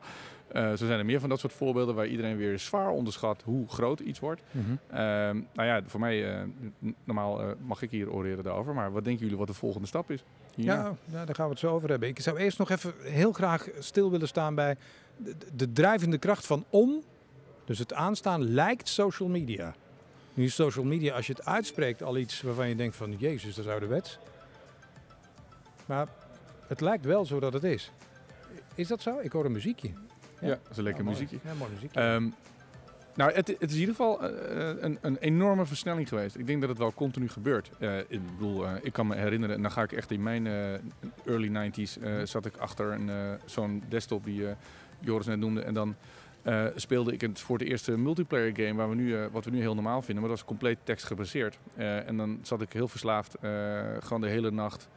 zo 0.52 0.76
zijn 0.76 0.98
er 0.98 1.04
meer 1.04 1.20
van 1.20 1.28
dat 1.28 1.40
soort 1.40 1.52
voorbeelden 1.52 1.94
waar 1.94 2.06
iedereen 2.06 2.36
weer 2.36 2.58
zwaar 2.58 2.90
onderschat 2.90 3.42
hoe 3.42 3.68
groot 3.68 4.00
iets 4.00 4.18
wordt. 4.18 4.42
Mm 4.50 4.64
-hmm. 4.64 5.46
nou 5.52 5.68
ja, 5.68 5.82
voor 5.86 6.00
mij, 6.00 6.46
normaal 7.04 7.54
mag 7.66 7.82
ik 7.82 7.90
hier 7.90 8.10
oreren 8.10 8.44
daarover, 8.44 8.74
maar 8.74 8.92
wat 8.92 9.04
denken 9.04 9.22
jullie 9.22 9.38
wat 9.38 9.46
de 9.46 9.54
volgende 9.54 9.86
stap 9.86 10.10
is? 10.10 10.24
Hierna? 10.54 10.74
Ja, 10.74 10.96
ja, 11.04 11.24
daar 11.24 11.34
gaan 11.34 11.46
we 11.46 11.50
het 11.50 11.60
zo 11.60 11.74
over 11.74 11.88
hebben. 11.88 12.08
Ik 12.08 12.20
zou 12.20 12.38
eerst 12.38 12.58
nog 12.58 12.70
even 12.70 12.94
heel 13.02 13.32
graag 13.32 13.68
stil 13.78 14.10
willen 14.10 14.28
staan 14.28 14.54
bij 14.54 14.76
de, 15.16 15.34
de 15.56 15.72
drijvende 15.72 16.18
kracht 16.18 16.46
van 16.46 16.64
om. 16.70 17.02
Dus 17.64 17.78
het 17.78 17.92
aanstaan 17.92 18.44
lijkt 18.44 18.88
social 18.88 19.28
media. 19.28 19.74
Nu 20.36 20.44
is 20.44 20.54
social 20.54 20.84
media, 20.84 21.14
als 21.14 21.26
je 21.26 21.32
het 21.32 21.44
uitspreekt, 21.44 22.02
al 22.02 22.16
iets 22.16 22.42
waarvan 22.42 22.68
je 22.68 22.76
denkt 22.76 22.96
van... 22.96 23.16
Jezus, 23.18 23.54
dat 23.54 23.64
is 23.64 23.70
ouderwets. 23.70 24.18
Maar 25.86 26.08
het 26.66 26.80
lijkt 26.80 27.04
wel 27.04 27.24
zo 27.24 27.40
dat 27.40 27.52
het 27.52 27.64
is. 27.64 27.92
Is 28.74 28.88
dat 28.88 29.02
zo? 29.02 29.18
Ik 29.18 29.32
hoor 29.32 29.44
een 29.44 29.52
muziekje. 29.52 29.88
Ja, 30.40 30.48
ja 30.48 30.48
dat 30.48 30.70
is 30.70 30.76
een 30.76 30.82
lekker 30.82 31.04
ja, 31.04 31.10
muziekje. 31.10 31.38
Ja, 31.44 31.54
mooi 31.54 31.70
muziekje. 31.72 32.00
Um, 32.00 32.34
nou, 33.14 33.32
het, 33.32 33.48
het, 33.48 33.62
is 33.62 33.72
in 33.72 33.80
ieder 33.80 33.94
geval 33.94 34.24
uh, 34.24 34.68
een, 34.80 34.98
een, 35.00 35.16
enorme 35.16 35.66
versnelling 35.66 36.08
geweest. 36.08 36.36
Ik 36.36 36.46
denk 36.46 36.60
dat 36.60 36.68
het 36.68 36.78
wel 36.78 36.94
continu 36.94 37.28
gebeurt. 37.28 37.70
Uh, 37.78 37.98
ik 37.98 38.20
bedoel, 38.32 38.64
uh, 38.64 38.72
ik 38.82 38.92
kan 38.92 39.06
me 39.06 39.14
herinneren, 39.14 39.56
en 39.56 39.62
dan 39.62 39.70
ga 39.70 39.82
ik 39.82 39.92
echt 39.92 40.10
in 40.10 40.22
mijn 40.22 40.46
early 41.24 41.70
90s... 41.70 42.02
zat 42.22 42.46
ik 42.46 42.56
achter 42.56 42.92
een, 42.92 43.38
zo'n 43.44 43.82
desktop 43.88 44.24
die 44.24 44.46
Joris 45.00 45.26
net 45.26 45.38
noemde. 45.38 45.62
En 45.62 45.74
dan... 45.74 45.96
Uh, 46.46 46.66
speelde 46.74 47.12
ik 47.12 47.20
het 47.20 47.40
voor 47.40 47.58
de 47.58 47.64
eerste 47.64 47.98
multiplayer 47.98 48.56
game 48.56 48.74
waar 48.74 48.88
we 48.88 48.94
nu, 48.94 49.06
uh, 49.06 49.26
wat 49.32 49.44
we 49.44 49.50
nu 49.50 49.60
heel 49.60 49.74
normaal 49.74 50.02
vinden, 50.02 50.20
maar 50.20 50.28
dat 50.28 50.38
was 50.38 50.48
compleet 50.48 50.78
tekst 50.82 51.04
gebaseerd. 51.04 51.58
Uh, 51.78 52.08
en 52.08 52.16
dan 52.16 52.38
zat 52.42 52.62
ik 52.62 52.72
heel 52.72 52.88
verslaafd 52.88 53.36
gewoon 54.00 54.20
de 54.20 54.28
hele 54.28 54.50
nacht 54.50 54.88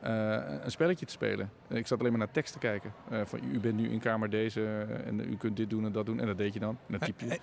een 0.00 0.70
spelletje 0.70 1.06
te 1.06 1.12
spelen. 1.12 1.50
ik 1.68 1.86
zat 1.86 1.98
alleen 1.98 2.10
maar 2.10 2.20
naar 2.20 2.30
tekst 2.30 2.52
te 2.52 2.58
kijken. 2.58 2.92
van 3.24 3.40
u 3.52 3.60
bent 3.60 3.76
nu 3.76 3.88
in 3.88 3.98
kamer 3.98 4.30
deze 4.30 4.86
en 5.04 5.20
u 5.20 5.36
kunt 5.36 5.56
dit 5.56 5.70
doen 5.70 5.84
en 5.84 5.92
dat 5.92 6.06
doen 6.06 6.20
en 6.20 6.26
dat 6.26 6.38
deed 6.38 6.52
je 6.52 6.60
dan. 6.60 6.78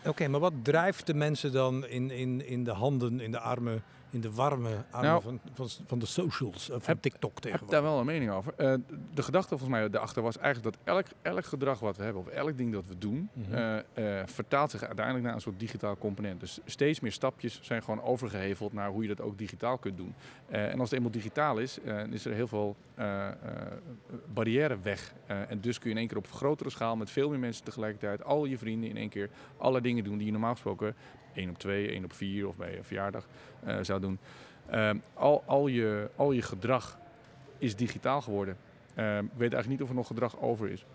Oké, 0.06 0.28
maar 0.28 0.40
wat 0.40 0.54
drijft 0.62 1.08
de 1.08 1.14
mensen 1.14 1.52
dan 1.52 1.88
in, 1.88 2.12
in, 2.12 2.48
in 2.48 2.64
de 2.64 2.72
handen, 2.72 3.20
in 3.20 3.32
de 3.32 3.40
armen, 3.40 3.84
in 4.14 4.22
de 4.22 4.32
warme 4.32 4.84
armen 4.92 5.10
Nou, 5.10 5.22
van, 5.22 5.40
van, 5.54 5.68
van 5.86 6.00
de 6.00 6.06
socials, 6.06 6.64
eh, 6.70 6.76
van 6.76 6.82
heb- 6.86 7.02
TikTok 7.02 7.30
Ik 7.30 7.34
heb 7.36 7.44
tegenwoordig. 7.44 7.80
daar 7.80 7.90
wel 7.90 8.00
een 8.00 8.06
mening 8.06 8.32
over. 8.32 8.54
Eh, 8.58 8.74
de 9.14 9.24
gedachte 9.24 9.48
volgens 9.50 9.70
mij 9.70 9.90
daarachter 9.90 10.22
was 10.24 10.38
eigenlijk 10.38 10.76
dat 10.76 10.96
elk, 10.96 11.06
elk 11.22 11.46
gedrag 11.46 11.80
wat 11.80 11.98
we 11.98 12.04
hebben, 12.04 12.22
of 12.22 12.28
elk 12.28 12.58
ding 12.58 12.72
dat 12.74 12.88
we 12.88 12.98
doen, 12.98 13.30
Mhm. 13.34 13.54
eh, 13.94 14.04
vertaalt 14.26 14.72
zich 14.72 14.84
uiteindelijk 14.84 15.26
naar 15.26 15.34
een 15.36 15.42
soort 15.42 15.60
digitaal 15.60 15.98
component. 15.98 16.40
Dus 16.40 16.60
steeds 16.66 17.00
meer 17.00 17.12
stapjes 17.12 17.60
zijn 17.62 17.84
gewoon 17.84 18.02
overgeheveld 18.02 18.74
naar 18.74 18.90
hoe 18.90 19.02
je 19.02 19.08
dat 19.08 19.22
ook 19.22 19.38
digitaal 19.38 19.78
kunt 19.78 19.98
doen. 19.98 20.14
En 20.50 20.80
als 20.80 20.90
het 20.90 20.94
eenmaal 20.98 21.12
digitaal 21.12 21.58
is, 21.58 21.78
dan 21.86 22.14
is 22.14 22.26
er 22.26 22.34
heel 22.34 22.48
veel 22.48 22.76
barrière 24.34 24.78
weg. 24.82 25.14
En 25.26 25.60
dus 25.62 25.78
kun 25.80 25.90
je 25.90 25.96
in 25.96 26.00
één 26.02 26.08
keer 26.08 26.18
op 26.18 26.32
grotere 26.32 26.70
schaal 26.70 26.96
met 26.96 27.10
veel 27.10 27.30
meer 27.30 27.40
mensen 27.40 27.64
tegelijkertijd, 27.64 28.24
al 28.24 28.46
je 28.46 28.58
vrienden 28.58 28.90
in 28.90 28.98
één 28.98 29.10
keer, 29.10 29.30
alle 29.58 29.82
dingen 29.82 30.04
doen 30.04 30.18
die 30.18 30.26
je 30.26 30.32
normaal 30.32 30.52
gesproken 30.54 30.96
1 31.34 31.50
op 31.50 31.58
2, 31.58 31.90
1 31.90 32.04
op 32.04 32.14
4 32.14 32.48
of 32.48 32.56
bij 32.56 32.78
een 32.78 32.84
verjaardag 32.84 33.28
eh, 33.64 33.78
zou 33.82 34.00
doen. 34.00 34.20
Ehm, 34.70 34.98
al, 35.14 35.44
al, 35.46 35.68
je, 35.68 36.10
al 36.16 36.32
je 36.32 36.42
gedrag 36.42 36.98
is 37.58 37.76
digitaal 37.76 38.22
geworden. 38.22 38.58
Ehm, 38.96 39.24
ik 39.24 39.32
weet 39.32 39.54
eigenlijk 39.54 39.68
niet 39.68 39.82
of 39.82 39.90
er 39.90 39.96
nog 39.96 40.08
gedrag 40.08 40.42
over 40.42 40.70
is. 40.70 40.86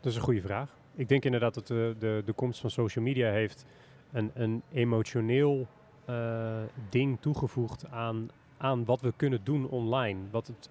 Dat 0.00 0.12
is 0.12 0.16
een 0.16 0.24
goede 0.24 0.40
vraag. 0.40 0.76
Ik 0.94 1.08
denk 1.08 1.24
inderdaad 1.24 1.54
dat 1.54 1.66
de, 1.66 1.94
de, 1.98 2.22
de 2.24 2.32
komst 2.32 2.60
van 2.60 2.70
social 2.70 3.04
media 3.04 3.30
heeft 3.30 3.64
een, 4.12 4.30
een 4.34 4.62
emotioneel 4.72 5.66
eh, 6.04 6.62
ding 6.88 7.20
toegevoegd 7.20 7.86
aan, 7.90 8.30
aan 8.56 8.84
wat 8.84 9.00
we 9.00 9.12
kunnen 9.16 9.40
doen 9.42 9.68
online. 9.68 10.20
Wat 10.30 10.46
het, 10.46 10.70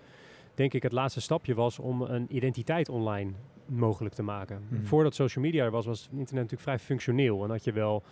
denk 0.53 0.73
ik 0.73 0.83
het 0.83 0.91
laatste 0.91 1.21
stapje 1.21 1.53
was 1.53 1.79
om 1.79 2.01
een 2.01 2.35
identiteit 2.35 2.89
online 2.89 3.31
mogelijk 3.65 4.15
te 4.15 4.23
maken. 4.23 4.63
Mhm. 4.67 4.85
Voordat 4.85 5.15
social 5.15 5.43
media 5.43 5.63
er 5.63 5.71
was, 5.71 5.85
was 5.85 5.99
het 5.99 6.09
internet 6.09 6.33
natuurlijk 6.33 6.61
vrij 6.61 6.79
functioneel. 6.79 7.43
En 7.43 7.49
had 7.49 7.63
je 7.63 7.71
wel 7.71 8.03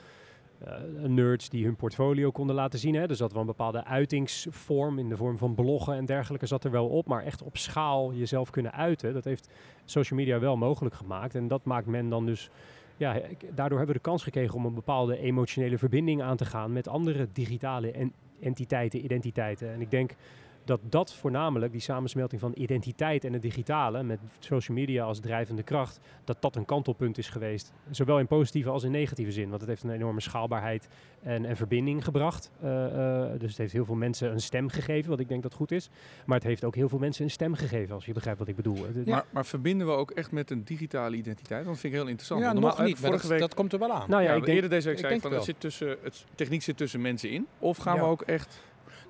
nerds 1.08 1.50
die 1.50 1.66
hun 1.66 1.76
portfolio 1.76 2.32
konden 2.32 2.56
laten 2.56 2.80
zien. 2.80 2.96
Hè. 2.96 3.10
Er 3.10 3.16
zat 3.16 3.32
wel 3.32 3.42
een 3.42 3.48
bepaalde 3.48 3.86
uitingsvorm 3.86 5.00
in 5.00 5.10
de 5.10 5.18
vorm 5.18 5.38
van 5.38 5.56
bloggen 5.56 5.96
en 5.96 6.06
dergelijke 6.06 6.46
zat 6.46 6.64
er 6.64 6.72
wel 6.72 6.88
op. 6.88 7.08
Maar 7.08 7.24
echt 7.24 7.42
op 7.42 7.58
schaal 7.58 8.14
jezelf 8.14 8.50
kunnen 8.50 8.74
uiten, 8.74 9.14
dat 9.14 9.24
heeft 9.24 9.50
social 9.86 10.20
media 10.20 10.40
wel 10.40 10.58
mogelijk 10.58 10.96
gemaakt. 10.96 11.36
En 11.36 11.48
dat 11.48 11.66
maakt 11.66 11.88
men 11.88 12.10
dan 12.10 12.26
dus... 12.26 12.50
Ja, 12.98 13.14
daardoor 13.54 13.78
hebben 13.78 13.96
we 13.96 14.02
de 14.02 14.10
kans 14.10 14.24
gekregen 14.24 14.56
om 14.56 14.66
een 14.66 14.74
bepaalde 14.74 15.18
emotionele 15.18 15.78
verbinding 15.78 16.22
aan 16.22 16.38
te 16.38 16.46
gaan 16.46 16.74
met 16.74 16.88
andere 16.88 17.28
digitale 17.34 17.92
en 17.92 18.14
entiteiten, 18.40 19.04
identiteiten. 19.04 19.74
En 19.74 19.82
ik 19.82 19.92
denk 19.92 20.16
dat 20.64 20.80
dat 20.84 21.14
voornamelijk, 21.14 21.72
die 21.72 21.82
samensmelting 21.82 22.42
van 22.42 22.52
identiteit 22.56 23.24
en 23.24 23.34
het 23.34 23.42
digitale, 23.42 24.04
met 24.04 24.20
social 24.40 24.78
media 24.78 25.04
als 25.04 25.20
drijvende 25.20 25.64
kracht, 25.64 26.00
dat 26.24 26.38
dat 26.40 26.56
een 26.56 26.66
kantelpunt 26.66 27.18
is 27.18 27.30
geweest. 27.30 27.74
Zowel 27.90 28.20
in 28.20 28.28
positieve 28.28 28.70
als 28.70 28.84
in 28.84 28.92
negatieve 28.92 29.32
zin. 29.32 29.50
Want 29.50 29.62
het 29.62 29.70
heeft 29.70 29.84
een 29.84 29.90
enorme 29.92 30.22
schaalbaarheid 30.22 30.88
en, 31.22 31.46
en 31.46 31.56
verbinding 31.56 32.04
gebracht. 32.04 32.52
Eh, 32.62 32.86
eh, 32.86 33.40
dus 33.40 33.50
het 33.50 33.58
heeft 33.58 33.74
heel 33.74 33.86
veel 33.86 33.96
mensen 33.96 34.32
een 34.32 34.42
stem 34.42 34.70
gegeven, 34.70 35.10
wat 35.10 35.20
ik 35.20 35.28
denk 35.28 35.44
dat 35.44 35.54
goed 35.54 35.72
is. 35.72 35.90
Maar 36.26 36.38
het 36.38 36.48
heeft 36.48 36.64
ook 36.64 36.76
heel 36.76 36.90
veel 36.90 37.00
mensen 37.00 37.24
een 37.24 37.30
stem 37.32 37.54
gegeven, 37.54 37.96
als 37.96 38.06
je 38.06 38.14
begrijpt 38.14 38.40
wat 38.40 38.48
ik 38.48 38.56
bedoel. 38.56 38.76
Ja. 38.76 38.86
Maar, 39.06 39.26
maar 39.32 39.46
verbinden 39.46 39.88
we 39.88 39.94
ook 39.94 40.12
echt 40.12 40.32
met 40.32 40.52
een 40.52 40.64
digitale 40.64 41.16
identiteit? 41.16 41.66
Dat 41.66 41.80
vind 41.80 41.94
ik 41.94 42.00
heel 42.00 42.08
interessant. 42.08 42.40
Ja, 42.40 42.46
Want 42.48 42.60
nog 42.60 42.70
normaal- 42.70 42.88
niet, 42.88 42.98
Vorige 42.98 43.18
dat, 43.22 43.30
week, 43.30 43.40
dat 43.40 43.54
komt 43.54 43.74
er 43.74 43.80
wel 43.80 43.92
aan. 43.92 44.10
Nou 44.10 44.22
ja, 44.24 44.30
ja, 44.30 44.36
ik 44.36 44.44
denk, 44.44 44.56
eerder 44.56 44.70
deze 44.70 44.88
week 44.88 44.96
ik 44.98 45.02
zei 45.04 45.16
ik 45.16 45.22
van, 45.22 45.30
het, 45.32 45.40
het 45.40 45.50
zit 45.50 45.60
tussen, 45.60 45.98
het 46.04 46.26
techniek 46.36 46.62
zit 46.62 46.78
tussen 46.78 47.02
mensen 47.02 47.30
in. 47.30 47.48
Of 47.60 47.78
gaan 47.78 47.96
Ja. 47.96 48.02
we 48.02 48.08
ook 48.08 48.22
echt... 48.22 48.62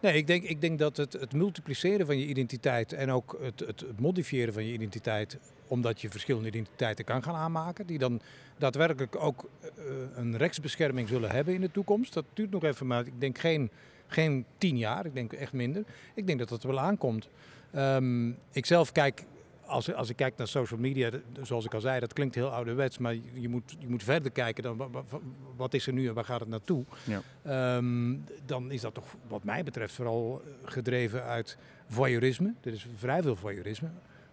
Nee, 0.02 0.14
ik 0.14 0.28
denk, 0.28 0.44
ik 0.44 0.62
denk 0.62 0.80
dat 0.80 0.98
het, 0.98 1.14
het 1.14 1.34
multipliceren 1.34 2.06
van 2.06 2.18
je 2.18 2.26
identiteit 2.26 2.94
en 2.94 3.12
ook 3.12 3.38
het, 3.42 3.60
het, 3.60 4.00
modifiëren 4.00 4.54
van 4.54 4.66
je 4.66 4.74
identiteit, 4.74 5.40
omdat 5.68 6.02
je 6.02 6.10
verschillende 6.10 6.48
identiteiten 6.48 7.06
kan 7.06 7.24
gaan 7.24 7.36
aanmaken, 7.36 7.86
die 7.86 7.98
dan 7.98 8.22
daadwerkelijk 8.58 9.16
ook 9.16 9.50
eh, 9.62 9.70
een 10.16 10.38
rechtsbescherming 10.38 11.08
zullen 11.08 11.32
hebben 11.32 11.54
in 11.54 11.62
de 11.62 11.72
toekomst. 11.72 12.14
Dat 12.14 12.26
duurt 12.34 12.52
nog 12.52 12.64
even, 12.64 12.88
maar 12.88 13.06
ik 13.06 13.20
denk 13.20 13.38
geen, 13.38 13.70
geen 14.08 14.46
tien 14.58 14.78
jaar, 14.78 15.06
ik 15.06 15.14
denk 15.14 15.34
echt 15.34 15.54
minder. 15.54 15.84
Ik 16.14 16.28
denk 16.28 16.40
dat 16.40 16.50
dat 16.50 16.64
wel 16.64 16.80
aankomt. 16.80 17.30
Ehm, 17.72 18.30
ik 18.52 18.66
zelf 18.66 18.92
kijk, 18.92 19.24
als, 19.72 19.94
als 19.94 20.10
ik 20.10 20.16
kijk 20.16 20.38
naar 20.38 20.48
social 20.48 20.80
media, 20.80 21.10
zoals 21.42 21.66
ik 21.66 21.74
al 21.74 21.82
zei, 21.82 22.00
dat 22.00 22.14
klinkt 22.14 22.36
heel 22.36 22.50
ouderwets, 22.50 22.98
maar 22.98 23.14
je, 23.34 23.50
moet, 23.50 23.76
je 23.80 23.88
moet 23.88 24.04
verder 24.04 24.32
kijken 24.32 24.64
dan 24.64 24.78
wa- 24.78 24.90
wa- 24.90 25.04
wa- 25.10 25.20
wat 25.56 25.74
is 25.74 25.88
er 25.88 25.94
nu 25.94 26.08
en 26.08 26.14
waar 26.14 26.26
gaat 26.26 26.40
het 26.40 26.50
naartoe. 26.50 26.86
Ja. 27.04 27.22
Ehm, 27.44 28.16
dan 28.46 28.72
is 28.72 28.82
dat 28.82 28.94
toch 28.94 29.16
wat 29.28 29.44
mij 29.44 29.64
betreft 29.64 29.94
vooral 29.94 30.42
eh, 30.46 30.52
gedreven 30.72 31.24
uit 31.24 31.58
voyeurisme. 31.88 32.54
Er 32.62 32.74
is 32.74 32.88
vrij 32.96 33.22
veel 33.22 33.36
voyeurisme 33.36 33.90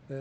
eh, 0.07 0.17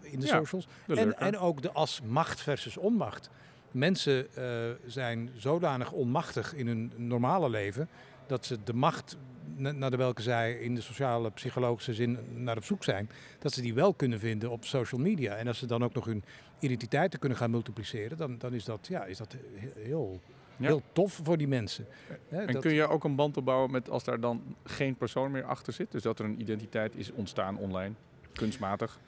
in 0.00 0.20
de 0.20 0.26
Ja, 0.26 0.36
socials. 0.38 0.66
de 0.86 0.94
En, 0.94 1.18
en 1.18 1.38
ook 1.38 1.62
de 1.62 1.72
as 1.72 2.00
macht 2.06 2.40
versus 2.40 2.76
onmacht. 2.76 3.30
Mensen 3.70 4.34
eh, 4.36 4.70
zijn 4.86 5.30
zodanig 5.36 5.92
onmachtig 5.92 6.54
in 6.54 6.66
hun 6.66 6.92
normale 6.96 7.50
leven 7.50 7.88
dat 8.26 8.46
ze 8.46 8.58
de 8.64 8.74
macht 8.74 9.16
naar 9.56 9.90
de 9.90 9.96
welke 9.96 10.22
zij 10.22 10.52
in 10.54 10.74
de 10.74 10.80
sociale 10.80 11.30
psychologische 11.30 11.94
zin 11.94 12.18
naar 12.34 12.56
op 12.56 12.64
zoek 12.64 12.84
zijn, 12.84 13.10
dat 13.38 13.52
ze 13.52 13.60
die 13.60 13.74
wel 13.74 13.94
kunnen 13.94 14.18
vinden 14.18 14.50
op 14.50 14.64
social 14.64 15.00
media. 15.00 15.34
En 15.34 15.46
als 15.48 15.58
ze 15.58 15.66
dan 15.66 15.84
ook 15.84 15.94
nog 15.94 16.04
hun 16.04 16.24
identiteiten 16.58 17.18
kunnen 17.18 17.38
gaan 17.38 17.50
multipliceren, 17.50 18.16
dan, 18.16 18.38
dan 18.38 18.52
is 18.54 18.64
dat, 18.64 18.86
ja, 18.88 19.04
is 19.04 19.18
dat 19.18 19.32
he- 19.32 19.82
heel, 19.82 20.20
Ja. 20.56 20.66
heel 20.66 20.82
tof 20.92 21.20
voor 21.22 21.36
die 21.36 21.48
mensen. 21.48 21.86
En 22.28 22.46
dat- 22.52 22.62
kun 22.62 22.72
je 22.74 22.88
ook 22.88 23.04
een 23.04 23.14
band 23.14 23.36
opbouwen 23.36 23.70
met 23.70 23.90
als 23.90 24.04
daar 24.04 24.20
dan 24.20 24.56
geen 24.64 24.94
persoon 24.96 25.30
meer 25.30 25.44
achter 25.44 25.72
zit? 25.72 25.92
Dus 25.92 26.02
dat 26.02 26.18
er 26.18 26.24
een 26.24 26.40
identiteit 26.40 26.94
is 26.96 27.12
ontstaan 27.12 27.56
online, 27.58 27.94
kunstmatig, 28.32 28.98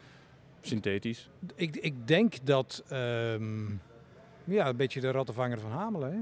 synthetisch. 0.61 1.29
Ik, 1.55 1.77
ik 1.77 1.95
denk 2.09 2.35
dat, 2.43 2.83
ehm, 2.89 3.65
ja, 4.45 4.69
een 4.69 4.77
beetje 4.77 5.01
de 5.01 5.11
rattenvanger 5.11 5.61
van 5.61 5.71
Hamelen. 5.71 6.13
Hè? 6.13 6.19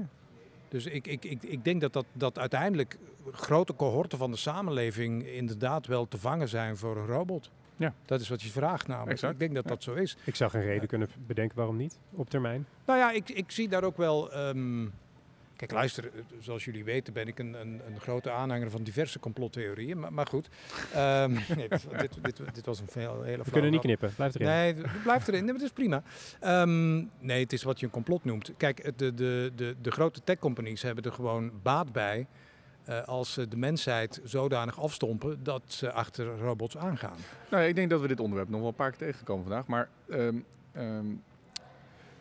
Dus 0.69 0.85
ik, 0.85 1.07
ik, 1.07 1.25
ik, 1.25 1.43
ik 1.43 1.63
denk 1.65 1.81
dat, 1.81 1.93
dat, 1.93 2.05
dat 2.13 2.39
uiteindelijk 2.39 2.97
grote 3.31 3.75
cohorten 3.75 4.17
van 4.17 4.31
de 4.31 4.37
samenleving 4.37 5.25
inderdaad 5.27 5.87
wel 5.87 6.07
te 6.07 6.17
vangen 6.17 6.47
zijn 6.49 6.77
voor 6.77 6.97
een 6.97 7.05
robot. 7.05 7.51
Ja. 7.77 7.93
Dat 8.05 8.21
is 8.21 8.29
wat 8.29 8.41
je 8.41 8.49
vraagt 8.49 8.87
namelijk. 8.87 9.11
Exact. 9.11 9.33
Ik 9.33 9.39
denk 9.39 9.53
dat 9.55 9.63
Ja. 9.63 9.69
dat 9.69 9.83
zo 9.83 9.93
is. 9.93 10.17
ik 10.23 10.35
zou 10.35 10.51
geen 10.51 10.61
reden 10.63 10.87
kunnen 10.87 11.09
bedenken 11.27 11.57
waarom 11.57 11.77
niet, 11.77 11.97
op 12.11 12.29
termijn. 12.29 12.65
Nou 12.85 12.99
ja, 12.99 13.11
ik, 13.11 13.29
ik 13.29 13.51
zie 13.51 13.67
daar 13.69 13.83
ook 13.83 13.97
wel. 13.97 14.31
ehm, 14.31 14.85
kijk, 15.55 15.71
luister, 15.71 16.05
eh, 16.05 16.11
zoals 16.39 16.65
jullie 16.65 16.83
weten 16.83 17.13
ben 17.13 17.27
ik 17.27 17.39
een, 17.39 17.53
een, 17.61 17.81
een 17.87 17.99
grote 17.99 18.31
aanhanger 18.31 18.71
van 18.71 18.83
diverse 18.83 19.19
complottheorieën. 19.19 19.99
Maar, 19.99 20.13
maar 20.13 20.27
goed, 20.27 20.49
ehm, 20.93 21.31
nee, 21.55 21.67
dit, 21.69 21.87
dit, 21.99 22.17
dit, 22.21 22.55
dit 22.55 22.65
was 22.65 22.79
een 22.79 22.87
veel, 22.89 23.21
hele 23.21 23.43
We 23.43 23.51
kunnen 23.51 23.71
niet 23.71 23.81
knippen, 23.81 24.13
blijf 24.15 24.35
erin. 24.35 24.47
Nee, 24.47 24.73
het 24.73 25.03
blijft 25.03 25.27
erin. 25.27 25.39
Nee, 25.43 25.51
maar 25.51 25.61
dat 25.61 25.69
is 25.69 25.75
prima. 25.75 26.03
Ehm, 26.39 26.95
nee, 27.19 27.43
het 27.43 27.53
is 27.53 27.63
wat 27.63 27.79
je 27.79 27.85
een 27.85 27.91
complot 27.91 28.23
noemt. 28.25 28.51
Kijk, 28.57 28.97
de, 28.97 29.13
de, 29.13 29.51
de, 29.55 29.75
de 29.81 29.91
grote 29.91 30.21
tech-companies 30.23 30.81
hebben 30.81 31.03
er 31.03 31.11
gewoon 31.13 31.51
baat 31.63 31.91
bij... 31.91 32.27
eh, 32.85 33.03
als 33.03 33.33
ze 33.33 33.47
de 33.47 33.57
mensheid 33.57 34.21
zodanig 34.23 34.79
afstompen 34.81 35.43
dat 35.43 35.61
ze 35.67 35.91
achter 35.91 36.37
robots 36.37 36.77
aangaan. 36.77 37.17
Nou, 37.49 37.63
ik 37.63 37.75
denk 37.75 37.89
dat 37.89 38.01
we 38.01 38.07
dit 38.07 38.19
onderwerp 38.19 38.49
nog 38.49 38.59
wel 38.59 38.69
een 38.69 38.75
paar 38.75 38.89
keer 38.91 39.07
tegenkomen 39.07 39.43
vandaag. 39.45 39.67
Maar 39.67 39.89
ehm, 40.09 40.35
ehm, 40.71 41.05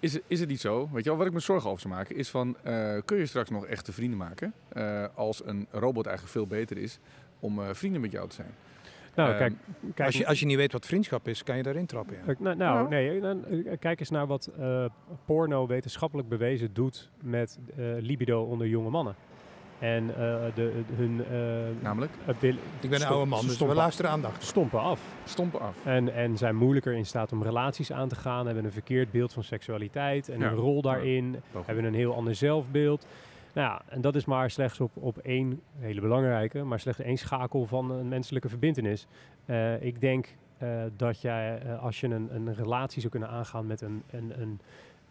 is, 0.00 0.12
het- 0.12 0.22
is 0.27 0.40
het 0.40 0.48
niet 0.48 0.61
zo? 0.61 0.88
Weet 0.92 1.05
je 1.05 1.09
wel, 1.11 1.18
wat 1.18 1.27
ik 1.27 1.33
me 1.33 1.40
zorgen 1.40 1.68
over 1.70 1.83
zou 1.83 1.94
maken 1.94 2.16
is 2.16 2.29
van... 2.31 2.57
eh, 2.62 2.96
kun 3.05 3.16
je 3.18 3.27
straks 3.27 3.50
nog 3.50 3.66
echte 3.66 3.92
vrienden 3.92 4.18
maken 4.18 4.53
eh, 4.68 5.05
als 5.14 5.46
een 5.46 5.66
robot 5.70 6.07
eigenlijk 6.07 6.37
veel 6.37 6.46
beter 6.46 6.79
is 6.79 6.98
om 7.40 7.59
eh, 7.62 7.68
vrienden 7.72 8.00
met 8.00 8.12
jou 8.12 8.29
te 8.29 8.35
zijn? 8.35 8.55
nou, 9.14 9.29
Ehm, 9.31 9.38
kijk, 9.38 9.53
kijk 9.94 10.07
Als 10.07 10.16
je, 10.16 10.27
als 10.27 10.40
je 10.40 10.46
niet 10.46 10.57
weet 10.57 10.72
wat 10.72 10.87
vriendschap 10.87 11.29
is, 11.29 11.42
kan 11.42 11.57
je 11.57 11.62
daarin 11.62 11.87
trappen. 11.87 12.16
Ja. 12.27 12.35
Nou, 12.38 12.57
nou, 12.57 12.83
Ja. 12.83 12.88
nee, 12.88 13.20
dan, 13.20 13.44
kijk 13.79 14.00
eens 14.00 14.11
naar 14.11 14.27
wat 14.27 14.46
eh, 14.59 14.85
porno 15.24 15.66
wetenschappelijk 15.66 16.29
bewezen 16.29 16.72
doet 16.72 17.11
met 17.22 17.59
eh, 17.77 17.85
libido 17.98 18.42
onder 18.42 18.66
jonge 18.66 18.90
mannen. 18.90 19.14
En 19.85 20.09
eh, 20.09 20.14
de, 20.55 20.83
hun 20.94 21.25
eh, 21.31 21.83
Namelijk, 21.83 22.12
Ik 22.81 22.90
ben 22.90 23.01
een 23.01 23.07
oude 23.07 23.27
man, 23.31 23.38
dus 23.40 23.49
we 23.49 23.55
stompen- 23.55 23.77
luisteren 23.77 24.11
aandachtig. 24.11 24.42
stompen 24.42 24.81
af. 24.81 25.01
stompen 25.25 25.61
af. 25.61 25.77
En, 25.85 26.14
en 26.14 26.37
zijn 26.37 26.57
moeilijker 26.57 26.92
in 26.92 27.07
staat 27.07 27.33
om 27.33 27.42
relaties 27.42 27.92
aan 27.92 28.09
te 28.09 28.14
gaan, 28.14 28.47
hebben 28.47 28.64
een 28.64 28.73
verkeerd 28.73 29.11
beeld 29.11 29.33
van 29.33 29.42
seksualiteit 29.44 30.29
en 30.29 30.40
hun 30.40 30.55
rol 30.55 30.83
daarin, 30.83 31.37
hebben 31.64 31.85
een 31.85 31.94
heel 31.94 32.14
ander 32.14 32.35
zelfbeeld. 32.35 33.07
Nou 33.55 33.68
ja, 33.68 33.83
en 33.88 34.01
dat 34.01 34.14
is 34.14 34.25
maar 34.25 34.51
slechts 34.51 34.81
op, 34.81 34.90
op 34.94 35.18
één 35.18 35.61
hele 35.79 36.01
belangrijke, 36.01 36.62
maar 36.62 36.81
slechts 36.81 37.01
één 37.01 37.16
schakel 37.18 37.66
van 37.66 37.90
een 37.90 38.09
menselijke 38.09 38.49
verbindenis. 38.49 39.07
Eh, 39.44 39.83
ik 39.83 40.01
denk 40.01 40.29
dat 40.97 41.20
jij, 41.20 41.77
als 41.81 42.01
je 42.01 42.07
een, 42.07 42.29
een 42.35 42.55
relatie 42.55 43.01
zou 43.01 43.11
kunnen 43.12 43.29
aangaan 43.29 43.66
met 43.66 43.81
een, 43.81 44.03
een, 44.11 44.33
een 44.40 44.61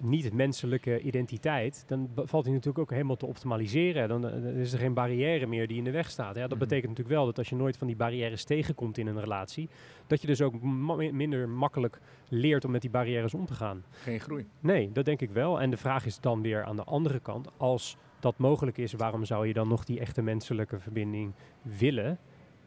niet-menselijke 0.03 0.99
identiteit, 1.01 1.83
dan 1.87 2.09
valt 2.15 2.43
die 2.43 2.53
natuurlijk 2.53 2.79
ook 2.79 2.91
helemaal 2.91 3.15
te 3.15 3.25
optimaliseren. 3.25 4.07
Dan, 4.07 4.25
eh, 4.27 4.31
dan 4.31 4.53
is 4.53 4.73
er 4.73 4.79
geen 4.79 4.93
barrière 4.93 5.45
meer 5.47 5.67
die 5.67 5.77
in 5.77 5.83
de 5.83 5.91
weg 5.91 6.09
staat. 6.09 6.35
Ja, 6.35 6.41
dat 6.41 6.49
Mhm. 6.49 6.59
betekent 6.59 6.89
natuurlijk 6.89 7.15
wel 7.15 7.25
dat 7.25 7.37
als 7.37 7.49
je 7.49 7.55
nooit 7.55 7.77
van 7.77 7.87
die 7.87 7.95
barrières 7.95 8.43
tegenkomt 8.43 8.97
in 8.97 9.07
een 9.07 9.19
relatie, 9.19 9.69
dat 10.07 10.21
je 10.21 10.27
dus 10.27 10.41
ook 10.41 10.61
ma- 10.61 11.11
minder 11.11 11.49
makkelijk 11.49 11.99
leert 12.29 12.65
om 12.65 12.71
met 12.71 12.81
die 12.81 12.89
barrières 12.89 13.33
om 13.33 13.45
te 13.45 13.53
gaan. 13.53 13.83
Geen 13.91 14.19
groei. 14.19 14.45
Nee, 14.59 14.91
dat 14.91 15.05
denk 15.05 15.21
ik 15.21 15.31
wel. 15.31 15.61
En 15.61 15.69
de 15.69 15.77
vraag 15.77 16.05
is 16.05 16.19
dan 16.19 16.41
weer 16.41 16.63
aan 16.63 16.75
de 16.75 16.83
andere 16.83 17.19
kant, 17.19 17.47
als 17.57 17.97
dat 18.19 18.37
mogelijk 18.37 18.77
is, 18.77 18.93
waarom 18.93 19.25
zou 19.25 19.47
je 19.47 19.53
dan 19.53 19.67
nog 19.67 19.83
die 19.83 19.99
echte 19.99 20.21
menselijke 20.21 20.79
verbinding 20.79 21.33
willen? 21.61 22.17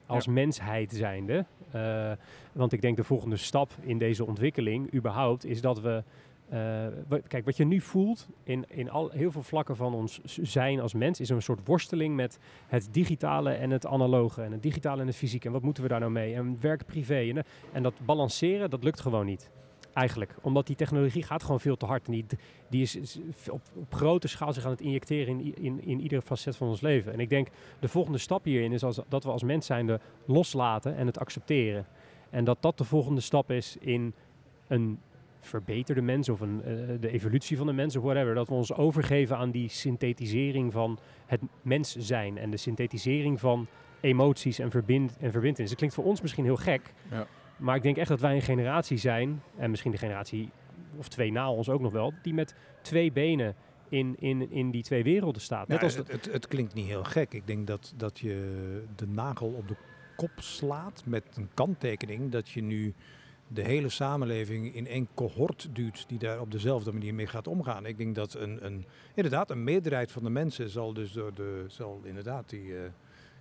Als 0.07 0.25
Ja. 0.25 0.33
mensheid 0.33 0.93
zijnde. 0.93 1.45
Eh, 1.71 2.13
want 2.53 2.73
ik 2.73 2.81
denk 2.81 2.97
de 2.97 3.05
volgende 3.05 3.37
stap 3.37 3.71
in 3.81 3.99
deze 3.99 4.25
ontwikkeling, 4.27 4.95
überhaupt, 4.95 5.45
is 5.45 5.61
dat 5.61 5.81
we 5.81 6.03
eh, 6.49 6.87
kijk, 7.29 7.45
wat 7.45 7.57
je 7.57 7.65
nu 7.65 7.81
voelt 7.81 8.29
in, 8.43 8.65
in 8.69 8.91
al, 8.91 9.11
heel 9.11 9.31
veel 9.31 9.43
vlakken 9.43 9.77
van 9.77 9.95
ons 9.95 10.21
zijn 10.25 10.81
als 10.81 10.95
mens, 10.95 11.21
is 11.21 11.29
een 11.29 11.43
soort 11.43 11.67
worsteling 11.67 12.15
met 12.15 12.39
het 12.67 12.89
digitale 12.91 13.51
en 13.51 13.71
het 13.71 13.87
analoge. 13.87 14.43
En 14.43 14.53
het 14.53 14.63
digitale 14.63 15.01
en 15.01 15.07
het 15.07 15.17
fysieke. 15.17 15.47
En 15.47 15.53
wat 15.53 15.63
moeten 15.63 15.83
we 15.83 15.89
daar 15.89 16.01
nou 16.01 16.13
mee? 16.13 16.35
En 16.35 16.61
werk 16.61 16.87
privé. 16.87 17.29
En, 17.35 17.45
en 17.73 17.83
dat 17.83 17.95
balanceren, 18.05 18.71
dat 18.71 18.85
lukt 18.85 19.01
gewoon 19.01 19.27
niet. 19.27 19.51
Eigenlijk. 19.93 20.37
Omdat 20.41 20.67
die 20.67 20.77
technologie 20.77 21.23
gaat 21.23 21.43
gewoon 21.43 21.61
veel 21.61 21.77
te 21.77 21.87
hard. 21.87 22.07
En 22.07 22.13
die, 22.13 22.27
die 22.69 22.83
is, 22.83 23.19
op, 23.51 23.61
op 23.75 23.95
grote 23.95 24.29
schaal 24.29 24.53
zich 24.53 24.65
aan 24.65 24.71
het 24.71 24.81
injecteren 24.81 25.41
in, 25.41 25.55
in, 25.57 25.85
in 25.85 26.01
iedere 26.01 26.23
facet 26.23 26.57
van 26.57 26.69
ons 26.69 26.81
leven. 26.81 27.13
En 27.13 27.21
ik 27.21 27.29
denk, 27.29 27.49
de 27.79 27.89
volgende 27.89 28.19
stap 28.19 28.45
hierin 28.45 28.73
is 28.73 28.85
als, 28.85 29.01
dat 29.09 29.25
we 29.25 29.31
als 29.31 29.43
mens 29.43 29.67
zijnde 29.67 30.01
loslaten 30.25 30.97
en 30.97 31.07
het 31.07 31.19
accepteren. 31.19 31.87
En 32.31 32.45
dat 32.45 32.57
dat 32.61 32.79
de 32.79 32.85
volgende 32.85 33.21
stap 33.21 33.51
is 33.51 33.77
in 33.81 34.15
een 34.67 34.99
verbeterde 35.47 36.01
mens 36.03 36.29
of 36.29 36.41
een, 36.41 36.63
eh, 36.65 36.73
de 37.01 37.11
evolutie 37.11 37.57
van 37.57 37.67
de 37.67 37.73
mens 37.73 37.97
of 37.97 38.03
whatever. 38.03 38.35
Dat 38.35 38.49
we 38.49 38.55
ons 38.55 38.75
overgeven 38.75 39.37
aan 39.37 39.51
die 39.51 39.69
synthetisering 39.69 40.73
van 40.73 40.99
het 41.27 41.41
mens 41.63 41.97
zijn 41.97 42.39
en 42.39 42.51
de 42.51 42.57
synthetisering 42.57 43.41
van 43.41 43.67
emoties 44.01 44.59
en, 44.59 44.71
verbind 44.71 45.17
en 45.21 45.31
verbindenis. 45.33 45.69
Het 45.69 45.79
klinkt 45.79 45.97
voor 45.97 46.05
ons 46.05 46.21
misschien 46.21 46.45
heel 46.45 46.57
gek, 46.57 46.93
Ja. 47.11 47.27
maar 47.57 47.77
ik 47.77 47.83
denk 47.83 47.97
echt 47.97 48.09
dat 48.09 48.21
wij 48.21 48.35
een 48.35 48.43
generatie 48.43 48.97
zijn, 48.99 49.43
en 49.57 49.71
misschien 49.71 49.91
de 49.91 49.99
generatie 49.99 50.51
of 50.97 51.09
twee 51.09 51.33
na 51.33 51.51
ons 51.51 51.69
ook 51.69 51.81
nog 51.81 51.93
wel, 51.93 52.13
die 52.23 52.35
met 52.35 52.55
twee 52.83 53.13
benen 53.13 53.55
in, 53.89 54.15
in, 54.19 54.51
in 54.51 54.71
die 54.71 54.83
twee 54.83 55.03
werelden 55.03 55.43
staat. 55.43 55.69
Net 55.69 55.79
Ja, 55.79 55.85
als 55.85 55.95
het, 55.97 56.13
het, 56.13 56.33
het 56.33 56.47
klinkt 56.49 56.75
niet 56.75 56.87
heel 56.87 57.05
gek. 57.05 57.35
Ik 57.35 57.47
denk 57.47 57.67
dat, 57.67 57.93
dat 57.97 58.19
je 58.19 58.83
de 58.97 59.07
nagel 59.07 59.49
op 59.49 59.69
de 59.69 59.77
kop 60.17 60.31
slaat 60.37 61.03
met 61.07 61.25
een 61.35 61.49
kanttekening 61.55 62.31
dat 62.33 62.49
je 62.49 62.63
nu 62.63 62.95
de 63.49 63.63
hele 63.63 63.89
samenleving 63.89 64.75
in 64.75 64.87
één 64.87 65.09
cohort 65.15 65.69
duwt 65.73 66.05
die 66.09 66.19
daar 66.19 66.41
op 66.41 66.51
dezelfde 66.51 66.93
manier 66.93 67.15
mee 67.15 67.27
gaat 67.27 67.47
omgaan. 67.47 67.87
Ik 67.87 67.99
denk 67.99 68.15
dat 68.15 68.35
een, 68.35 68.65
een 68.65 68.85
inderdaad 69.15 69.51
een 69.51 69.65
meerderheid 69.65 70.13
van 70.13 70.23
de 70.23 70.31
mensen 70.31 70.71
zal 70.71 70.93
dus 70.93 71.13
door 71.13 71.35
de 71.35 71.65
zal 71.69 72.01
inderdaad 72.05 72.49
die, 72.49 72.77
eh, 72.77 72.91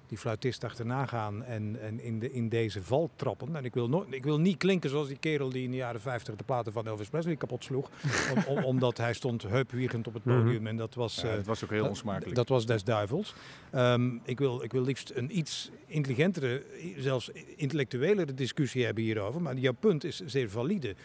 die 0.08 0.18
fluitist 0.18 0.64
achterna 0.64 1.06
gaan 1.06 1.44
en, 1.44 1.82
en 1.82 2.00
in, 2.00 2.20
de, 2.20 2.32
in 2.32 2.50
deze 2.50 2.84
val 2.84 3.10
trappen. 3.16 3.56
En 3.56 3.66
ik 3.66 3.74
wil, 3.74 3.90
no 3.90 4.06
ik 4.10 4.24
wil 4.24 4.40
niet 4.40 4.58
klinken 4.58 4.90
zoals 4.90 5.08
die 5.08 5.18
kerel 5.18 5.50
die 5.50 5.64
in 5.64 5.72
de 5.72 5.78
jaren 5.78 6.02
50 6.02 6.36
de 6.36 6.44
platen 6.44 6.72
van 6.74 6.88
Elvis 6.88 7.10
Presley 7.10 7.36
kapot 7.36 7.64
sloeg. 7.64 7.90
om, 8.36 8.58
om- 8.58 8.64
omdat 8.64 8.98
hij 8.98 9.14
stond 9.14 9.44
heupwiegend 9.44 10.08
op 10.08 10.14
het 10.14 10.26
Mhm. 10.26 10.38
podium 10.44 10.68
en 10.68 10.78
dat 10.78 10.94
was... 10.96 11.16
Ja, 11.16 11.30
eh, 11.30 11.36
het 11.36 11.46
was 11.46 11.64
ook 11.64 11.70
heel 11.70 11.80
dat- 11.82 11.90
onsmakelijk. 11.90 12.36
Dat 12.36 12.50
was 12.50 12.66
des 12.66 12.84
duivels. 12.84 13.34
Ehm, 13.72 14.10
ik, 14.24 14.40
wil, 14.40 14.64
ik 14.64 14.72
wil 14.72 14.82
liefst 14.82 15.12
een 15.16 15.38
iets 15.38 15.70
intelligentere, 15.86 16.64
zelfs 16.98 17.30
intellectuelere 17.56 18.34
discussie 18.34 18.86
hebben 18.86 19.04
hierover. 19.04 19.42
Maar 19.42 19.56
jouw 19.58 19.74
punt 19.80 20.04
is 20.04 20.22
zeer 20.26 20.50
valide. 20.50 20.96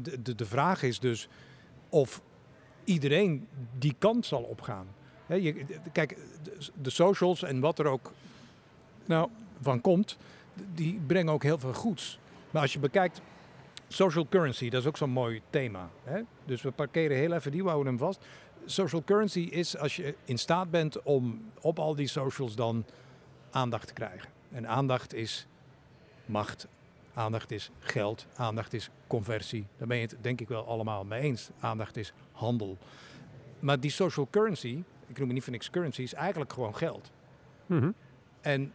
De, 0.00 0.22
de, 0.22 0.34
de 0.34 0.46
vraag 0.46 0.82
is 0.82 1.00
dus 1.00 1.28
of 1.88 2.22
iedereen 2.84 3.46
die 3.78 3.94
kant 3.98 4.26
zal 4.26 4.42
opgaan. 4.42 4.86
Je, 5.28 5.64
kijk, 5.92 6.16
de, 6.42 6.50
de 6.82 6.90
socials 6.90 7.42
en 7.42 7.60
wat 7.60 7.78
er 7.78 7.86
ook 7.86 8.12
nou, 9.04 9.28
van 9.60 9.80
komt, 9.80 10.16
die 10.74 11.00
brengen 11.06 11.32
ook 11.32 11.42
heel 11.42 11.58
veel 11.58 11.74
goeds. 11.74 12.18
Maar 12.50 12.62
als 12.62 12.72
je 12.72 12.78
bekijkt, 12.78 13.20
social 13.88 14.26
currency, 14.28 14.70
dat 14.70 14.80
is 14.80 14.88
ook 14.88 14.96
zo'n 14.96 15.10
mooi 15.10 15.42
thema. 15.50 15.90
Hè? 16.04 16.20
Dus 16.44 16.62
we 16.62 16.70
parkeren 16.70 17.16
heel 17.16 17.32
even 17.32 17.50
die, 17.50 17.62
we 17.62 17.68
houden 17.68 17.92
hem 17.92 18.02
vast. 18.02 18.26
Social 18.64 19.02
currency 19.04 19.40
is 19.40 19.78
als 19.78 19.96
je 19.96 20.14
in 20.24 20.38
staat 20.38 20.70
bent 20.70 21.02
om 21.02 21.42
op 21.60 21.78
al 21.78 21.94
die 21.94 22.06
socials 22.06 22.54
dan 22.54 22.84
aandacht 23.50 23.86
te 23.86 23.92
krijgen. 23.92 24.30
En 24.52 24.68
aandacht 24.68 25.14
is 25.14 25.46
macht, 26.26 26.68
aandacht 27.14 27.50
is 27.50 27.70
geld, 27.78 28.26
aandacht 28.36 28.72
is 28.72 28.90
conversie. 29.06 29.66
Daar 29.76 29.88
ben 29.88 29.96
je 29.96 30.02
het 30.02 30.16
denk 30.20 30.40
ik 30.40 30.48
wel 30.48 30.66
allemaal 30.66 31.04
mee 31.04 31.20
eens. 31.20 31.50
Aandacht 31.60 31.96
is 31.96 32.12
handel. 32.32 32.78
Maar 33.60 33.80
die 33.80 33.90
social 33.90 34.28
currency, 34.30 34.82
ik 35.06 35.18
noem 35.18 35.26
het 35.26 35.34
niet 35.34 35.42
voor 35.42 35.52
niks 35.52 35.70
currency, 35.70 36.02
is 36.02 36.14
eigenlijk 36.14 36.52
gewoon 36.52 36.76
geld. 36.76 37.10
Mhm. 37.66 37.90
En 38.40 38.72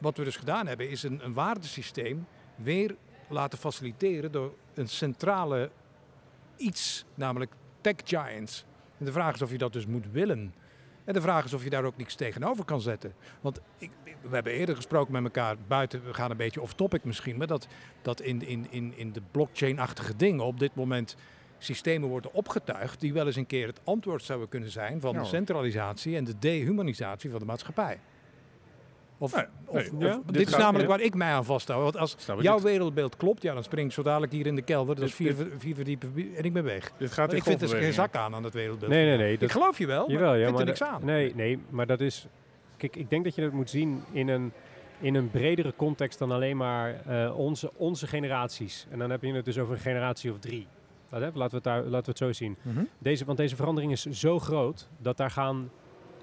wat 0.00 0.16
we 0.16 0.24
dus 0.24 0.36
gedaan 0.36 0.66
hebben, 0.66 0.90
is 0.90 1.02
een, 1.02 1.24
een 1.24 1.34
waardesysteem 1.34 2.26
weer 2.54 2.96
laten 3.28 3.58
faciliteren 3.58 4.32
door 4.32 4.54
een 4.74 4.88
centrale 4.88 5.70
iets, 6.56 7.04
namelijk 7.14 7.52
tech 7.80 7.94
giants. 8.04 8.64
En 8.98 9.04
de 9.04 9.12
vraag 9.12 9.34
is 9.34 9.42
of 9.42 9.50
je 9.50 9.58
dat 9.58 9.72
dus 9.72 9.86
moet 9.86 10.06
willen. 10.12 10.54
En 11.04 11.14
de 11.14 11.20
vraag 11.20 11.44
is 11.44 11.52
of 11.52 11.64
je 11.64 11.70
daar 11.70 11.84
ook 11.84 11.96
niks 11.96 12.14
tegenover 12.14 12.64
kan 12.64 12.80
zetten. 12.80 13.12
Want 13.40 13.60
ik, 13.78 13.90
we 14.20 14.34
hebben 14.34 14.52
eerder 14.52 14.76
gesproken 14.76 15.12
met 15.12 15.24
elkaar 15.24 15.56
buiten, 15.66 16.04
we 16.04 16.14
gaan 16.14 16.30
een 16.30 16.36
beetje 16.36 16.60
off-topic 16.60 17.04
misschien, 17.04 17.36
maar 17.36 17.46
dat, 17.46 17.68
dat 18.02 18.20
in, 18.20 18.42
in, 18.42 18.66
in, 18.70 18.92
in 18.96 19.12
de 19.12 19.22
blockchain-achtige 19.30 20.16
dingen 20.16 20.44
op 20.44 20.58
dit 20.58 20.74
moment 20.74 21.16
systemen 21.58 22.08
worden 22.08 22.34
opgetuigd 22.34 23.00
die 23.00 23.12
wel 23.12 23.26
eens 23.26 23.36
een 23.36 23.46
keer 23.46 23.66
het 23.66 23.80
antwoord 23.84 24.22
zouden 24.22 24.48
kunnen 24.48 24.70
zijn 24.70 25.00
van 25.00 25.14
de 25.14 25.24
centralisatie 25.24 26.16
en 26.16 26.24
de 26.24 26.38
dehumanisatie 26.38 27.30
van 27.30 27.38
de 27.38 27.44
maatschappij. 27.44 28.00
Of, 29.22 29.34
Nee, 29.34 29.44
of, 29.66 29.74
nee, 29.74 30.08
of- 30.08 30.14
ja, 30.14 30.20
dit, 30.24 30.34
dit 30.34 30.48
is 30.48 30.56
namelijk 30.56 30.88
waar 30.88 31.00
ik 31.00 31.14
mij 31.14 31.32
aan 31.32 31.44
vasthoud. 31.44 31.82
Want 31.82 31.96
als 31.96 32.16
ik 32.36 32.42
jouw 32.42 32.60
wereldbeeld 32.60 33.16
klopt, 33.16 33.42
ja, 33.42 33.54
dan 33.54 33.62
spring 33.64 33.86
ik 33.86 33.92
zo 33.92 34.02
dadelijk 34.02 34.32
hier 34.32 34.46
in 34.46 34.54
de 34.56 34.62
kelder. 34.62 34.94
Dat 34.94 35.04
is 35.04 35.14
vier, 35.14 35.34
vier 35.58 35.74
verdiepen 35.74 36.12
en 36.36 36.44
ik 36.44 36.52
ben 36.52 36.64
weg. 36.64 36.92
Dit 36.98 37.12
gaat 37.12 37.32
ik 37.32 37.42
vind 37.42 37.62
er 37.62 37.68
geen 37.68 37.92
zak 37.92 38.14
aan 38.14 38.34
aan 38.34 38.42
dat 38.42 38.52
wereldbeeld. 38.52 38.90
Nee, 38.90 39.06
nee, 39.06 39.16
nee. 39.16 39.32
Ik 39.32 39.40
dat- 39.40 39.50
geloof 39.50 39.78
je 39.78 39.86
wel, 39.86 40.02
maar 40.06 40.12
Jawel, 40.14 40.34
ik 40.34 40.40
ja, 40.40 40.46
vind 40.46 40.58
er 40.58 40.64
niks 40.64 40.82
aan. 40.82 41.04
Nee, 41.04 41.34
nee, 41.34 41.58
maar 41.70 41.86
dat 41.86 42.00
is... 42.00 42.26
Kijk, 42.76 42.96
ik 42.96 43.10
denk 43.10 43.24
dat 43.24 43.34
je 43.34 43.42
het 43.42 43.52
moet 43.52 43.70
zien 43.70 44.02
in 44.12 44.28
een, 44.28 44.52
in 45.00 45.14
een 45.14 45.30
bredere 45.30 45.72
context 45.76 46.18
dan 46.18 46.30
alleen 46.30 46.56
maar 46.56 47.00
eh, 47.06 47.38
onze, 47.38 47.70
onze 47.76 48.06
generaties. 48.06 48.86
En 48.90 48.98
dan 48.98 49.10
heb 49.10 49.22
je 49.22 49.32
het 49.32 49.44
dus 49.44 49.58
over 49.58 49.74
een 49.74 49.80
generatie 49.80 50.30
of 50.32 50.38
drie. 50.38 50.66
Laten 51.10 51.32
we 51.34 51.48
het, 51.56 51.64
daar, 51.64 51.82
laten 51.82 51.90
we 52.04 52.08
het 52.08 52.18
zo 52.18 52.32
zien. 52.32 52.56
Mhm. 52.62 52.80
Deze, 52.98 53.24
want 53.24 53.38
deze 53.38 53.56
verandering 53.56 53.92
is 53.92 54.04
zo 54.06 54.38
groot 54.38 54.88
dat 54.98 55.16
daar 55.16 55.30
gaan 55.30 55.70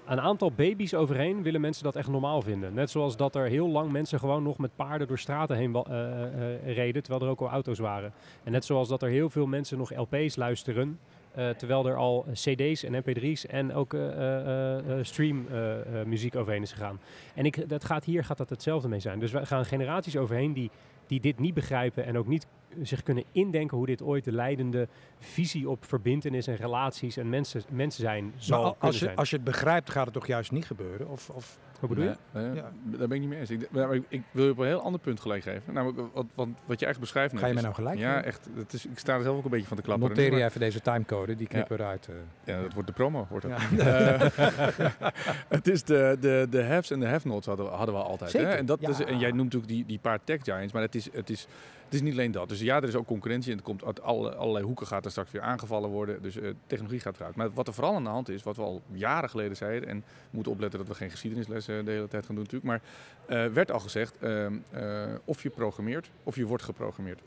een 0.08 0.22
aantal 0.22 0.52
baby's 0.52 0.93
overheen 0.93 1.43
willen 1.43 1.62
mensen 1.62 1.84
dat 1.84 1.96
echt 1.96 2.08
normaal 2.08 2.41
vinden. 2.41 2.74
Net 2.74 2.89
zoals 2.91 3.17
dat 3.17 3.36
er 3.36 3.46
heel 3.48 3.67
lang 3.70 3.91
mensen 3.91 4.20
gewoon 4.20 4.43
nog 4.43 4.58
met 4.58 4.76
paarden 4.76 5.08
door 5.08 5.20
straten 5.20 5.56
heen 5.58 5.72
wa- 5.72 5.84
eh, 5.89 6.24
eh, 6.24 6.76
reden, 6.76 7.04
terwijl 7.04 7.26
er 7.26 7.32
ook 7.32 7.41
al 7.41 7.50
auto's 7.50 7.80
waren. 7.80 8.13
En 8.43 8.52
net 8.52 8.65
zoals 8.65 8.88
dat 8.88 9.02
er 9.02 9.10
heel 9.10 9.30
veel 9.30 9.46
mensen 9.46 9.78
nog 9.78 9.96
LP's 9.96 10.36
luisteren, 10.36 11.00
eh, 11.32 11.50
terwijl 11.50 11.88
er 11.88 11.96
al 11.96 12.26
CD's 12.34 12.84
en 12.84 12.93
MP3's 13.04 13.46
en 13.46 13.74
ook 13.74 13.93
eh, 13.93 14.08
eh, 14.08 14.78
eh, 14.78 15.04
stream 15.06 15.46
eh, 15.52 16.00
eh, 16.02 16.06
muziek 16.08 16.36
overheen 16.36 16.62
is 16.62 16.72
gegaan. 16.72 17.00
En 17.36 17.46
ik, 17.46 17.70
dat 17.70 17.84
gaat 17.86 18.04
hier 18.06 18.24
gaat 18.24 18.38
dat 18.38 18.50
hetzelfde 18.50 18.88
mee 18.88 19.00
zijn. 19.00 19.20
Dus 19.20 19.32
we 19.32 19.46
gaan 19.46 19.65
generaties 19.65 20.17
overheen 20.17 20.54
die, 20.54 20.70
die 21.08 21.20
dit 21.20 21.39
niet 21.39 21.54
begrijpen 21.54 22.06
en 22.06 22.17
ook 22.17 22.28
niet 22.28 22.48
zich 22.82 23.03
kunnen 23.03 23.23
indenken 23.32 23.77
hoe 23.77 23.86
dit 23.86 24.01
ooit 24.01 24.23
de 24.23 24.32
leidende 24.32 24.88
visie 25.19 25.69
op 25.69 25.86
verbindenis 25.86 26.47
en 26.47 26.56
relaties 26.56 27.17
en 27.17 27.30
mensen, 27.30 27.62
mensen 27.69 28.01
zijn 28.01 28.34
zal 28.38 28.62
Maar 28.62 28.69
kunnen 28.71 28.88
als 28.88 28.99
je, 28.99 29.06
zijn. 29.06 29.17
als 29.17 29.30
je 29.30 29.36
het 29.36 29.45
begrijpt, 29.45 29.89
gaat 29.89 30.06
het 30.06 30.13
toch 30.13 30.27
juist 30.27 30.51
niet 30.51 30.65
gebeuren? 30.65 31.10
Of, 31.10 31.30
of 31.30 31.60
Wat 31.80 31.89
bedoel 31.89 32.03
je? 32.06 32.15
Nee, 32.32 32.53
Ja. 32.53 32.71
Daar 32.84 33.08
ben 33.08 33.12
ik 33.12 33.19
niet 33.19 33.30
mee 33.30 33.39
eens. 33.39 33.49
Ik, 33.49 33.71
maar 33.71 33.93
ik, 33.95 34.03
ik 34.10 34.21
wil 34.32 34.45
je 34.45 34.51
op 34.51 34.58
een 34.58 34.65
heel 34.65 34.82
ander 34.82 34.99
punt 35.01 35.19
gelijk 35.19 35.43
geven. 35.43 35.73
Namelijk, 35.73 35.97
wat, 36.13 36.25
wat, 36.36 36.47
wat 36.65 36.80
je 36.80 36.86
eigenlijk 36.86 36.99
beschrijft. 36.99 37.38
ga 37.38 37.47
je 37.47 37.53
mij 37.53 37.62
nou 37.63 37.75
gelijk? 37.75 37.97
Ja, 37.99 38.23
echt. 38.23 38.49
Het 38.56 38.73
is, 38.73 38.86
ik 38.86 38.99
sta 38.99 39.15
er 39.15 39.21
zelf 39.23 39.38
ook 39.38 39.43
een 39.43 39.49
beetje 39.49 39.67
van 39.67 39.77
te 39.77 39.84
klappen. 39.84 40.08
Noteer 40.10 40.38
je 40.38 40.43
even 40.43 40.60
deze 40.60 40.82
timecode, 40.82 41.36
die 41.36 41.47
knippen 41.47 41.77
eruit. 41.80 42.08
eh. 42.08 42.15
Ja, 42.53 42.62
dat 42.62 42.73
wordt 42.73 42.88
de 42.88 42.93
promo. 42.93 43.27
Wordt 43.30 43.47
dat. 43.49 43.60
Ja. 43.77 44.17
Eh, 44.27 45.08
het 45.58 45.67
is 45.67 45.84
de, 45.84 46.17
de, 46.19 46.47
de 46.49 46.63
haves 46.63 46.91
en 46.91 46.99
de 46.99 47.08
have-nots 47.08 47.47
hadden, 47.47 47.69
hadden 47.69 47.95
we 47.95 48.01
altijd. 48.01 48.34
Hè? 48.34 48.39
Zeker, 48.39 48.58
En, 48.58 48.65
dat 48.65 48.80
en 48.82 49.19
jij 49.19 49.30
noemt 49.32 49.43
natuurlijk 49.53 49.71
die, 49.71 49.86
die 49.86 49.99
paar 49.99 50.19
tech 50.23 50.43
giants, 50.43 50.73
maar 50.73 50.82
het 50.82 50.95
is, 50.95 51.10
het, 51.13 51.30
is, 51.30 51.47
het 51.88 51.95
is 51.95 52.02
niet 52.02 52.13
alleen 52.13 52.32
dat. 52.32 52.50
Dus 52.50 52.60
ja, 52.60 52.76
er 52.76 52.88
is 52.88 52.95
ook 52.95 53.06
concurrentie 53.06 53.52
en 53.52 53.58
het 53.58 53.65
komt 53.65 53.84
uit 53.84 54.02
alle, 54.02 54.36
allerlei 54.36 54.65
hoeken 54.65 54.88
gaat 54.88 55.06
er 55.06 55.12
straks 55.12 55.32
weer 55.32 55.41
aangevallen 55.41 55.89
worden. 55.89 56.21
Dus 56.21 56.38
eh, 56.38 56.50
technologie 56.65 57.00
gaat 57.00 57.15
eruit. 57.15 57.36
Maar 57.36 57.54
wat 57.54 57.67
er 57.67 57.73
vooral 57.73 57.95
aan 57.95 58.04
de 58.04 58.10
hand 58.10 58.30
is, 58.30 58.43
wat 58.43 58.56
we 58.56 58.62
al 58.62 58.82
jaren 58.91 59.30
geleden 59.30 59.58
zeiden, 59.58 59.89
en 59.89 59.97
we 59.97 60.04
moeten 60.30 60.52
opletten 60.52 60.80
dat 60.80 60.88
we 60.88 60.93
geen 60.93 61.12
geschiedenislessen 61.12 61.86
de 61.86 61.91
hele 61.91 62.08
tijd 62.08 62.26
gaan 62.26 62.36
doen 62.36 62.43
natuurlijk, 62.43 62.71
maar 62.71 62.82
eh, 63.26 63.54
werd 63.54 63.71
al 63.71 63.80
gezegd, 63.80 64.17
ehm, 64.19 64.54
eh, 64.69 65.06
of 65.26 65.43
je 65.43 65.50
programmeert 65.50 66.10
of 66.23 66.36
je 66.36 66.45
wordt 66.45 66.63
geprogrammeerd. 66.63 67.21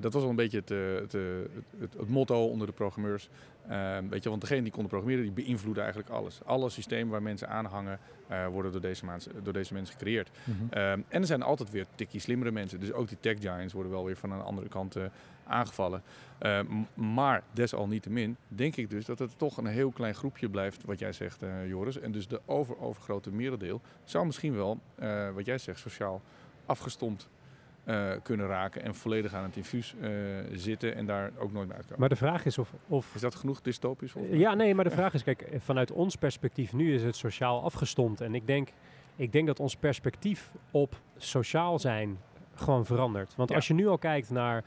Dat 0.00 0.12
was 0.12 0.22
al 0.22 0.28
een 0.28 0.36
beetje 0.36 0.58
het, 0.58 1.12
het 1.80 2.08
motto 2.08 2.46
onder 2.46 2.66
de 2.66 2.72
programmeurs. 2.72 3.28
Eh, 3.68 3.98
weet 4.10 4.22
je, 4.22 4.28
want 4.28 4.40
degene 4.40 4.62
die 4.62 4.70
konden 4.72 4.88
programmeren, 4.90 5.34
die 5.34 5.44
beïnvloeden 5.44 5.82
eigenlijk 5.82 6.12
alles. 6.12 6.40
Alle 6.44 6.70
systemen 6.70 7.08
waar 7.10 7.22
mensen 7.22 7.48
aan 7.48 7.64
hangen, 7.64 7.98
eh, 8.26 8.46
worden 8.46 8.72
door 8.72 8.80
deze, 8.80 9.04
maans- 9.04 9.28
door 9.42 9.52
deze 9.52 9.72
mensen 9.74 9.94
gecreëerd. 9.94 10.30
Mhm. 10.44 10.56
Eh, 10.70 10.90
en 10.92 11.04
er 11.08 11.26
zijn 11.26 11.42
altijd 11.42 11.70
weer 11.70 11.86
tikkie 11.94 12.20
slimmere 12.20 12.50
mensen. 12.50 12.80
Dus 12.80 12.92
ook 12.92 13.08
die 13.08 13.16
tech 13.20 13.38
giants 13.40 13.72
worden 13.72 13.92
wel 13.92 14.04
weer 14.04 14.16
van 14.16 14.32
een 14.32 14.40
andere 14.42 14.68
kant 14.68 14.96
eh, 14.96 15.04
aangevallen. 15.46 16.02
Eh, 16.38 16.60
m- 16.60 17.02
maar 17.12 17.42
desalniettemin 17.52 18.36
denk 18.48 18.76
ik 18.76 18.90
dus 18.90 19.04
dat 19.04 19.18
het 19.18 19.38
toch 19.38 19.56
een 19.56 19.66
heel 19.66 19.90
klein 19.90 20.14
groepje 20.14 20.48
blijft, 20.48 20.84
wat 20.84 20.98
jij 20.98 21.12
zegt, 21.12 21.42
eh, 21.42 21.68
Joris. 21.68 21.98
En 22.00 22.12
dus 22.12 22.28
de 22.28 22.40
over, 22.46 22.80
overgrote 22.80 23.30
merendeel 23.32 23.80
zou 24.04 24.26
misschien 24.26 24.54
wel, 24.54 24.78
wat 25.34 25.46
jij 25.46 25.58
zegt, 25.58 25.78
sociaal 25.78 26.22
afgestompt 26.66 27.28
eh, 27.84 28.10
kunnen 28.22 28.46
raken 28.46 28.82
en 28.82 28.94
volledig 28.94 29.34
aan 29.34 29.42
het 29.44 29.56
infuus 29.56 29.94
eh, 30.00 30.10
zitten 30.52 30.94
en 30.94 31.06
daar 31.06 31.30
ook 31.38 31.52
nooit 31.52 31.66
meer 31.66 31.76
uitkomen. 31.76 32.00
Maar 32.00 32.08
de 32.08 32.16
vraag 32.16 32.44
is 32.44 32.58
of... 32.58 32.72
of 32.88 33.14
Is 33.14 33.20
dat 33.20 33.34
genoeg 33.34 33.60
dystopisch? 33.60 34.14
Eh, 34.14 34.22
mij? 34.22 34.38
ja, 34.38 34.54
nee, 34.54 34.74
maar 34.74 34.84
de 34.84 34.90
vraag 34.90 35.14
is, 35.14 35.22
kijk, 35.22 35.40
eh, 35.42 35.60
vanuit 35.60 35.92
ons 35.92 36.16
perspectief 36.16 36.72
nu 36.72 36.94
is 36.94 37.02
het 37.02 37.16
sociaal 37.16 37.62
afgestompt. 37.62 38.20
En 38.20 38.34
ik 38.34 38.46
denk, 38.46 38.68
ik 39.16 39.32
denk 39.32 39.46
dat 39.46 39.60
ons 39.60 39.76
perspectief 39.76 40.50
op 40.70 40.96
sociaal 41.16 41.78
zijn 41.78 42.18
gewoon 42.54 42.86
verandert. 42.86 43.34
Want 43.36 43.48
Ja. 43.48 43.54
als 43.54 43.66
je 43.68 43.74
nu 43.74 43.88
al 43.88 43.98
kijkt 43.98 44.30
naar 44.30 44.64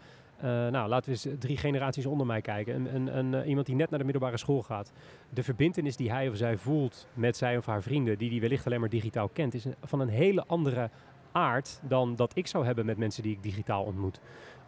nou, 0.71 0.89
laten 0.89 1.11
we 1.13 1.19
eens 1.29 1.39
drie 1.39 1.57
generaties 1.57 2.05
onder 2.05 2.25
mij 2.25 2.41
kijken. 2.41 2.75
Een, 2.75 2.95
een, 2.95 3.17
een, 3.17 3.33
eh, 3.33 3.47
iemand 3.49 3.65
die 3.65 3.75
net 3.75 3.89
naar 3.89 3.99
de 3.99 4.05
middelbare 4.05 4.37
school 4.37 4.61
gaat. 4.61 4.91
De 5.29 5.43
verbindenis 5.43 5.95
die 5.95 6.11
hij 6.11 6.29
of 6.29 6.35
zij 6.37 6.57
voelt 6.57 7.07
met 7.13 7.37
zijn 7.37 7.57
of 7.57 7.65
haar 7.65 7.81
vrienden, 7.83 8.17
die 8.17 8.29
die 8.29 8.41
wellicht 8.41 8.65
alleen 8.65 8.79
maar 8.79 8.89
digitaal 8.89 9.29
kent, 9.29 9.53
is 9.53 9.65
van 9.83 9.99
een 9.99 10.09
hele 10.09 10.43
andere 10.47 10.89
aard 11.33 11.79
dan 11.81 12.15
dat 12.15 12.31
ik 12.37 12.47
zou 12.47 12.65
hebben 12.65 12.85
met 12.85 12.97
mensen 12.97 13.23
die 13.23 13.31
ik 13.31 13.43
digitaal 13.43 13.83
ontmoet. 13.83 14.19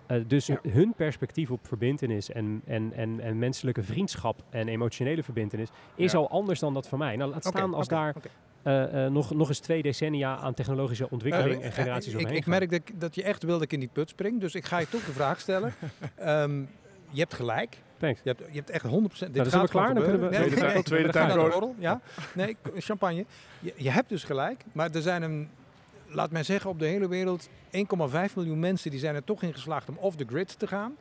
Eh, 0.07 0.21
dus 0.27 0.45
Ja. 0.45 0.59
hun 0.69 0.93
perspectief 0.95 1.51
op 1.51 1.67
verbindenis 1.67 2.31
en, 2.31 2.61
en, 2.65 2.93
en, 2.95 3.19
en 3.19 3.37
menselijke 3.39 3.83
vriendschap 3.83 4.43
en 4.49 4.67
emotionele 4.67 5.23
verbindenis 5.23 5.69
is 5.95 6.11
Ja. 6.11 6.17
al 6.17 6.29
anders 6.29 6.59
dan 6.59 6.73
dat 6.73 6.87
van 6.87 6.99
mij. 6.99 7.15
Nou, 7.15 7.31
laat 7.31 7.45
staan 7.45 7.73
als 7.73 7.85
oké, 7.85 7.95
daar 7.95 8.15
eh, 8.63 9.05
eh, 9.05 9.11
nog, 9.11 9.33
nog 9.33 9.47
eens 9.47 9.59
twee 9.59 9.81
decennia 9.81 10.37
aan 10.37 10.53
technologische 10.53 11.09
ontwikkeling 11.09 11.59
Eh, 11.59 11.65
en 11.65 11.71
generaties 11.71 12.13
ik, 12.13 12.19
omheen 12.19 12.35
ik 12.35 12.43
gaan. 12.43 12.51
merk 12.51 12.69
dat, 12.69 12.79
ik- 12.79 12.99
dat 12.99 13.15
je 13.15 13.23
echt 13.23 13.43
wil 13.43 13.53
dat 13.53 13.61
ik 13.61 13.73
in 13.73 13.79
die 13.79 13.89
put 13.93 14.09
spring, 14.09 14.39
dus 14.39 14.55
ik 14.55 14.65
ga 14.65 14.77
je 14.79 14.89
toch 14.89 15.05
de 15.05 15.11
vraag 15.11 15.39
stellen. 15.39 15.73
Ehm, 16.15 16.59
je 17.09 17.19
hebt 17.19 17.33
gelijk. 17.33 17.77
Thanks. 17.97 18.19
Je 18.23 18.29
hebt, 18.29 18.43
je 18.51 18.57
hebt 18.57 18.69
echt 18.69 18.85
100%. 18.85 19.33
Dit 19.33 19.41
dan 19.43 19.51
zijn 19.51 19.61
gaat 19.61 19.71
we 19.71 19.77
klaar, 19.77 19.93
dan 19.93 20.03
kunnen 20.03 20.19
we- 20.21 20.25
gebeuren. 20.25 20.49
Tweede 20.57 20.73
tijd- 20.73 20.85
tweede 20.85 21.07
we 21.07 21.13
gaan 21.13 21.25
tijd 21.27 21.35
naar 21.37 21.45
de 21.45 21.51
borrel. 21.51 21.73
borrel, 21.75 21.83
Ja, 21.83 22.01
nee, 22.33 22.57
champagne. 22.77 23.25
Je, 23.59 23.73
je 23.77 23.89
hebt 23.89 24.09
dus 24.09 24.23
gelijk, 24.23 24.63
maar 24.71 24.89
er 24.91 25.01
zijn 25.01 25.21
een, 25.21 25.49
laat 26.07 26.31
mij 26.31 26.43
zeggen, 26.43 26.69
op 26.69 26.79
de 26.79 26.85
hele 26.85 27.07
wereld 27.07 27.49
1,5 27.71 28.35
miljoen 28.35 28.59
mensen 28.59 28.91
die 28.91 28.99
zijn 28.99 29.15
er 29.15 29.23
toch 29.23 29.41
in 29.43 29.53
geslaagd 29.53 29.89
om 29.89 29.97
off 29.97 30.15
the 30.15 30.25
grid 30.27 30.59
te 30.59 30.67
gaan. 30.67 30.95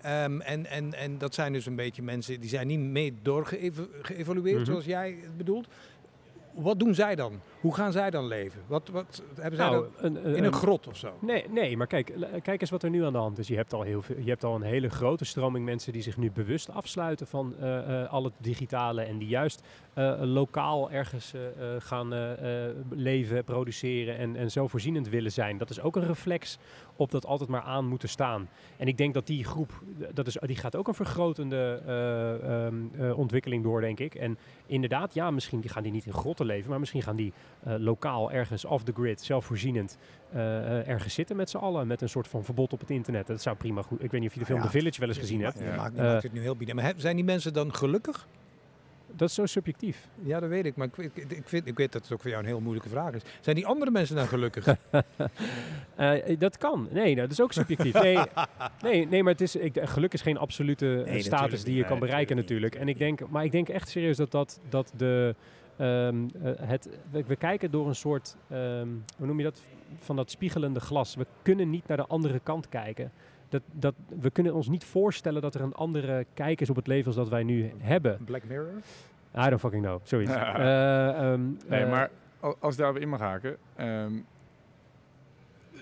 Ehm, 0.00 0.40
en, 0.40 0.66
en, 0.66 0.94
en 0.94 1.18
dat 1.18 1.34
zijn 1.34 1.52
dus 1.52 1.66
een 1.66 1.76
beetje 1.76 2.02
mensen 2.02 2.40
die 2.40 2.48
zijn 2.48 2.66
niet 2.66 2.78
mee 2.80 3.14
doorgeëvalueerd, 3.22 4.56
Mhm. 4.60 4.64
zoals 4.64 4.84
jij 4.84 5.18
het 5.22 5.36
bedoelt. 5.36 5.66
Wat 6.54 6.78
doen 6.78 6.94
zij 6.94 7.14
dan? 7.14 7.40
Hoe 7.64 7.74
gaan 7.74 7.92
zij 7.92 8.10
dan 8.10 8.26
leven? 8.26 8.60
Wat, 8.66 8.88
wat 8.88 9.22
hebben 9.40 9.56
zij 9.58 9.70
Nou, 9.70 9.86
dan 10.00 10.06
een, 10.16 10.28
een- 10.28 10.36
in 10.36 10.44
een 10.44 10.52
grot 10.52 10.86
of 10.88 10.96
zo? 10.96 11.12
Nee, 11.20 11.44
nee, 11.50 11.76
maar 11.76 11.86
kijk, 11.86 12.12
kijk 12.42 12.60
eens 12.60 12.70
wat 12.70 12.82
er 12.82 12.90
nu 12.90 13.04
aan 13.04 13.12
de 13.12 13.18
hand 13.18 13.38
is. 13.38 13.48
Je 13.48 13.56
hebt 13.56 13.72
al, 13.72 13.82
heel 13.82 14.02
veel, 14.02 14.16
je 14.18 14.28
hebt 14.30 14.44
al 14.44 14.54
een 14.54 14.62
hele 14.62 14.88
grote 14.90 15.24
stroming 15.24 15.64
mensen 15.64 15.92
die 15.92 16.02
zich 16.02 16.16
nu 16.16 16.30
bewust 16.30 16.70
afsluiten 16.70 17.26
van 17.26 17.54
eh, 17.60 18.02
eh, 18.02 18.12
al 18.12 18.24
het 18.24 18.32
digitale 18.38 19.02
en 19.02 19.18
die 19.18 19.28
juist 19.28 19.62
eh, 19.94 20.14
lokaal 20.20 20.90
ergens 20.90 21.32
gaan 21.78 22.08
leven, 22.90 23.44
produceren 23.44 24.18
en, 24.18 24.36
en 24.36 24.50
zelfvoorzienend 24.50 25.08
willen 25.08 25.32
zijn. 25.32 25.58
Dat 25.58 25.70
is 25.70 25.80
ook 25.80 25.96
een 25.96 26.06
reflex 26.06 26.58
op 26.96 27.10
dat 27.10 27.26
altijd 27.26 27.50
maar 27.50 27.62
aan 27.62 27.86
moeten 27.86 28.08
staan. 28.08 28.48
En 28.76 28.88
ik 28.88 28.96
denk 28.96 29.14
dat 29.14 29.26
die 29.26 29.44
groep, 29.44 29.82
dat 30.14 30.26
is, 30.26 30.36
die 30.40 30.56
gaat 30.56 30.76
ook 30.76 30.88
een 30.88 30.94
vergrotende 30.94 31.82
eh, 31.86 32.64
ehm, 32.66 32.74
eh, 32.98 33.18
ontwikkeling 33.18 33.62
door, 33.62 33.80
denk 33.80 34.00
ik. 34.00 34.14
En 34.14 34.38
inderdaad, 34.66 35.14
ja, 35.14 35.30
misschien 35.30 35.68
gaan 35.68 35.82
die 35.82 35.92
niet 35.92 36.06
in 36.06 36.12
grotten 36.12 36.46
leven, 36.46 36.70
maar 36.70 36.78
misschien 36.78 37.02
gaan 37.02 37.16
die 37.16 37.32
eh, 37.62 37.74
lokaal 37.78 38.32
ergens 38.32 38.64
off 38.64 38.84
the 38.84 38.92
grid, 38.92 39.20
zelfvoorzienend, 39.22 39.98
eh, 40.32 40.58
eh, 40.58 40.88
ergens 40.88 41.14
zitten 41.14 41.36
met 41.36 41.50
z'n 41.50 41.56
allen. 41.56 41.86
Met 41.86 42.00
een 42.00 42.08
soort 42.08 42.28
van 42.28 42.44
verbod 42.44 42.72
op 42.72 42.80
het 42.80 42.90
internet. 42.90 43.26
Dat 43.26 43.42
zou 43.42 43.56
prima 43.56 43.82
goed. 43.82 44.02
Ik 44.02 44.10
weet 44.10 44.20
niet 44.20 44.28
of 44.28 44.34
je 44.34 44.40
de 44.40 44.46
film 44.46 44.58
Ja, 44.58 44.64
The 44.64 44.70
Village 44.70 45.00
wel 45.00 45.08
eens 45.08 45.18
gezien 45.18 45.42
hebt. 45.42 45.58
Ja. 45.58 45.76
maakt, 45.76 46.22
het 46.22 46.32
nu 46.32 46.40
heel 46.40 46.56
bieden. 46.56 46.76
Maar 46.76 46.92
zijn 46.96 47.16
die 47.16 47.24
mensen 47.24 47.52
dan 47.52 47.74
gelukkig? 47.74 48.26
Dat 49.16 49.28
is 49.28 49.34
zo 49.34 49.46
subjectief. 49.46 50.08
Ja, 50.22 50.40
dat 50.40 50.48
weet 50.48 50.66
ik. 50.66 50.76
Maar 50.76 50.86
ik, 50.86 50.94
weet- 50.94 51.10
ik, 51.14 51.30
ik, 51.30 51.48
vind, 51.48 51.66
ik 51.66 51.76
weet 51.76 51.92
dat 51.92 52.02
het 52.02 52.12
ook 52.12 52.20
voor 52.20 52.30
jou 52.30 52.42
een 52.42 52.48
heel 52.48 52.60
moeilijke 52.60 52.88
vraag 52.88 53.14
is. 53.14 53.22
Zijn 53.40 53.56
die 53.56 53.66
andere 53.66 53.90
mensen 53.90 54.16
dan 54.16 54.26
gelukkig? 54.26 54.66
Eh, 55.94 56.38
dat 56.38 56.58
kan. 56.58 56.88
Nee, 56.90 57.14
dat 57.14 57.30
is 57.30 57.40
ook 57.40 57.52
subjectief. 57.52 57.92
Nee, 57.92 58.18
nee, 58.82 59.06
nee 59.06 59.22
maar 59.22 59.32
het 59.32 59.40
is, 59.40 59.56
ik, 59.56 59.78
geluk 59.82 60.12
is 60.12 60.22
geen 60.22 60.38
absolute 60.38 61.06
status 61.18 61.64
die 61.64 61.76
je 61.76 61.84
kan 61.84 61.98
bereiken 61.98 62.36
natuurlijk 62.36 62.54
natuurlijk. 62.70 62.74
En 62.74 62.88
ik 62.88 63.18
denk, 63.18 63.30
maar 63.30 63.44
ik 63.44 63.52
denk 63.52 63.68
echt 63.68 63.88
serieus 63.88 64.16
dat, 64.16 64.30
dat, 64.30 64.60
dat 64.68 64.92
de, 64.96 65.34
ehm, 65.76 66.16
eh, 66.42 66.52
het, 66.68 66.88
we, 67.10 67.24
we 67.26 67.36
kijken 67.36 67.70
door 67.70 67.88
een 67.88 67.94
soort, 67.94 68.36
ehm, 68.50 68.88
hoe 69.18 69.26
noem 69.26 69.38
je 69.38 69.44
dat, 69.44 69.62
van 70.00 70.16
dat 70.16 70.30
spiegelende 70.30 70.80
glas. 70.80 71.14
We 71.14 71.26
kunnen 71.42 71.70
niet 71.70 71.86
naar 71.88 71.96
de 71.96 72.06
andere 72.06 72.40
kant 72.42 72.68
kijken. 72.68 73.12
Dat, 73.48 73.62
dat, 73.72 73.94
we 74.20 74.30
kunnen 74.30 74.54
ons 74.54 74.68
niet 74.68 74.84
voorstellen 74.84 75.42
dat 75.42 75.54
er 75.54 75.60
een 75.60 75.74
andere 75.74 76.26
kijk 76.34 76.60
is 76.60 76.70
op 76.70 76.76
het 76.76 76.86
leven 76.86 77.06
als 77.06 77.16
dat 77.16 77.28
wij 77.28 77.42
nu 77.42 77.72
hebben. 77.78 78.18
Black 78.24 78.44
Mirror? 78.44 78.72
I 79.38 79.48
don't 79.48 79.60
fucking 79.60 79.82
know, 79.84 80.00
zoiets. 80.02 80.32
Eh, 80.54 81.08
ehm, 81.32 81.40
Nee, 81.68 81.82
eh, 81.84 81.90
maar 81.90 82.10
al- 82.40 82.56
als 82.60 82.72
ik 82.74 82.80
daarop 82.80 82.98
in 82.98 83.08
mag 83.08 83.20
haken. 83.20 83.56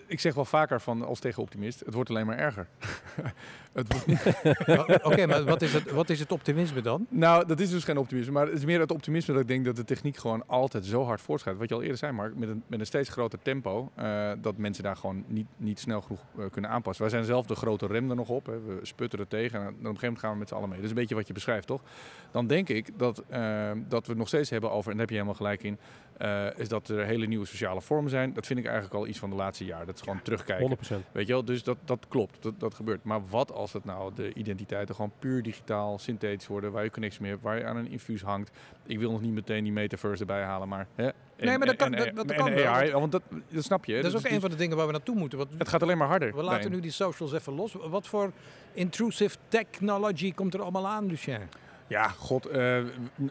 ik 0.06 0.20
zeg 0.20 0.34
wel 0.34 0.44
vaker 0.44 0.80
van 0.80 1.02
als 1.04 1.18
tegen 1.20 1.42
optimist, 1.42 1.80
het 1.80 1.94
wordt 1.94 2.10
alleen 2.10 2.26
maar 2.26 2.38
erger. 2.38 2.66
het 3.72 3.92
wordt 3.92 4.06
niet, 4.06 4.22
Ja, 4.66 5.00
Oké, 5.02 5.26
maar 5.26 5.44
wat 5.44 5.62
is, 5.62 5.72
het, 5.72 5.90
wat 5.90 6.10
is 6.10 6.20
het 6.20 6.32
optimisme 6.32 6.80
dan? 6.80 7.06
nou, 7.08 7.46
dat 7.46 7.60
is 7.60 7.70
dus 7.70 7.84
geen 7.84 7.98
optimisme, 7.98 8.32
maar 8.32 8.46
het 8.46 8.58
is 8.58 8.64
meer 8.64 8.80
het 8.80 8.90
optimisme 8.90 9.32
dat 9.32 9.42
ik 9.42 9.48
denk 9.48 9.64
dat 9.64 9.76
de 9.76 9.84
techniek 9.84 10.16
gewoon 10.16 10.46
altijd 10.46 10.84
zo 10.86 11.04
hard 11.04 11.20
voortschrijdt. 11.20 11.58
Wat 11.58 11.68
je 11.68 11.74
al 11.74 11.82
eerder 11.82 11.98
zei, 11.98 12.12
Mark, 12.12 12.36
met 12.36 12.48
een, 12.48 12.62
met 12.66 12.80
een 12.80 12.86
steeds 12.86 13.08
groter 13.08 13.38
tempo, 13.42 13.90
eh, 13.94 14.30
dat 14.40 14.56
mensen 14.56 14.82
daar 14.82 14.96
gewoon 14.96 15.24
niet, 15.26 15.46
niet 15.56 15.80
snel 15.80 16.00
genoeg 16.00 16.20
eh, 16.38 16.44
kunnen 16.50 16.70
aanpassen. 16.70 17.02
Wij 17.02 17.12
zijn 17.12 17.24
zelf 17.24 17.46
de 17.46 17.54
grote 17.54 17.86
rem 17.86 18.10
er 18.10 18.16
nog 18.16 18.28
op, 18.28 18.46
hè. 18.46 18.60
we 18.60 18.78
sputteren 18.82 19.28
tegen 19.28 19.60
en 19.60 19.66
op 19.66 19.68
een 19.68 19.74
gegeven 19.74 20.00
moment 20.00 20.18
gaan 20.18 20.32
we 20.32 20.38
met 20.38 20.48
z'n 20.48 20.54
allen 20.54 20.68
mee. 20.68 20.76
Dat 20.76 20.84
is 20.84 20.90
een 20.90 21.00
beetje 21.00 21.14
wat 21.14 21.26
je 21.26 21.32
beschrijft, 21.32 21.66
toch? 21.66 21.82
Dan 22.30 22.46
denk 22.46 22.68
ik 22.68 22.98
dat, 22.98 23.22
eh, 23.28 23.70
dat 23.88 24.02
we 24.02 24.10
het 24.10 24.18
nog 24.18 24.28
steeds 24.28 24.50
hebben 24.50 24.70
over, 24.70 24.90
en 24.90 24.96
daar 24.96 25.06
heb 25.06 25.08
je 25.08 25.14
helemaal 25.14 25.34
gelijk 25.34 25.62
in, 25.62 25.78
eh, 26.16 26.46
is 26.58 26.68
dat 26.68 26.88
er 26.88 27.04
hele 27.04 27.26
nieuwe 27.26 27.46
sociale 27.46 27.80
vormen 27.80 28.10
zijn. 28.10 28.32
Dat 28.32 28.46
vind 28.46 28.58
ik 28.58 28.64
eigenlijk 28.64 28.94
al 28.94 29.06
iets 29.06 29.18
van 29.18 29.30
de 29.30 29.36
laatste 29.36 29.64
jaren. 29.64 29.86
Dat 29.86 29.94
is 29.94 30.00
gewoon 30.00 30.22
terugkijken. 30.22 30.66
100%. 30.66 31.04
Weet 31.12 31.26
je 31.26 31.32
wel, 31.32 31.44
dus 31.44 31.62
dat, 31.62 31.76
dat 31.84 32.06
klopt, 32.08 32.42
dat, 32.42 32.60
dat 32.60 32.74
gebeurt. 32.74 33.04
Maar 33.04 33.26
wat 33.26 33.52
als 33.52 33.61
het 33.72 33.84
nou 33.84 34.12
de 34.14 34.32
identiteiten 34.34 34.94
gewoon 34.94 35.12
puur 35.18 35.42
digitaal, 35.42 35.98
synthetisch 35.98 36.46
worden, 36.46 36.72
waar 36.72 36.84
je 36.84 36.90
connectie 36.90 37.20
mee 37.22 37.30
hebt, 37.30 37.42
waar 37.42 37.58
je 37.58 37.64
aan 37.64 37.76
een 37.76 37.88
infuus 37.90 38.22
hangt. 38.22 38.50
Ik 38.86 38.98
wil 38.98 39.10
nog 39.10 39.20
niet 39.20 39.32
meteen 39.32 39.62
die 39.64 39.72
metaverse 39.72 40.20
erbij 40.20 40.42
halen, 40.42 40.68
maar... 40.68 40.86
Hè, 40.94 41.04
en- 41.06 41.12
Nee, 41.48 41.58
maar 41.58 41.66
dat 41.66 41.76
kan- 41.76 41.92
en- 41.94 41.98
dat- 41.98 42.06
en- 42.08 42.14
dat 42.14 42.30
en 42.30 42.36
kan 42.36 42.54
wel, 42.54 43.00
want 43.00 43.12
dat, 43.12 43.22
dat 43.48 43.64
snap 43.64 43.84
je. 43.84 43.94
Dat 43.94 44.04
is 44.04 44.12
Dus- 44.12 44.24
ook 44.26 44.30
een 44.32 44.40
van 44.40 44.50
de 44.50 44.56
dingen 44.56 44.76
waar 44.76 44.86
we 44.86 44.92
naartoe 44.92 45.14
moeten. 45.16 45.38
Want 45.38 45.50
Het 45.58 45.68
gaat 45.68 45.82
alleen 45.82 45.98
maar 45.98 46.08
harder. 46.08 46.34
we 46.36 46.42
laten 46.42 46.70
nu 46.70 46.80
die 46.80 46.90
socials 46.90 47.32
even 47.32 47.52
los. 47.52 47.72
Wat 47.72 48.06
voor 48.06 48.32
intrusive 48.72 49.36
technology 49.48 50.32
komt 50.34 50.54
er 50.54 50.60
allemaal 50.62 50.86
aan, 50.88 51.06
Lucien? 51.06 51.38
Ja, 51.86 52.08
god. 52.08 52.46
eh, 52.46 52.82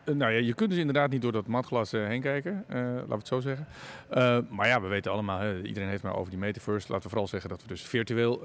nou 0.05 0.31
ja, 0.31 0.39
je 0.39 0.53
kunt 0.53 0.69
dus 0.69 0.79
inderdaad 0.79 1.09
niet 1.09 1.21
door 1.21 1.31
dat 1.31 1.47
matglas 1.47 1.93
eh, 1.93 2.05
heen 2.07 2.21
kijken. 2.21 2.63
eh 2.67 2.77
laten 2.77 3.07
we 3.07 3.13
het 3.15 3.27
zo 3.27 3.39
zeggen. 3.39 3.67
Maar 4.49 4.67
ja, 4.67 4.81
we 4.81 4.87
weten 4.87 5.11
allemaal, 5.11 5.55
iedereen 5.55 5.89
heeft 5.89 6.03
maar 6.03 6.15
over 6.15 6.29
die 6.29 6.39
metaverse. 6.39 6.87
Laten 6.87 7.03
we 7.03 7.09
vooral 7.09 7.27
zeggen 7.27 7.49
dat 7.49 7.61
we 7.61 7.67
dus 7.67 7.81
virtueel 7.81 8.41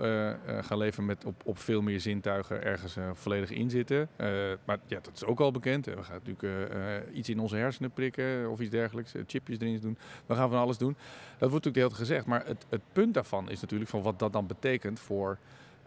gaan 0.61 0.79
leven 0.79 1.05
met 1.05 1.25
op, 1.25 1.43
op 1.45 1.59
veel 1.59 1.83
meer 1.83 2.01
zintuigen 2.01 2.65
ergens 2.65 2.97
volledig 3.13 3.51
in 3.51 3.71
zitten. 3.71 4.09
Eh, 4.17 4.29
maar 4.65 4.79
ja, 4.87 4.99
dat 5.03 5.15
is 5.15 5.25
ook 5.25 5.41
al 5.41 5.51
bekend. 5.51 5.87
We 5.87 6.03
gaan 6.03 6.21
natuurlijk 6.25 7.05
iets 7.13 7.29
in 7.29 7.41
onze 7.41 7.57
hersenen 7.57 7.91
prikken 7.91 8.51
of 8.51 8.61
iets 8.61 8.71
dergelijks. 8.71 9.13
chipjes 9.27 9.59
erin 9.59 9.81
doen. 9.81 9.99
We 10.27 10.35
gaan 10.35 10.51
van 10.51 10.59
alles 10.59 10.79
doen. 10.79 10.97
Dat 11.39 11.51
wordt 11.51 11.65
natuurlijk 11.65 11.75
de 11.75 11.81
hele 11.81 11.95
tijd 11.95 12.01
gezegd. 12.09 12.27
Maar 12.27 12.47
het, 12.47 12.67
het 12.69 12.83
punt 12.93 13.15
daarvan 13.15 13.51
is 13.51 13.61
natuurlijk 13.61 13.91
van 13.91 14.03
wat 14.03 14.19
dat 14.19 14.33
dan 14.33 14.47
betekent 14.47 15.01
voor 15.01 15.39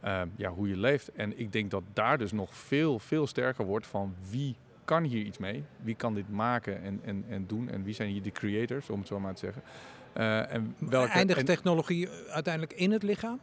eh, 0.02 0.22
ja, 0.36 0.50
hoe 0.50 0.68
je 0.70 0.78
leeft. 0.78 1.12
En 1.12 1.40
ik 1.40 1.52
denk 1.52 1.72
dat 1.72 1.84
daar 1.94 2.18
dus 2.18 2.32
nog 2.32 2.54
veel, 2.56 3.00
veel 3.00 3.28
sterker 3.28 3.66
wordt 3.66 3.88
van 3.88 4.16
wie 4.30 4.56
kan 4.86 5.04
hier 5.04 5.24
iets 5.26 5.38
mee? 5.38 5.64
Wie 5.82 5.96
kan 5.96 6.14
dit 6.14 6.30
maken 6.30 6.82
en, 6.84 7.00
en, 7.04 7.26
en 7.30 7.46
doen? 7.48 7.70
En 7.70 7.84
wie 7.84 7.94
zijn 7.94 8.10
hier 8.10 8.22
de 8.22 8.32
creators, 8.32 8.90
om 8.90 9.00
het 9.00 9.08
zo 9.08 9.20
maar 9.20 9.34
te 9.34 9.40
zeggen? 9.40 9.62
Eh, 10.14 10.54
en 10.54 10.76
welke, 10.78 11.12
Eindigt 11.12 11.40
en- 11.40 11.46
technologie 11.46 12.10
uiteindelijk 12.30 12.74
in 12.74 12.92
het 12.92 13.04
lichaam? 13.04 13.40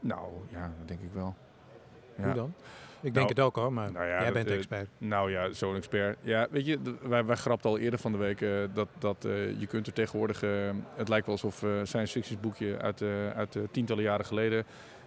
Nou, 0.00 0.28
ja, 0.48 0.72
dat 0.78 0.88
denk 0.88 1.00
ik 1.00 1.10
wel. 1.12 1.34
Hoe 2.16 2.26
Ja. 2.26 2.34
dan? 2.34 2.54
Ik 3.00 3.14
denk 3.14 3.14
Nou, 3.14 3.28
het 3.28 3.40
ook 3.40 3.56
hoor, 3.56 3.72
maar 3.72 3.92
nou 3.92 4.04
ja, 4.06 4.14
jij 4.14 4.24
dat, 4.24 4.32
bent 4.32 4.48
eh, 4.48 4.56
expert. 4.56 4.88
Nou 4.98 5.30
ja, 5.30 5.52
zo'n 5.52 5.76
expert. 5.76 6.18
Ja, 6.22 6.46
weet 6.50 6.66
je, 6.66 6.78
wij, 7.02 7.24
wij 7.24 7.36
grapten 7.36 7.70
al 7.70 7.78
eerder 7.78 7.98
van 7.98 8.12
de 8.12 8.18
week 8.18 8.40
eh, 8.40 8.50
dat, 8.74 8.88
dat 8.98 9.16
je 9.58 9.66
kunt 9.68 9.86
er 9.86 9.92
tegenwoordig... 9.92 10.40
het 10.94 11.08
lijkt 11.08 11.26
wel 11.26 11.34
alsof 11.34 11.56
science 11.82 12.12
fiction 12.12 12.38
boekje 12.40 12.78
uit, 12.78 13.02
uit 13.34 13.58
tientallen 13.70 14.02
jaren 14.02 14.24
geleden... 14.26 14.64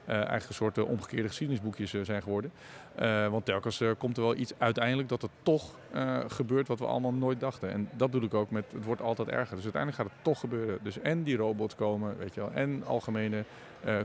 eh, 0.10 0.16
eigenlijk 0.16 0.50
een 0.50 0.56
soort 0.56 0.78
omgekeerde 0.78 1.28
geschiedenisboekjes 1.28 1.94
eh, 1.94 2.02
zijn 2.04 2.22
geworden. 2.22 2.52
Eh, 2.96 3.28
want 3.28 3.46
telkens 3.46 3.84
komt 3.98 4.18
er 4.18 4.24
wel 4.24 4.36
iets 4.36 4.54
uiteindelijk 4.58 5.10
dat 5.10 5.24
er 5.24 5.30
toch 5.44 5.78
gebeurt 6.28 6.68
wat 6.68 6.80
we 6.80 6.86
allemaal 6.86 7.14
nooit 7.14 7.40
dachten. 7.40 7.72
En 7.72 7.90
dat 7.96 8.12
bedoel 8.12 8.28
ik 8.28 8.34
ook 8.34 8.52
met 8.52 8.66
het 8.74 8.84
wordt 8.84 9.02
altijd 9.02 9.28
erger. 9.28 9.56
Dus 9.56 9.64
uiteindelijk 9.64 10.02
gaat 10.02 10.12
het 10.14 10.24
toch 10.24 10.40
gebeuren. 10.40 10.80
Dus 10.84 11.00
en 11.00 11.24
die 11.24 11.38
robots 11.38 11.76
komen, 11.76 12.18
weet 12.18 12.34
je 12.34 12.40
wel, 12.40 12.52
en 12.54 12.84
algemene 12.86 13.44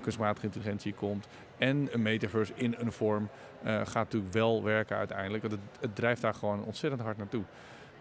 kunstmatige 0.00 0.46
intelligentie 0.46 0.94
komt. 0.94 1.26
En 1.58 1.88
een 1.92 2.02
metaverse 2.02 2.52
in 2.56 2.74
een 2.78 2.92
vorm 2.92 3.28
gaat 3.64 3.94
natuurlijk 3.94 4.32
wel 4.32 4.62
werken 4.62 4.96
uiteindelijk. 4.96 5.42
Want 5.42 5.54
het, 5.54 5.80
het 5.80 5.96
drijft 5.96 6.22
daar 6.22 6.34
gewoon 6.34 6.64
ontzettend 6.64 7.02
hard 7.02 7.16
naartoe. 7.16 7.42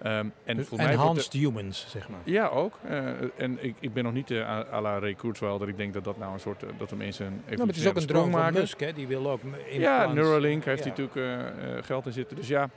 Ehm, 0.03 0.27
en 0.43 0.65
voor 0.65 0.77
mij 0.77 0.95
de- 1.29 1.37
humans, 1.37 1.85
zeg 1.89 2.09
maar. 2.09 2.19
ja, 2.23 2.47
ook. 2.47 2.79
Eh, 2.87 3.07
en 3.37 3.57
ik, 3.63 3.75
ik 3.79 3.93
ben 3.93 4.03
nog 4.03 4.13
niet 4.13 4.31
eh, 4.31 4.49
à 4.49 4.65
à 4.73 4.81
la 4.81 4.99
Ray 4.99 5.13
Kurzweil 5.13 5.59
ik 5.67 5.77
denk 5.77 5.93
dat 5.93 6.03
dat 6.03 6.17
nou 6.17 6.33
een 6.33 6.39
soort, 6.39 6.63
eh, 6.63 6.69
dat 6.77 6.89
we 6.89 6.95
mensen 6.95 7.25
een 7.25 7.41
Nou, 7.45 7.57
maar 7.57 7.67
het 7.67 7.75
is 7.75 7.87
ook 7.87 7.95
een 7.95 8.05
droom 8.05 8.31
van 8.31 8.39
maken. 8.41 8.59
Musk, 8.59 8.79
hè? 8.79 8.93
Die 8.93 9.07
wil 9.07 9.29
ook 9.29 9.41
in 9.69 9.79
Ja, 9.79 10.13
Neuralink 10.13 10.63
heeft 10.65 10.83
Ja. 10.83 10.91
hij 10.91 11.03
natuurlijk 11.03 11.85
geld 11.85 12.05
in 12.05 12.11
zitten. 12.11 12.35
Dus 12.35 12.47
ja, 12.47 12.69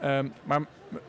ehm, 0.00 0.28
maar 0.44 0.60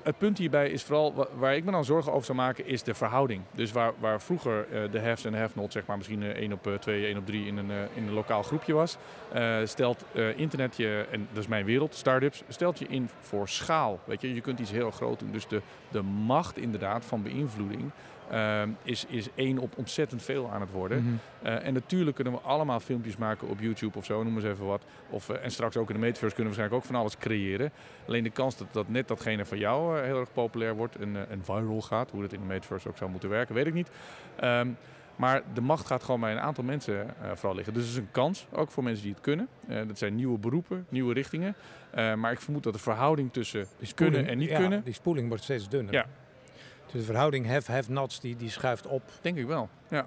het 0.04 0.18
punt 0.18 0.38
hierbij 0.38 0.70
is 0.70 0.84
vooral, 0.84 1.14
wa- 1.14 1.28
waar 1.38 1.56
ik 1.56 1.64
me 1.64 1.72
dan 1.72 1.86
zorgen 1.86 2.12
over 2.12 2.26
zou 2.26 2.38
maken, 2.38 2.66
is 2.66 2.84
de 2.84 2.94
verhouding. 2.94 3.42
Dus 3.52 3.72
waar, 3.72 3.92
waar 4.00 4.22
vroeger 4.22 4.68
eh, 4.72 4.92
de 4.92 5.00
haves 5.02 5.26
en 5.26 5.32
de 5.32 5.38
have-nots, 5.38 5.74
zeg 5.74 5.86
maar 5.86 5.98
misschien 5.98 6.24
eh, 6.24 6.30
1 6.30 6.52
op 6.54 6.68
eh, 6.68 6.74
2, 6.74 7.06
1 7.06 7.18
op 7.18 7.26
3 7.26 7.46
in 7.48 7.58
een, 7.58 7.72
eh, 7.72 7.78
in 7.94 8.08
een 8.08 8.14
lokaal 8.14 8.44
groepje 8.44 8.74
was, 8.74 8.98
eh, 9.34 9.58
stelt 9.64 10.06
eh, 10.14 10.38
internet 10.40 10.78
je, 10.78 11.06
en 11.12 11.28
dat 11.34 11.44
is 11.44 11.50
mijn 11.50 11.66
wereld, 11.66 11.96
startups, 11.96 12.44
stelt 12.48 12.80
je 12.80 12.86
in 12.88 13.10
voor 13.20 13.50
schaal. 13.50 14.00
Weet 14.06 14.22
je, 14.22 14.34
je 14.34 14.42
kunt 14.42 14.60
iets 14.60 14.72
heel 14.72 14.92
groot 14.92 15.20
doen. 15.20 15.32
Dus 15.32 15.48
de, 15.48 15.62
de 15.92 16.02
macht 16.02 16.58
inderdaad 16.58 17.06
van 17.06 17.24
beïnvloeding 17.24 17.92
eh, 18.30 18.62
is, 18.84 19.06
is 19.06 19.28
één 19.36 19.58
op 19.58 19.78
ontzettend 19.78 20.24
veel 20.24 20.50
aan 20.52 20.62
het 20.62 20.72
worden. 20.72 21.04
Mhm. 21.04 21.14
Eh, 21.44 21.66
en 21.66 21.74
natuurlijk 21.74 22.16
kunnen 22.16 22.34
we 22.34 22.40
allemaal 22.40 22.80
filmpjes 22.80 23.18
maken 23.18 23.48
op 23.48 23.60
YouTube 23.60 23.98
of 23.98 24.06
zo, 24.06 24.24
noem 24.24 24.36
eens 24.36 24.46
even 24.46 24.66
wat. 24.66 24.84
Of, 25.10 25.30
eh, 25.30 25.44
en 25.44 25.52
straks 25.52 25.78
ook 25.78 25.88
in 25.88 25.96
de 25.96 26.02
metaverse 26.02 26.36
kunnen 26.36 26.54
we 26.54 26.60
waarschijnlijk 26.60 26.84
ook 26.84 26.92
van 26.92 27.02
alles 27.02 27.18
creëren. 27.18 27.72
Alleen 28.08 28.24
de 28.24 28.30
kans 28.30 28.58
dat, 28.58 28.68
dat 28.72 28.90
net 28.90 29.08
datgene 29.08 29.46
van 29.46 29.58
jou 29.58 29.98
eh, 29.98 30.04
heel 30.04 30.20
erg 30.20 30.34
populair 30.34 30.76
wordt 30.76 30.96
en, 30.96 31.30
en 31.30 31.44
viral 31.44 31.82
gaat, 31.82 32.12
hoe 32.12 32.22
dat 32.22 32.34
in 32.34 32.40
de 32.40 32.46
metaverse 32.46 32.90
ook 32.90 32.98
zou 32.98 33.12
moeten 33.12 33.30
werken, 33.30 33.56
weet 33.56 33.66
ik 33.66 33.74
niet. 33.74 33.90
Ehm, 34.36 34.68
maar 35.16 35.42
de 35.54 35.62
macht 35.62 35.86
gaat 35.86 36.04
gewoon 36.04 36.20
bij 36.20 36.32
een 36.32 36.40
aantal 36.40 36.64
mensen 36.64 37.08
vooral 37.34 37.56
liggen. 37.56 37.74
Dus 37.74 37.84
het 37.84 37.92
is 37.92 37.98
een 37.98 38.12
kans, 38.12 38.48
ook 38.52 38.72
voor 38.72 38.84
mensen 38.84 39.04
die 39.04 39.14
het 39.14 39.22
kunnen. 39.22 39.48
Dat 39.88 39.98
zijn 39.98 40.16
nieuwe 40.16 40.38
beroepen, 40.38 40.86
nieuwe 40.90 41.14
richtingen. 41.14 41.56
Maar 41.94 42.32
ik 42.32 42.42
vermoed 42.42 42.64
dat 42.64 42.74
de 42.74 42.80
verhouding 42.80 43.34
tussen 43.34 43.66
Die 43.78 43.94
kunnen 43.94 44.28
en 44.28 44.38
niet 44.38 44.50
ja, 44.50 44.58
kunnen, 44.58 44.84
Die 44.84 44.94
spoeling 44.94 45.28
wordt 45.28 45.44
steeds 45.44 45.70
dunner. 45.70 45.94
Ja. 45.94 46.06
Dus 46.94 47.02
de 47.02 47.08
verhouding 47.08 47.48
have-have-nots 47.48 48.20
die, 48.20 48.36
die 48.36 48.50
schuift 48.50 48.88
op. 48.88 49.02
denk 49.22 49.38
ik 49.38 49.46
wel. 49.46 49.70
Ja. 49.88 50.06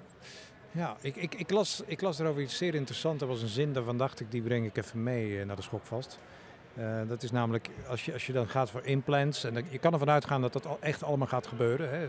Ja, 0.71 0.95
ik, 1.01 1.15
ik, 1.15 1.35
ik, 1.35 1.49
las, 1.51 1.81
ik 1.85 2.01
las 2.01 2.19
erover 2.19 2.41
iets 2.41 2.57
zeer 2.57 2.75
interessants. 2.75 3.21
Er 3.21 3.27
was 3.27 3.41
een 3.41 3.47
zin, 3.47 3.73
daarvan 3.73 3.97
dacht 3.97 4.19
ik, 4.19 4.31
die 4.31 4.41
breng 4.41 4.65
ik 4.65 4.77
even 4.77 5.03
mee 5.03 5.39
eh, 5.39 5.45
naar 5.45 5.55
de 5.55 5.61
schokvast. 5.61 6.19
Eh, 6.75 7.01
dat 7.07 7.23
is 7.23 7.31
namelijk, 7.31 7.69
als 7.87 8.05
je, 8.05 8.13
als 8.13 8.25
je 8.25 8.33
dan 8.33 8.47
gaat 8.47 8.69
voor 8.69 8.83
implants, 8.85 9.43
en 9.43 9.53
dan- 9.53 9.63
je 9.69 9.79
kan 9.79 9.93
ervan 9.93 10.09
uitgaan 10.09 10.41
dat 10.41 10.53
dat 10.53 10.65
al 10.65 10.77
echt 10.81 11.03
allemaal 11.03 11.27
gaat 11.27 11.47
gebeuren. 11.47 11.89
Hè. 11.89 12.03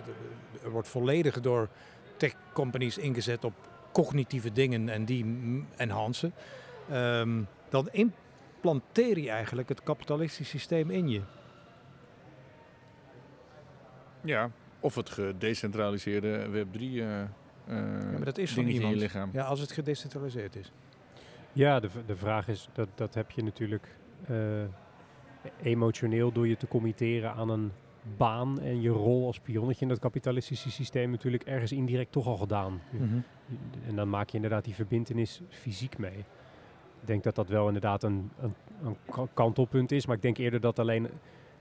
Er 0.65 0.71
wordt 0.71 0.89
volledig 0.89 1.41
door 1.41 1.69
tech 2.17 2.35
companies 2.53 2.99
ingezet 2.99 3.45
op 3.45 3.53
cognitieve 3.93 4.53
dingen 4.53 4.89
en 4.89 5.05
die 5.05 5.25
enhancen. 5.77 6.33
Ehm, 6.91 7.43
dan 7.69 7.89
implanteer 7.91 9.19
je 9.19 9.31
eigenlijk 9.31 9.69
het 9.69 9.83
kapitalistisch 9.83 10.49
systeem 10.49 10.91
in 10.91 11.09
je. 11.09 11.21
ja, 14.21 14.51
of 14.81 14.95
het 14.95 15.11
gedecentraliseerde 15.11 16.47
Web3 16.47 16.81
eh 16.81 17.21
eh 17.23 17.29
maar 18.13 18.25
dat 18.25 18.39
is 18.39 18.55
dingetje 18.55 18.81
in 18.83 18.89
je 18.89 18.97
lichaam. 18.97 19.31
Ja, 19.33 19.45
als 19.45 19.61
het 19.61 19.73
gedecentraliseerd 19.73 20.57
is. 20.57 20.73
Ja, 21.53 21.81
de, 21.81 21.89
de 22.07 22.17
vraag 22.17 22.49
is, 22.49 22.69
dat, 22.73 22.89
dat 22.95 23.15
heb 23.15 23.31
je 23.31 23.43
natuurlijk 23.43 23.97
eh, 24.27 24.37
emotioneel 25.63 26.33
door 26.33 26.49
je 26.49 26.57
te 26.57 26.69
committeren 26.69 27.33
aan 27.33 27.49
een 27.49 27.73
baan 28.17 28.61
en 28.61 28.81
je 28.81 28.89
rol 28.91 29.27
als 29.27 29.41
pionnetje 29.41 29.83
in 29.83 29.89
dat 29.89 29.99
kapitalistische 29.99 30.71
systeem 30.71 31.11
natuurlijk 31.11 31.43
ergens 31.43 31.73
indirect 31.73 32.13
toch 32.13 32.27
al 32.27 32.37
gedaan. 32.37 32.81
En 33.87 33.97
dan 33.97 34.11
maak 34.11 34.29
je 34.29 34.35
inderdaad 34.37 34.65
die 34.65 34.75
verbindenis 34.75 35.41
fysiek 35.49 35.99
mee. 35.99 36.19
Ik 37.01 37.07
denk 37.07 37.23
dat 37.23 37.35
dat 37.35 37.49
wel 37.49 37.67
inderdaad 37.67 38.03
een, 38.03 38.31
een, 38.41 38.55
een 38.83 38.97
ka- 39.11 39.27
kantelpunt 39.35 39.93
is, 39.93 40.07
maar 40.07 40.17
ik 40.17 40.23
denk 40.23 40.39
eerder 40.39 40.61
dat 40.61 40.79
alleen 40.79 41.09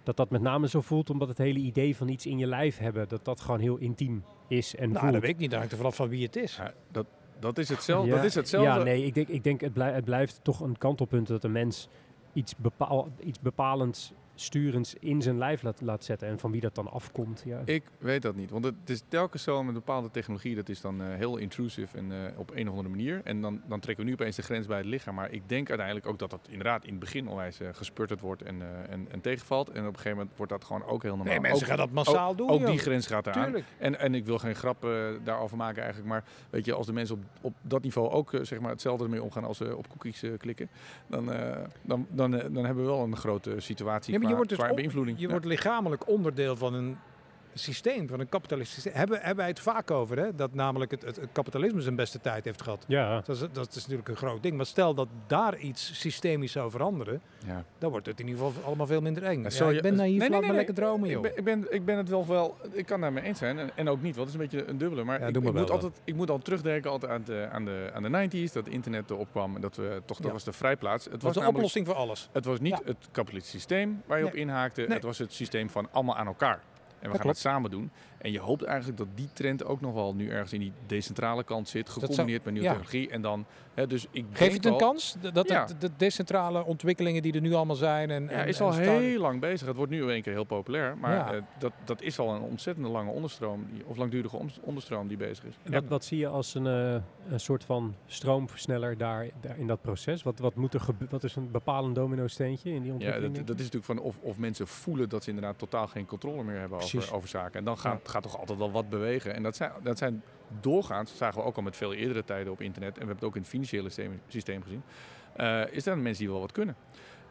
dat 0.07 0.17
dat 0.17 0.29
met 0.29 0.41
name 0.41 0.67
zo 0.67 0.81
voelt 0.81 1.09
omdat 1.09 1.27
het 1.27 1.37
hele 1.37 1.59
idee 1.59 1.95
van 1.95 2.07
iets 2.07 2.25
in 2.25 2.37
je 2.37 2.47
lijf 2.47 2.77
hebben, 2.77 3.07
dat 3.07 3.25
dat 3.25 3.41
gewoon 3.41 3.59
heel 3.59 3.77
intiem 3.77 4.23
is 4.47 4.75
en 4.75 4.87
Nou, 4.89 4.99
voelt. 4.99 5.11
dat 5.13 5.21
weet 5.21 5.31
ik 5.31 5.37
niet. 5.37 5.49
Dat 5.49 5.57
hangt 5.59 5.71
er 5.73 5.77
vanaf 5.79 5.95
van 5.95 6.09
wie 6.09 6.23
het 6.25 6.35
is. 6.35 6.55
Ja, 6.55 6.73
dat, 6.91 7.05
dat 7.39 7.57
is 7.57 7.69
hetzelfde. 7.69 8.09
Ja, 8.09 8.15
dat 8.15 8.25
is 8.25 8.35
hetzelfde. 8.35 8.69
Ja, 8.69 8.83
nee, 8.83 9.05
ik 9.05 9.13
denk, 9.13 9.27
ik 9.27 9.43
denk 9.43 9.61
het, 9.61 9.73
blij- 9.73 9.93
het 9.93 10.05
blijft 10.05 10.39
toch 10.43 10.59
een 10.59 10.77
kantelpunt 10.77 11.27
dat 11.27 11.43
een 11.43 11.51
mens 11.51 11.87
iets, 12.33 12.55
bepaal, 12.55 13.07
iets 13.23 13.39
bepalends, 13.39 14.13
sturends 14.41 14.95
in 14.99 15.21
zijn 15.21 15.37
lijf 15.37 15.61
laat, 15.61 15.81
laat 15.81 16.03
zetten. 16.03 16.27
En 16.27 16.39
van 16.39 16.51
wie 16.51 16.61
dat 16.61 16.75
dan 16.75 16.91
afkomt. 16.91 17.43
Ja. 17.45 17.61
Ik 17.65 17.83
weet 17.99 18.21
dat 18.21 18.35
niet. 18.35 18.49
Want 18.49 18.65
het 18.65 18.89
is 18.89 19.01
telkens 19.07 19.43
zo 19.43 19.63
met 19.63 19.73
bepaalde 19.73 20.11
technologie. 20.11 20.55
Dat 20.55 20.69
is 20.69 20.81
dan 20.81 21.01
eh, 21.01 21.15
heel 21.15 21.37
intrusive 21.37 21.97
en 21.97 22.11
eh, 22.11 22.39
op 22.39 22.51
een 22.53 22.63
of 22.63 22.69
andere 22.69 22.89
manier. 22.89 23.21
En 23.23 23.41
dan, 23.41 23.61
dan 23.67 23.79
trekken 23.79 24.03
we 24.03 24.09
nu 24.09 24.15
opeens 24.15 24.35
de 24.35 24.41
grens 24.41 24.67
bij 24.67 24.77
het 24.77 24.85
lichaam. 24.85 25.15
Maar 25.15 25.31
ik 25.31 25.49
denk 25.49 25.67
uiteindelijk 25.67 26.07
ook 26.07 26.19
dat 26.19 26.29
dat 26.29 26.47
inderdaad 26.49 26.83
in 26.83 26.89
het 26.89 26.99
begin 26.99 27.27
alwijs 27.27 27.61
uh, 27.61 27.67
gespurterd 27.71 28.21
wordt 28.21 28.41
en, 28.41 28.55
uh, 28.55 28.65
en, 28.89 29.07
en 29.11 29.21
tegenvalt. 29.21 29.69
En 29.69 29.81
op 29.81 29.87
een 29.87 29.95
gegeven 29.95 30.17
moment 30.17 30.37
wordt 30.37 30.51
dat 30.51 30.63
gewoon 30.63 30.85
ook 30.85 31.03
heel 31.03 31.15
normaal. 31.15 31.33
Nee, 31.33 31.41
mensen 31.41 31.61
ook, 31.61 31.67
gaan 31.67 31.77
dat 31.77 31.91
massaal 31.91 32.29
ook, 32.29 32.37
doen. 32.37 32.49
Ook 32.49 32.59
joh. 32.59 32.69
die 32.69 32.79
grens 32.79 33.07
gaat 33.07 33.27
eraan. 33.27 33.43
Tuurlijk. 33.43 33.65
En, 33.77 33.99
en 33.99 34.15
ik 34.15 34.25
wil 34.25 34.37
geen 34.37 34.55
grap 34.55 34.85
uh, 34.85 35.05
daarover 35.23 35.57
maken 35.57 35.81
eigenlijk. 35.81 36.09
Maar 36.11 36.23
weet 36.49 36.65
je, 36.65 36.73
als 36.73 36.85
de 36.85 36.93
mensen 36.93 37.15
op, 37.15 37.23
op 37.41 37.53
dat 37.61 37.83
niveau 37.83 38.09
ook 38.09 38.31
uh, 38.31 38.43
zeg 38.43 38.59
maar 38.59 38.71
hetzelfde 38.71 39.03
ermee 39.03 39.23
omgaan 39.23 39.43
als 39.43 39.57
ze 39.57 39.75
op 39.75 39.87
cookies 39.89 40.23
uh, 40.23 40.37
klikken. 40.37 40.69
Dan, 41.07 41.29
uh, 41.29 41.55
dan, 41.81 42.07
dan, 42.09 42.31
dan 42.31 42.65
hebben 42.65 42.83
we 42.83 42.89
wel 42.89 43.03
een 43.03 43.17
grote 43.17 43.55
situatie 43.57 44.13
ja, 44.13 44.19
je 44.27 44.35
wordt 44.35 44.49
dus 44.49 44.57
qua 44.57 44.69
op, 44.69 44.75
beïnvloeding. 44.75 45.17
Je 45.17 45.23
ja. 45.25 45.31
wordt 45.31 45.45
lichamelijk 45.45 46.07
onderdeel 46.07 46.55
van 46.55 46.73
een 46.73 46.97
systeem, 47.57 48.07
van 48.07 48.19
een 48.19 48.29
kapitalistisch 48.29 48.73
systeem. 48.73 48.93
Hebben, 48.93 49.17
hebben 49.17 49.35
wij 49.37 49.47
het 49.47 49.59
vaak 49.59 49.91
over, 49.91 50.17
hè? 50.17 50.35
dat 50.35 50.53
namelijk 50.53 50.91
het, 50.91 51.01
het, 51.01 51.15
het 51.15 51.29
kapitalisme 51.31 51.81
zijn 51.81 51.95
beste 51.95 52.19
tijd 52.21 52.45
heeft 52.45 52.61
gehad. 52.61 52.85
Ja. 52.87 53.21
Dat 53.25 53.35
is, 53.35 53.39
dat 53.51 53.69
is 53.75 53.81
natuurlijk 53.81 54.07
een 54.09 54.15
groot 54.15 54.43
ding. 54.43 54.55
Maar 54.57 54.65
stel 54.65 54.93
dat 54.93 55.07
daar 55.27 55.57
iets 55.57 55.99
systemisch 55.99 56.51
zou 56.51 56.71
veranderen, 56.71 57.21
ja. 57.45 57.63
dan 57.77 57.91
wordt 57.91 58.05
het 58.05 58.19
in 58.19 58.27
ieder 58.27 58.45
geval 58.45 58.63
allemaal 58.63 58.87
veel 58.87 59.01
minder 59.01 59.23
eng. 59.23 59.43
Ja, 59.43 59.49
Ja, 59.69 59.69
ik 59.69 59.81
ben 59.81 59.95
naïef, 59.95 60.09
nee, 60.09 60.19
nee, 60.19 60.29
laat 60.29 60.39
nee, 60.39 60.47
maar 60.47 60.57
lekker 60.57 60.75
dromen, 60.75 61.05
ik 61.09 61.13
joh. 61.13 61.21
ben, 61.21 61.37
ik, 61.37 61.43
ben, 61.43 61.65
ik 61.69 61.85
ben 61.85 61.97
het 61.97 62.09
wel 62.09 62.27
wel, 62.27 62.57
ik 62.71 62.85
kan 62.85 63.01
daarmee 63.01 63.23
eens 63.23 63.37
zijn 63.39 63.59
en, 63.59 63.69
en 63.75 63.89
ook 63.89 64.01
niet, 64.01 64.15
want 64.15 64.31
het 64.31 64.39
is 64.41 64.45
een 64.45 64.57
beetje 64.57 64.69
een 64.71 64.77
dubbele. 64.77 65.03
Maar 65.03 65.19
Ja, 65.19 65.27
ik, 65.27 65.35
ik, 65.35 65.53
moet 65.53 65.69
altijd, 65.71 66.01
ik 66.03 66.15
moet 66.15 66.29
al 66.29 66.37
terugdenken 66.39 66.91
altijd 66.91 67.11
aan 67.11 67.23
de, 67.25 67.47
aan 67.51 67.65
de, 67.65 67.89
aan 67.93 68.03
de 68.29 68.47
90s, 68.47 68.53
dat 68.53 68.67
internet 68.67 69.09
erop 69.09 69.27
kwam 69.31 69.55
en 69.55 69.61
dat 69.61 69.75
we 69.75 70.01
toch, 70.05 70.17
dat 70.17 70.25
Ja. 70.27 70.31
was 70.33 70.43
de 70.43 70.53
vrijplaats. 70.53 71.03
Het 71.03 71.13
Dat 71.13 71.21
was 71.21 71.33
de 71.33 71.37
namelijk- 71.39 71.57
oplossing 71.57 71.85
voor 71.87 71.95
alles. 71.95 72.29
Het 72.31 72.45
was 72.45 72.59
niet 72.59 72.71
Ja. 72.77 72.81
het 72.85 72.97
kapitalistische 73.11 73.57
systeem 73.57 74.01
waar 74.05 74.17
je 74.17 74.23
Nee. 74.23 74.33
op 74.33 74.37
inhaakte, 74.39 74.81
Nee. 74.81 74.89
het 74.93 75.03
was 75.03 75.17
het 75.17 75.33
systeem 75.33 75.69
van 75.69 75.87
allemaal 75.91 76.15
aan 76.15 76.27
elkaar. 76.27 76.59
En 76.99 77.05
we 77.05 77.11
Dat 77.11 77.17
gaan 77.21 77.27
het 77.29 77.37
samen 77.39 77.71
doen. 77.71 77.89
En 78.17 78.31
je 78.31 78.39
hoopt 78.39 78.63
eigenlijk 78.63 78.97
dat 78.97 79.07
die 79.15 79.29
trend 79.33 79.65
ook 79.65 79.81
nog 79.81 79.93
wel 79.93 80.15
nu 80.15 80.29
ergens 80.29 80.53
in 80.53 80.59
die 80.59 80.71
decentrale 80.87 81.43
kant 81.43 81.69
zit, 81.69 81.87
zou- 81.89 81.99
gecombineerd 81.99 82.43
met 82.43 82.53
nieuwe 82.53 82.67
ja. 82.69 82.73
technologie. 82.75 83.09
En 83.09 83.21
dan, 83.21 83.45
hè, 83.73 83.87
dus 83.87 84.07
ik 84.11 84.25
Geef 84.31 84.37
denk 84.39 84.53
het 84.53 84.65
een 84.65 84.77
kans? 84.77 85.15
Dat 85.33 85.49
Ja. 85.49 85.65
het, 85.65 85.81
de 85.81 85.89
decentrale 85.97 86.65
ontwikkelingen 86.65 87.21
die 87.21 87.33
er 87.33 87.41
nu 87.41 87.53
allemaal 87.53 87.75
zijn. 87.75 88.09
En, 88.11 88.23
Ja, 88.23 88.29
en, 88.29 88.47
is 88.47 88.61
al 88.61 88.73
heel 88.73 89.19
lang 89.21 89.39
bezig. 89.39 89.67
Het 89.67 89.75
wordt 89.75 89.91
nu 89.91 90.03
in 90.03 90.09
één 90.09 90.21
keer 90.21 90.33
heel 90.33 90.43
populair. 90.43 90.97
Maar 90.97 91.13
Ja. 91.13 91.33
eh, 91.33 91.41
dat, 91.59 91.71
dat 91.85 92.01
is 92.01 92.19
al 92.19 92.35
een 92.35 92.41
ontzettende 92.41 92.89
lange 92.89 93.11
onderstroom, 93.11 93.65
die, 93.71 93.83
of 93.85 93.97
langdurige 93.97 94.37
om- 94.37 94.49
onderstroom 94.61 95.07
die 95.07 95.17
bezig 95.17 95.43
is. 95.45 95.53
En 95.63 95.71
wat, 95.71 95.83
wat 95.87 96.05
zie 96.05 96.17
je 96.17 96.27
als 96.27 96.53
een, 96.55 96.67
eh, 96.67 96.95
een 97.31 97.39
soort 97.39 97.63
van 97.63 97.95
stroomversneller 98.05 98.97
daar, 98.97 99.27
daar 99.41 99.57
in 99.57 99.67
dat 99.67 99.81
proces? 99.81 100.23
Wat, 100.23 100.39
wat, 100.39 100.55
moet 100.55 100.73
er 100.73 100.81
wat 101.09 101.23
is 101.23 101.35
een 101.35 101.51
bepalend 101.51 101.95
domino-steentje 101.95 102.69
in 102.69 102.77
die 102.81 102.87
Ja, 102.87 102.93
ontwikkeling? 102.93 103.35
dat, 103.35 103.47
dat 103.47 103.55
is 103.59 103.63
natuurlijk 103.71 103.91
van 103.93 103.99
of, 103.99 104.17
of 104.21 104.37
mensen 104.37 104.67
voelen 104.67 105.09
dat 105.09 105.23
ze 105.23 105.29
inderdaad 105.29 105.57
totaal 105.57 105.87
geen 105.87 106.05
controle 106.05 106.43
meer 106.43 106.59
hebben. 106.59 106.77
Over, 106.95 107.13
over 107.13 107.29
zaken. 107.29 107.59
En 107.59 107.65
dan 107.65 107.77
gaat, 107.77 108.09
gaat 108.09 108.23
toch 108.23 108.37
altijd 108.39 108.57
wel 108.57 108.71
wat 108.71 108.89
bewegen. 108.89 109.33
En 109.33 109.43
dat 109.43 109.55
zijn, 109.55 109.71
dat 109.83 109.97
zijn 109.97 110.23
doorgaans, 110.61 111.17
zagen 111.17 111.41
we 111.41 111.45
ook 111.47 111.55
al 111.55 111.61
met 111.63 111.75
veel 111.75 111.93
eerdere 111.93 112.23
tijden 112.23 112.51
op 112.53 112.61
internet. 112.61 112.89
En 112.93 112.99
we 112.99 113.05
hebben 113.07 113.15
het 113.15 113.25
ook 113.25 113.35
in 113.35 113.41
het 113.41 113.49
financiële 113.49 113.89
systeem, 113.89 114.21
systeem 114.27 114.63
gezien. 114.63 114.83
eh, 115.35 115.61
is 115.71 115.83
dat 115.83 115.97
mensen 115.97 116.23
die 116.23 116.31
wel 116.31 116.39
wat 116.41 116.51
kunnen. 116.51 116.75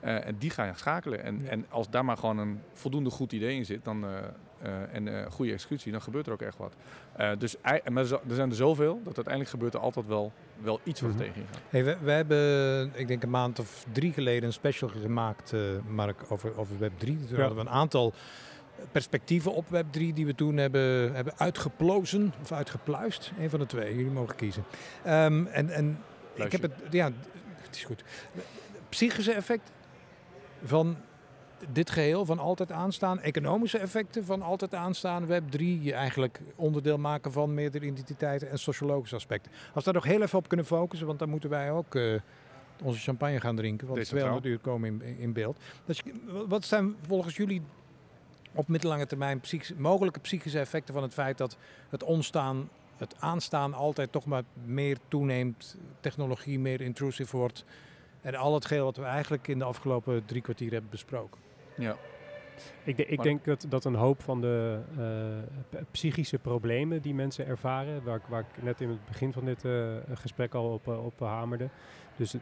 Eh, 0.01 0.27
en 0.27 0.37
die 0.39 0.51
gaan 0.51 0.77
schakelen. 0.77 1.23
En, 1.23 1.41
Ja. 1.43 1.49
en 1.51 1.67
als 1.69 1.91
daar 1.91 2.05
maar 2.05 2.17
gewoon 2.17 2.39
een 2.39 2.61
voldoende 2.73 3.11
goed 3.11 3.33
idee 3.33 3.57
in 3.57 3.65
zit 3.65 3.85
dan, 3.85 4.05
eh, 4.05 4.95
en 4.95 5.33
goede 5.33 5.53
executie, 5.53 5.93
dan 5.93 6.03
gebeurt 6.03 6.27
er 6.27 6.33
ook 6.33 6.43
echt 6.43 6.57
wat. 6.59 6.75
Dus 7.39 7.57
maar 7.63 8.03
er 8.03 8.35
zijn 8.35 8.51
er 8.51 8.57
zoveel 8.57 8.95
dat 8.97 9.05
uiteindelijk 9.17 9.49
gebeurt 9.51 9.75
er 9.75 9.81
altijd 9.81 10.07
wel, 10.07 10.33
wel 10.63 10.81
iets 10.83 11.01
wat 11.01 11.11
er 11.11 11.17
Mhm. 11.17 11.25
tegen 11.25 11.47
gaat. 11.53 11.61
Hey, 11.71 11.85
we, 11.85 11.97
we 12.03 12.11
hebben, 12.11 12.91
ik 12.95 13.09
denk 13.09 13.23
een 13.23 13.31
maand 13.31 13.59
of 13.59 13.87
drie 13.93 14.13
geleden, 14.13 14.45
een 14.45 14.53
special 14.53 14.89
gemaakt, 14.91 15.53
Mark, 15.89 16.23
over, 16.29 16.59
over 16.59 16.77
Web3. 16.77 16.99
Toen 16.99 17.19
Ja. 17.29 17.37
hadden 17.39 17.55
we 17.55 17.61
een 17.61 17.69
aantal 17.71 18.13
perspectieven 18.93 19.55
op 19.55 19.66
Web3 19.66 20.12
die 20.14 20.27
we 20.27 20.35
toen 20.35 20.57
hebben, 20.57 21.14
hebben 21.14 21.33
uitgeplozen 21.37 22.33
of 22.43 22.53
uitgepluist. 22.53 23.33
Een 23.39 23.51
van 23.51 23.59
de 23.59 23.66
twee, 23.66 23.97
jullie 23.97 24.11
mogen 24.11 24.37
kiezen. 24.37 24.64
Ehm, 25.05 25.47
en 25.47 25.70
en 25.70 25.99
ik 26.35 26.53
heb 26.53 26.62
het, 26.62 26.72
ja, 26.91 27.11
het 27.61 27.77
is 27.77 27.85
goed. 27.85 28.05
Psychische 28.89 29.33
effect 29.33 29.70
van 30.64 30.97
dit 31.72 31.91
geheel, 31.91 32.24
van 32.24 32.39
altijd 32.39 32.72
aanstaan. 32.72 33.20
Economische 33.20 33.79
effecten 33.79 34.24
van 34.24 34.43
altijd 34.43 34.74
aanstaan. 34.74 35.27
Web3, 35.27 35.59
je 35.59 35.93
eigenlijk 35.93 36.41
onderdeel 36.57 36.99
maken 36.99 37.33
van 37.33 37.55
meerdere 37.55 37.87
identiteiten 37.87 38.51
en 38.51 38.59
sociologische 38.59 39.16
aspecten. 39.16 39.53
Als 39.53 39.85
we 39.85 39.93
daar 39.93 40.03
nog 40.03 40.12
heel 40.12 40.22
even 40.22 40.39
op 40.39 40.49
kunnen 40.49 40.66
focussen, 40.66 41.07
want 41.07 41.18
dan 41.18 41.29
moeten 41.29 41.51
wij 41.51 41.70
ook 41.70 41.95
eh, 41.95 42.14
onze 42.83 43.01
champagne 43.01 43.41
gaan 43.41 43.57
drinken. 43.57 43.87
Want 43.87 43.99
Decentraal. 43.99 44.41
200 44.41 44.55
uur 44.55 44.72
komen 44.72 45.03
in, 45.03 45.18
in 45.18 45.33
beeld. 45.33 45.59
Dus 45.85 46.03
wat 46.49 46.64
zijn 46.64 46.97
volgens 47.07 47.37
jullie 47.37 47.62
op 48.57 48.69
middellange 48.69 49.07
termijn 49.07 49.41
psychisch- 49.41 49.75
mogelijke 49.77 50.21
psychische 50.21 50.59
effecten 50.59 50.95
van 50.95 51.03
het 51.03 51.13
feit 51.15 51.39
dat 51.39 51.57
het 51.89 52.03
ontstaan, 52.03 52.69
het 52.97 53.15
aanstaan 53.21 53.75
altijd 53.75 54.13
toch 54.13 54.27
maar 54.27 54.43
meer 54.65 54.99
toeneemt, 55.09 55.77
technologie 56.01 56.59
meer 56.59 56.81
intrusief 56.81 57.31
wordt 57.31 57.65
en 58.21 58.35
al 58.35 58.55
het 58.55 58.65
geheel 58.65 58.85
wat 58.85 58.97
we 58.97 59.03
eigenlijk 59.05 59.49
in 59.49 59.59
de 59.59 59.65
afgelopen 59.65 60.25
drie 60.25 60.43
kwartier 60.43 60.73
hebben 60.73 60.91
besproken? 60.91 61.41
Ja. 61.77 61.97
Ik, 62.85 62.97
de- 62.97 63.07
ik 63.07 63.23
denk 63.23 63.45
dat, 63.45 63.67
dat 63.69 63.85
een 63.85 63.95
hoop 63.95 64.23
van 64.23 64.41
de 64.41 64.79
eh, 64.99 65.81
psychische 65.91 66.39
problemen 66.39 67.03
die 67.03 67.15
mensen 67.15 67.47
ervaren, 67.47 68.03
waar, 68.05 68.17
ik- 68.17 68.27
waar 68.29 68.41
ik 68.41 68.63
net 68.63 68.81
in 68.81 68.89
het 68.89 69.07
begin 69.07 69.33
van 69.33 69.45
dit 69.45 69.65
eh, 69.65 69.87
gesprek 70.15 70.55
al 70.55 70.73
op, 70.73 70.89
eh, 70.89 71.05
op 71.05 71.19
hamerde, 71.21 71.69
dus 72.17 72.35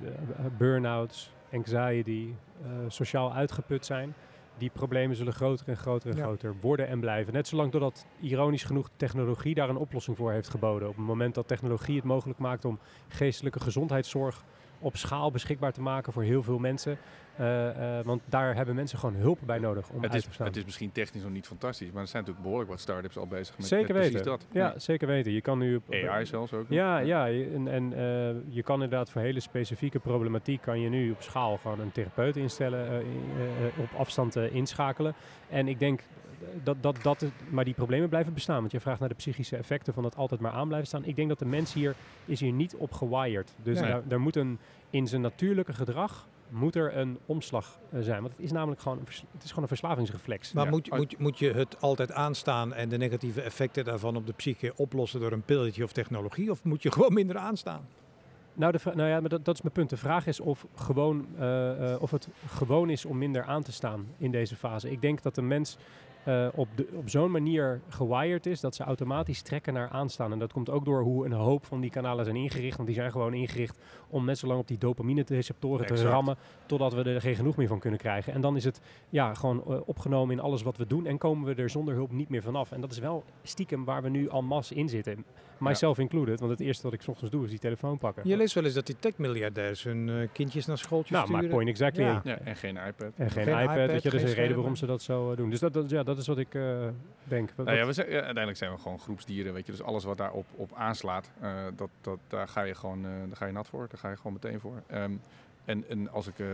burn-outs, 0.59 1.33
anxiety, 1.53 2.29
eh, 2.63 2.69
sociaal 2.89 3.33
uitgeput 3.33 3.87
zijn, 3.87 4.15
die 4.59 4.71
problemen 4.71 5.17
zullen 5.17 5.33
groter 5.33 5.69
en 5.69 5.77
groter 5.77 6.11
en 6.11 6.17
Ja. 6.17 6.23
groter 6.23 6.55
worden 6.61 6.89
en 6.89 7.01
blijven. 7.01 7.33
Net 7.33 7.49
zolang 7.49 7.71
totdat 7.71 8.07
ironisch 8.21 8.65
genoeg 8.65 8.91
technologie 8.97 9.55
daar 9.55 9.69
een 9.69 9.77
oplossing 9.77 10.17
voor 10.17 10.33
heeft 10.33 10.49
geboden. 10.49 10.89
Op 10.89 10.97
het 10.97 11.07
moment 11.07 11.35
dat 11.35 11.49
technologie 11.49 11.97
het 11.97 12.05
mogelijk 12.05 12.39
maakt 12.39 12.65
om 12.65 12.79
geestelijke 13.09 13.61
gezondheidszorg 13.61 14.45
op 14.85 14.97
schaal 14.97 15.31
beschikbaar 15.31 15.73
te 15.73 15.81
maken 15.81 16.13
voor 16.13 16.23
heel 16.23 16.43
veel 16.43 16.59
mensen. 16.59 16.99
Eh, 17.37 17.99
eh, 17.99 18.05
want 18.05 18.23
daar 18.27 18.55
hebben 18.55 18.75
mensen 18.75 18.99
gewoon 18.99 19.15
hulp 19.15 19.39
bij 19.47 19.59
nodig 19.59 19.89
om 19.89 19.95
Het 19.95 20.05
uit 20.05 20.15
is, 20.15 20.23
te 20.23 20.29
bestaan. 20.29 20.47
het 20.47 20.57
is 20.57 20.65
misschien 20.65 20.93
technisch 20.93 21.23
nog 21.23 21.33
niet 21.33 21.47
fantastisch, 21.47 21.91
maar 21.93 22.03
er 22.03 22.09
zijn 22.09 22.17
natuurlijk 22.23 22.43
behoorlijk 22.47 22.71
wat 22.71 22.81
start-ups 22.81 23.17
al 23.17 23.27
bezig 23.27 23.57
met, 23.59 23.67
zeker 23.67 23.87
met 23.87 23.95
precies 23.97 24.13
weten. 24.13 24.31
dat. 24.31 24.47
Ja, 24.51 24.79
zeker 24.79 25.07
weten. 25.07 25.33
Je 25.33 25.41
kan 25.41 25.59
nu 25.59 25.77
op, 25.77 25.95
AI 26.09 26.27
zelfs 26.27 26.53
ook. 26.53 26.61
nog. 26.61 26.69
Ja, 26.79 26.99
ja 26.99 27.29
en, 27.29 27.69
en 27.69 27.93
eh, 27.93 28.01
je 28.55 28.63
kan 28.63 28.75
inderdaad 28.83 29.11
voor 29.11 29.21
hele 29.21 29.41
specifieke 29.41 29.99
problematiek 29.99 30.61
kan 30.61 30.81
je 30.81 30.89
nu 30.89 31.11
op 31.11 31.23
schaal 31.23 31.57
gewoon 31.57 31.81
een 31.81 31.93
therapeut 31.93 32.37
instellen, 32.37 33.03
in- 33.03 33.23
op 33.77 33.89
afstand 33.99 34.37
inschakelen. 34.37 35.15
En 35.49 35.69
ik 35.69 35.79
denk 35.79 36.01
dat, 36.63 36.77
dat, 36.81 36.97
dat 37.03 37.21
het, 37.21 37.31
maar 37.51 37.65
die 37.65 37.75
problemen 37.75 38.09
blijven 38.09 38.33
bestaan. 38.35 38.61
Want 38.61 38.73
je 38.73 38.81
vraagt 38.81 39.01
naar 39.01 39.09
de 39.09 39.15
psychische 39.15 39.57
effecten 39.57 39.95
van 39.95 40.05
het 40.05 40.17
altijd 40.17 40.41
maar 40.41 40.53
aan 40.53 40.67
blijven 40.67 40.89
staan. 40.89 41.05
Ik 41.05 41.17
denk 41.17 41.29
dat 41.29 41.39
de 41.39 41.45
mens 41.45 41.73
hier 41.73 41.95
is 42.25 42.41
hier 42.41 42.53
niet 42.53 42.75
op 42.77 42.93
gewired. 42.93 43.55
Dus 43.63 43.81
Nee. 43.81 43.91
daar, 43.91 44.03
daar 44.09 44.21
moet 44.21 44.37
een, 44.37 44.59
in 44.91 45.07
zijn 45.07 45.21
natuurlijke 45.21 45.73
gedrag 45.73 46.27
moet 46.49 46.75
er 46.77 46.97
een 46.97 47.19
omslag 47.27 47.79
eh, 47.93 48.01
zijn. 48.01 48.21
Want 48.21 48.33
het 48.33 48.43
is 48.45 48.53
namelijk 48.53 48.81
gewoon 48.81 48.99
het 49.33 49.43
is 49.43 49.49
gewoon 49.49 49.63
een 49.63 49.69
verslavingsreflex. 49.69 50.53
Maar 50.53 50.65
Ja. 50.65 50.71
moet, 50.71 50.87
je- 50.87 50.95
moet, 50.97 51.19
moet 51.19 51.39
je 51.39 51.51
het 51.53 51.81
altijd 51.81 52.13
aanstaan 52.13 52.75
en 52.75 52.89
de 52.89 52.97
negatieve 52.97 53.41
effecten 53.43 53.85
daarvan 53.85 54.17
op 54.17 54.27
de 54.27 54.33
psyche 54.33 54.73
oplossen 54.77 55.21
door 55.21 55.33
een 55.33 55.43
pilletje 55.43 55.85
of 55.85 55.93
technologie? 55.93 56.51
Of 56.51 56.65
moet 56.65 56.83
je 56.83 56.93
gewoon 56.93 57.13
minder 57.13 57.37
aanstaan? 57.37 57.87
Nou, 58.57 58.73
de 58.73 58.79
nou 58.95 59.09
ja, 59.09 59.21
maar 59.21 59.29
dat, 59.29 59.45
dat 59.45 59.55
is 59.55 59.63
mijn 59.63 59.75
punt. 59.75 59.91
De 59.91 59.97
vraag 59.97 60.27
is 60.27 60.41
of, 60.41 60.67
gewoon, 60.75 61.27
eh, 61.39 61.93
eh, 61.93 62.03
of 62.03 62.11
het 62.11 62.29
gewoon 62.47 62.91
is 62.91 63.05
om 63.05 63.19
minder 63.19 63.43
aan 63.45 63.63
te 63.63 63.73
staan 63.73 64.07
in 64.19 64.31
deze 64.31 64.57
fase. 64.57 64.91
Ik 64.91 65.01
denk 65.01 65.23
dat 65.23 65.35
de 65.35 65.43
mens 65.43 65.77
eh, 66.25 66.47
op, 66.55 66.69
de- 66.75 66.89
op 66.95 67.09
zo'n 67.09 67.31
manier 67.31 67.81
gewired 67.89 68.47
is 68.47 68.61
dat 68.61 68.75
ze 68.75 68.83
automatisch 68.85 69.43
trekken 69.43 69.73
naar 69.75 69.89
aanstaan. 69.89 70.33
En 70.33 70.39
dat 70.39 70.53
komt 70.53 70.71
ook 70.71 70.85
door 70.85 71.03
hoe 71.03 71.25
een 71.25 71.33
hoop 71.33 71.67
van 71.67 71.81
die 71.81 71.91
kanalen 71.91 72.25
zijn 72.25 72.37
ingericht. 72.37 72.77
Want 72.77 72.89
die 72.89 72.97
zijn 72.99 73.11
gewoon 73.11 73.35
ingericht 73.35 73.79
om 74.09 74.25
net 74.25 74.39
zo 74.39 74.47
lang 74.47 74.61
op 74.61 74.69
die 74.69 74.79
dopamine-receptoren 74.79 75.87
te 75.87 75.93
rammen. 76.11 76.37
Totdat 76.67 76.95
we 76.95 77.03
er 77.03 77.21
geen 77.21 77.35
genoeg 77.35 77.57
meer 77.57 77.69
van 77.69 77.79
kunnen 77.79 77.99
krijgen. 78.01 78.33
En 78.33 78.41
dan 78.41 78.57
is 78.57 78.65
het 78.65 78.81
ja, 79.09 79.35
gewoon 79.35 79.63
eh, 79.69 79.77
opgenomen 79.85 80.37
in 80.37 80.43
alles 80.43 80.63
wat 80.63 80.77
we 80.77 80.87
doen. 80.87 81.07
En 81.07 81.19
komen 81.19 81.55
we 81.55 81.63
er 81.63 81.71
zonder 81.71 81.95
hulp 81.95 82.13
niet 82.13 82.29
meer 82.29 82.43
vanaf. 82.43 82.73
En 82.73 82.81
dat 82.81 82.91
is 82.91 82.99
wel 82.99 83.25
stiekem 83.43 83.85
waar 83.85 84.03
we 84.03 84.09
nu 84.09 84.29
al 84.31 84.43
masse 84.43 84.75
in 84.75 84.89
zitten. 84.89 85.25
Myself 85.59 85.99
included. 85.99 86.39
Want 86.41 86.51
het 86.53 86.61
eerste 86.61 86.83
wat 86.83 86.93
ik 86.93 87.03
's 87.03 87.09
ochtends 87.09 87.31
doe 87.33 87.45
is 87.45 87.51
die 87.51 87.59
telefoon 87.59 87.99
pakken. 87.99 88.29
Je 88.29 88.37
leest 88.37 88.55
wel 88.55 88.65
eens 88.65 88.75
dat 88.75 88.87
die 88.87 88.97
techmiljardairs 88.99 89.83
hun 89.83 90.09
eh, 90.09 90.29
kindjes 90.33 90.67
naar 90.67 90.79
schooltjes 90.79 91.11
Nou, 91.17 91.27
maar 91.31 91.37
sturen. 91.41 91.57
point 91.57 91.69
exactly. 91.71 92.03
Ja. 92.05 92.21
Ja, 92.25 92.39
en 92.39 92.57
geen 92.57 92.77
iPad. 92.77 93.13
En 93.17 93.31
geen, 93.31 93.45
Geen 93.45 93.55
iPad, 93.61 93.75
iPad, 93.75 93.87
weet 93.91 94.03
je, 94.03 94.11
dat 94.11 94.21
is 94.21 94.21
geen 94.21 94.29
een 94.31 94.35
reden 94.37 94.57
waarom 94.57 94.77
ze 94.77 94.87
dat 94.87 95.03
zo 95.03 95.31
eh, 95.31 95.37
doen. 95.37 95.51
Dus 95.51 95.61
dat, 95.61 95.73
dat, 95.73 95.91
ja, 95.91 96.03
dat 96.03 96.19
is 96.19 96.27
wat 96.27 96.39
ik 96.39 96.55
eh, 96.55 96.87
denk. 97.25 97.51
Wat- 97.57 97.67
Nou 97.67 97.79
ja, 97.79 97.87
we 97.87 97.93
zijn, 97.93 98.07
ja, 98.09 98.15
uiteindelijk 98.15 98.57
zijn 98.57 98.73
we 98.73 98.79
gewoon 98.79 98.99
groepsdieren, 99.01 99.53
weet 99.53 99.67
je. 99.67 99.73
Dus 99.73 99.83
alles 99.83 100.05
wat 100.05 100.17
daarop 100.17 100.47
op 100.57 100.71
aanslaat, 100.75 101.31
eh, 101.41 101.51
dat, 101.77 101.89
dat, 102.01 102.19
daar 102.29 102.49
ga 102.49 102.63
je 102.63 102.75
gewoon 102.75 103.05
eh, 103.05 103.11
daar 103.27 103.37
ga 103.37 103.47
je 103.47 103.53
nat 103.53 103.69
voor. 103.69 103.87
Daar 103.91 103.99
ga 103.99 104.11
je 104.11 104.17
gewoon 104.17 104.33
meteen 104.33 104.61
voor. 104.61 104.83
Ehm, 104.87 105.13
en, 105.65 105.85
en 105.89 106.11
als 106.11 106.27
ik 106.27 106.39
eh, 106.39 106.47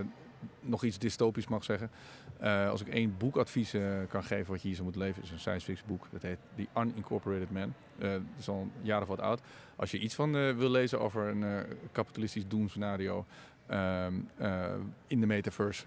nog 0.61 0.85
iets 0.85 0.99
dystopisch 0.99 1.49
mag 1.49 1.65
zeggen. 1.65 1.91
eh, 2.39 2.69
als 2.69 2.81
ik 2.81 2.89
één 2.89 3.15
boekadvies 3.19 3.75
eh, 3.75 3.83
kan 4.09 4.25
geven 4.25 4.51
wat 4.51 4.61
je 4.61 4.67
hier 4.67 4.77
zou 4.77 4.89
moeten 4.89 5.07
leven, 5.07 5.23
is 5.23 5.31
een 5.31 5.39
science 5.39 5.65
fiction 5.67 5.89
boek. 5.89 6.07
Dat 6.13 6.23
heet 6.23 6.39
The 6.55 6.67
Unincorporated 6.81 7.51
Man. 7.51 7.75
Eh 7.99 8.11
dat 8.11 8.21
is 8.39 8.49
al 8.49 8.61
een 8.61 8.71
jaar 8.83 9.03
of 9.03 9.09
wat 9.09 9.21
oud. 9.21 9.41
Als 9.77 9.91
je 9.91 9.99
iets 9.99 10.15
van 10.15 10.33
wil 10.57 10.71
lezen 10.71 11.01
over 11.01 11.29
een 11.29 11.65
kapitalistisch 11.93 12.49
doemscenario 12.49 13.27
ehm, 13.67 14.15
eh, 14.37 14.65
in 15.07 15.21
de 15.21 15.27
metaverse, 15.27 15.85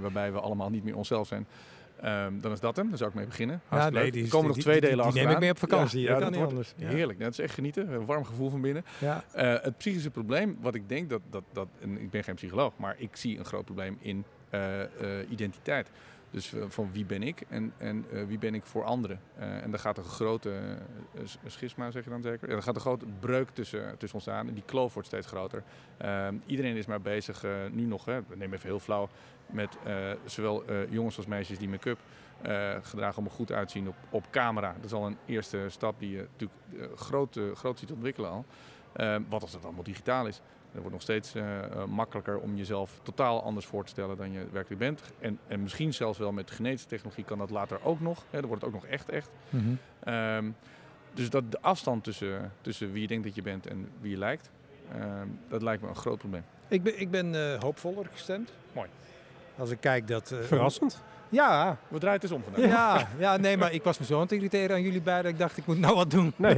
waarbij 0.00 0.32
we 0.32 0.40
allemaal 0.40 0.70
niet 0.70 0.84
meer 0.84 0.96
onszelf 0.96 1.26
zijn. 1.26 1.46
Ehm, 2.02 2.40
dan 2.40 2.52
is 2.52 2.60
dat 2.60 2.76
hem. 2.76 2.88
Daar 2.88 2.98
zou 2.98 3.10
ik 3.10 3.16
mee 3.16 3.26
beginnen. 3.26 3.60
Ja, 3.70 3.90
nee, 3.90 4.10
die, 4.12 4.22
er 4.24 4.28
komen 4.30 4.46
die- 4.46 4.54
nog 4.54 4.64
twee 4.64 4.80
die- 4.80 4.90
delen 4.90 5.04
die, 5.04 5.12
die 5.14 5.22
neem 5.22 5.32
ik 5.32 5.38
mee 5.38 5.50
op 5.50 5.58
vakantie. 5.58 6.00
Ja, 6.00 6.12
dat 6.12 6.22
kan 6.22 6.32
niet 6.32 6.40
anders. 6.40 6.74
Heerlijk. 6.76 7.18
Dat 7.20 7.32
is 7.32 7.38
echt 7.38 7.54
genieten. 7.54 7.92
Een 7.92 8.06
warm 8.06 8.24
gevoel 8.24 8.50
van 8.50 8.60
binnen. 8.60 8.84
Ja. 8.98 9.24
Eh, 9.32 9.54
het 9.62 9.76
psychische 9.76 10.10
probleem, 10.10 10.56
wat 10.60 10.74
ik 10.74 10.88
denk 10.88 11.10
dat, 11.10 11.20
dat, 11.30 11.42
dat, 11.52 11.68
en 11.80 12.00
ik 12.00 12.10
ben 12.10 12.24
geen 12.24 12.34
psycholoog, 12.34 12.72
maar 12.76 12.94
ik 12.98 13.16
zie 13.16 13.38
een 13.38 13.44
groot 13.44 13.64
probleem 13.64 13.96
in 14.00 14.24
eh, 14.50 14.82
eh, 14.82 14.88
identiteit. 15.30 15.88
Dus 16.32 16.52
eh, 16.52 16.62
van 16.68 16.92
wie 16.92 17.04
ben 17.04 17.22
ik 17.22 17.40
en, 17.48 17.72
en 17.76 18.04
eh, 18.12 18.24
wie 18.24 18.38
ben 18.38 18.54
ik 18.54 18.64
voor 18.64 18.84
anderen. 18.84 19.20
Eh, 19.38 19.62
en 19.62 19.70
daar 19.70 19.80
gaat 19.80 19.98
een 19.98 20.04
grote 20.04 20.78
schisma, 21.46 21.90
zeg 21.90 22.04
je 22.04 22.10
dan 22.10 22.22
zeker? 22.22 22.48
Ja, 22.48 22.54
er 22.54 22.62
gaat 22.62 22.74
een 22.74 22.80
grote 22.80 23.06
breuk 23.20 23.50
tussen, 23.50 23.98
tussen 23.98 24.18
ons 24.18 24.28
aan 24.28 24.48
en 24.48 24.54
die 24.54 24.62
kloof 24.66 24.92
wordt 24.92 25.08
steeds 25.08 25.26
groter. 25.26 25.62
Ehm, 25.96 26.34
iedereen 26.46 26.76
is 26.76 26.86
maar 26.86 27.00
bezig, 27.00 27.44
nu 27.70 27.84
nog, 27.84 28.04
hè, 28.04 28.20
nemen 28.34 28.56
even 28.56 28.68
heel 28.68 28.80
flauw, 28.80 29.08
met 29.46 29.76
zowel 30.24 30.64
jongens 30.90 31.16
als 31.16 31.26
meisjes 31.26 31.58
die 31.58 31.68
make-up 31.68 31.98
gedragen 32.82 33.18
om 33.18 33.24
er 33.24 33.30
goed 33.30 33.52
uitzien 33.52 33.88
op, 33.88 33.94
op 34.10 34.30
camera. 34.30 34.72
Dat 34.72 34.84
is 34.84 34.92
al 34.92 35.06
een 35.06 35.18
eerste 35.26 35.66
stap 35.68 35.98
die 35.98 36.10
je 36.10 36.26
natuurlijk 36.30 36.98
groot, 37.00 37.40
groot 37.54 37.78
ziet 37.78 37.92
ontwikkelen 37.92 38.30
al. 38.30 38.44
Ehm, 38.92 39.22
wat 39.28 39.42
als 39.42 39.52
het 39.52 39.64
allemaal 39.64 39.82
digitaal 39.82 40.26
is? 40.26 40.40
Het 40.72 40.80
wordt 40.80 40.92
nog 40.92 41.02
steeds 41.02 41.34
eh, 41.34 41.58
eh, 41.64 41.84
makkelijker 41.84 42.38
om 42.38 42.56
jezelf 42.56 43.00
totaal 43.02 43.42
anders 43.42 43.66
voor 43.66 43.84
te 43.84 43.90
stellen 43.90 44.16
dan 44.16 44.32
je 44.32 44.46
werkelijk 44.52 44.80
bent. 44.80 45.02
En, 45.18 45.38
en 45.46 45.62
misschien 45.62 45.94
zelfs 45.94 46.18
wel 46.18 46.32
met 46.32 46.50
genetische 46.50 46.88
technologie 46.88 47.24
kan 47.24 47.38
dat 47.38 47.50
later 47.50 47.78
ook 47.84 48.00
nog. 48.00 48.24
Hè, 48.30 48.38
dan 48.40 48.48
wordt 48.48 48.64
het 48.64 48.74
ook 48.74 48.80
nog 48.82 48.90
echt 48.90 49.08
echt. 49.08 49.30
Mhm. 49.50 49.74
Ehm, 50.04 50.50
dus 51.14 51.30
dat 51.30 51.50
de 51.52 51.60
afstand 51.60 52.04
tussen, 52.04 52.52
tussen 52.60 52.92
wie 52.92 53.02
je 53.02 53.08
denkt 53.08 53.24
dat 53.24 53.34
je 53.34 53.42
bent 53.42 53.66
en 53.66 53.88
wie 54.00 54.10
je 54.10 54.18
lijkt, 54.18 54.50
ehm, 54.92 55.26
dat 55.48 55.62
lijkt 55.62 55.82
me 55.82 55.88
een 55.88 55.94
groot 55.96 56.18
probleem. 56.18 56.44
Ik 56.68 56.82
ben, 56.82 57.00
ik 57.00 57.10
ben 57.10 57.34
eh, 57.34 57.60
hoopvoller 57.60 58.06
gestemd. 58.12 58.52
Mooi. 58.72 58.88
Als 59.58 59.70
ik 59.70 59.80
kijk 59.80 60.08
dat... 60.08 60.30
eh, 60.32 60.38
Verrassend. 60.40 61.02
Ja, 61.32 61.76
We 61.88 61.98
draaien 61.98 62.20
het 62.20 62.30
eens 62.30 62.32
om 62.32 62.42
vandaag. 62.52 62.70
ja, 62.70 63.08
ja, 63.18 63.36
nee, 63.36 63.56
maar 63.56 63.72
ik 63.72 63.82
was 63.82 63.98
me 63.98 64.04
zo 64.04 64.14
aan 64.14 64.20
het 64.20 64.32
irriteren 64.32 64.76
aan 64.76 64.82
jullie 64.82 65.00
beiden. 65.02 65.30
Ik 65.30 65.38
dacht, 65.38 65.56
ik 65.56 65.66
moet 65.66 65.78
nou 65.78 65.94
wat 65.94 66.10
doen. 66.10 66.32
Nee, 66.36 66.54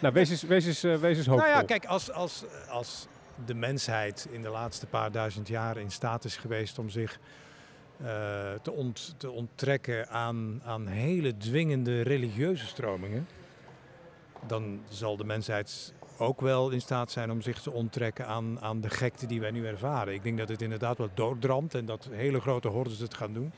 nou, 0.00 0.14
wees 0.14 0.30
eens, 0.30 0.42
wees 0.42 0.66
eens, 0.66 0.82
eh, 0.82 0.94
wees 0.96 1.16
eens 1.16 1.26
hoopvol. 1.26 1.46
Nou 1.46 1.58
ja, 1.60 1.66
kijk, 1.66 1.84
als, 1.86 2.12
als, 2.12 2.44
als 2.68 3.06
de 3.44 3.54
mensheid 3.54 4.28
in 4.30 4.42
de 4.42 4.48
laatste 4.48 4.86
paar 4.86 5.12
duizend 5.12 5.48
jaar 5.48 5.76
in 5.76 5.90
staat 5.90 6.24
is 6.24 6.36
geweest 6.36 6.78
om 6.78 6.90
zich 6.90 7.18
eh, 8.00 8.06
te, 8.62 8.72
ont, 8.72 9.14
te 9.16 9.30
onttrekken 9.30 10.08
aan, 10.08 10.62
aan 10.64 10.86
hele 10.86 11.36
dwingende 11.36 12.02
religieuze 12.02 12.66
stromingen, 12.66 13.26
dan 14.46 14.80
zal 14.88 15.16
de 15.16 15.24
mensheid 15.24 15.92
ook 16.18 16.40
wel 16.40 16.70
in 16.70 16.80
staat 16.80 17.10
zijn 17.10 17.30
om 17.30 17.42
zich 17.42 17.62
te 17.62 17.72
onttrekken 17.72 18.26
aan, 18.26 18.60
aan 18.60 18.80
de 18.80 18.90
gekte 18.90 19.26
die 19.26 19.40
wij 19.40 19.50
nu 19.50 19.66
ervaren. 19.66 20.14
Ik 20.14 20.22
denk 20.22 20.38
dat 20.38 20.48
het 20.48 20.62
inderdaad 20.62 20.98
wat 20.98 21.10
doordramt 21.14 21.74
en 21.74 21.86
dat 21.86 22.08
hele 22.10 22.40
grote 22.40 22.68
hordes 22.68 22.98
het 22.98 23.14
gaan 23.14 23.32
doen. 23.32 23.52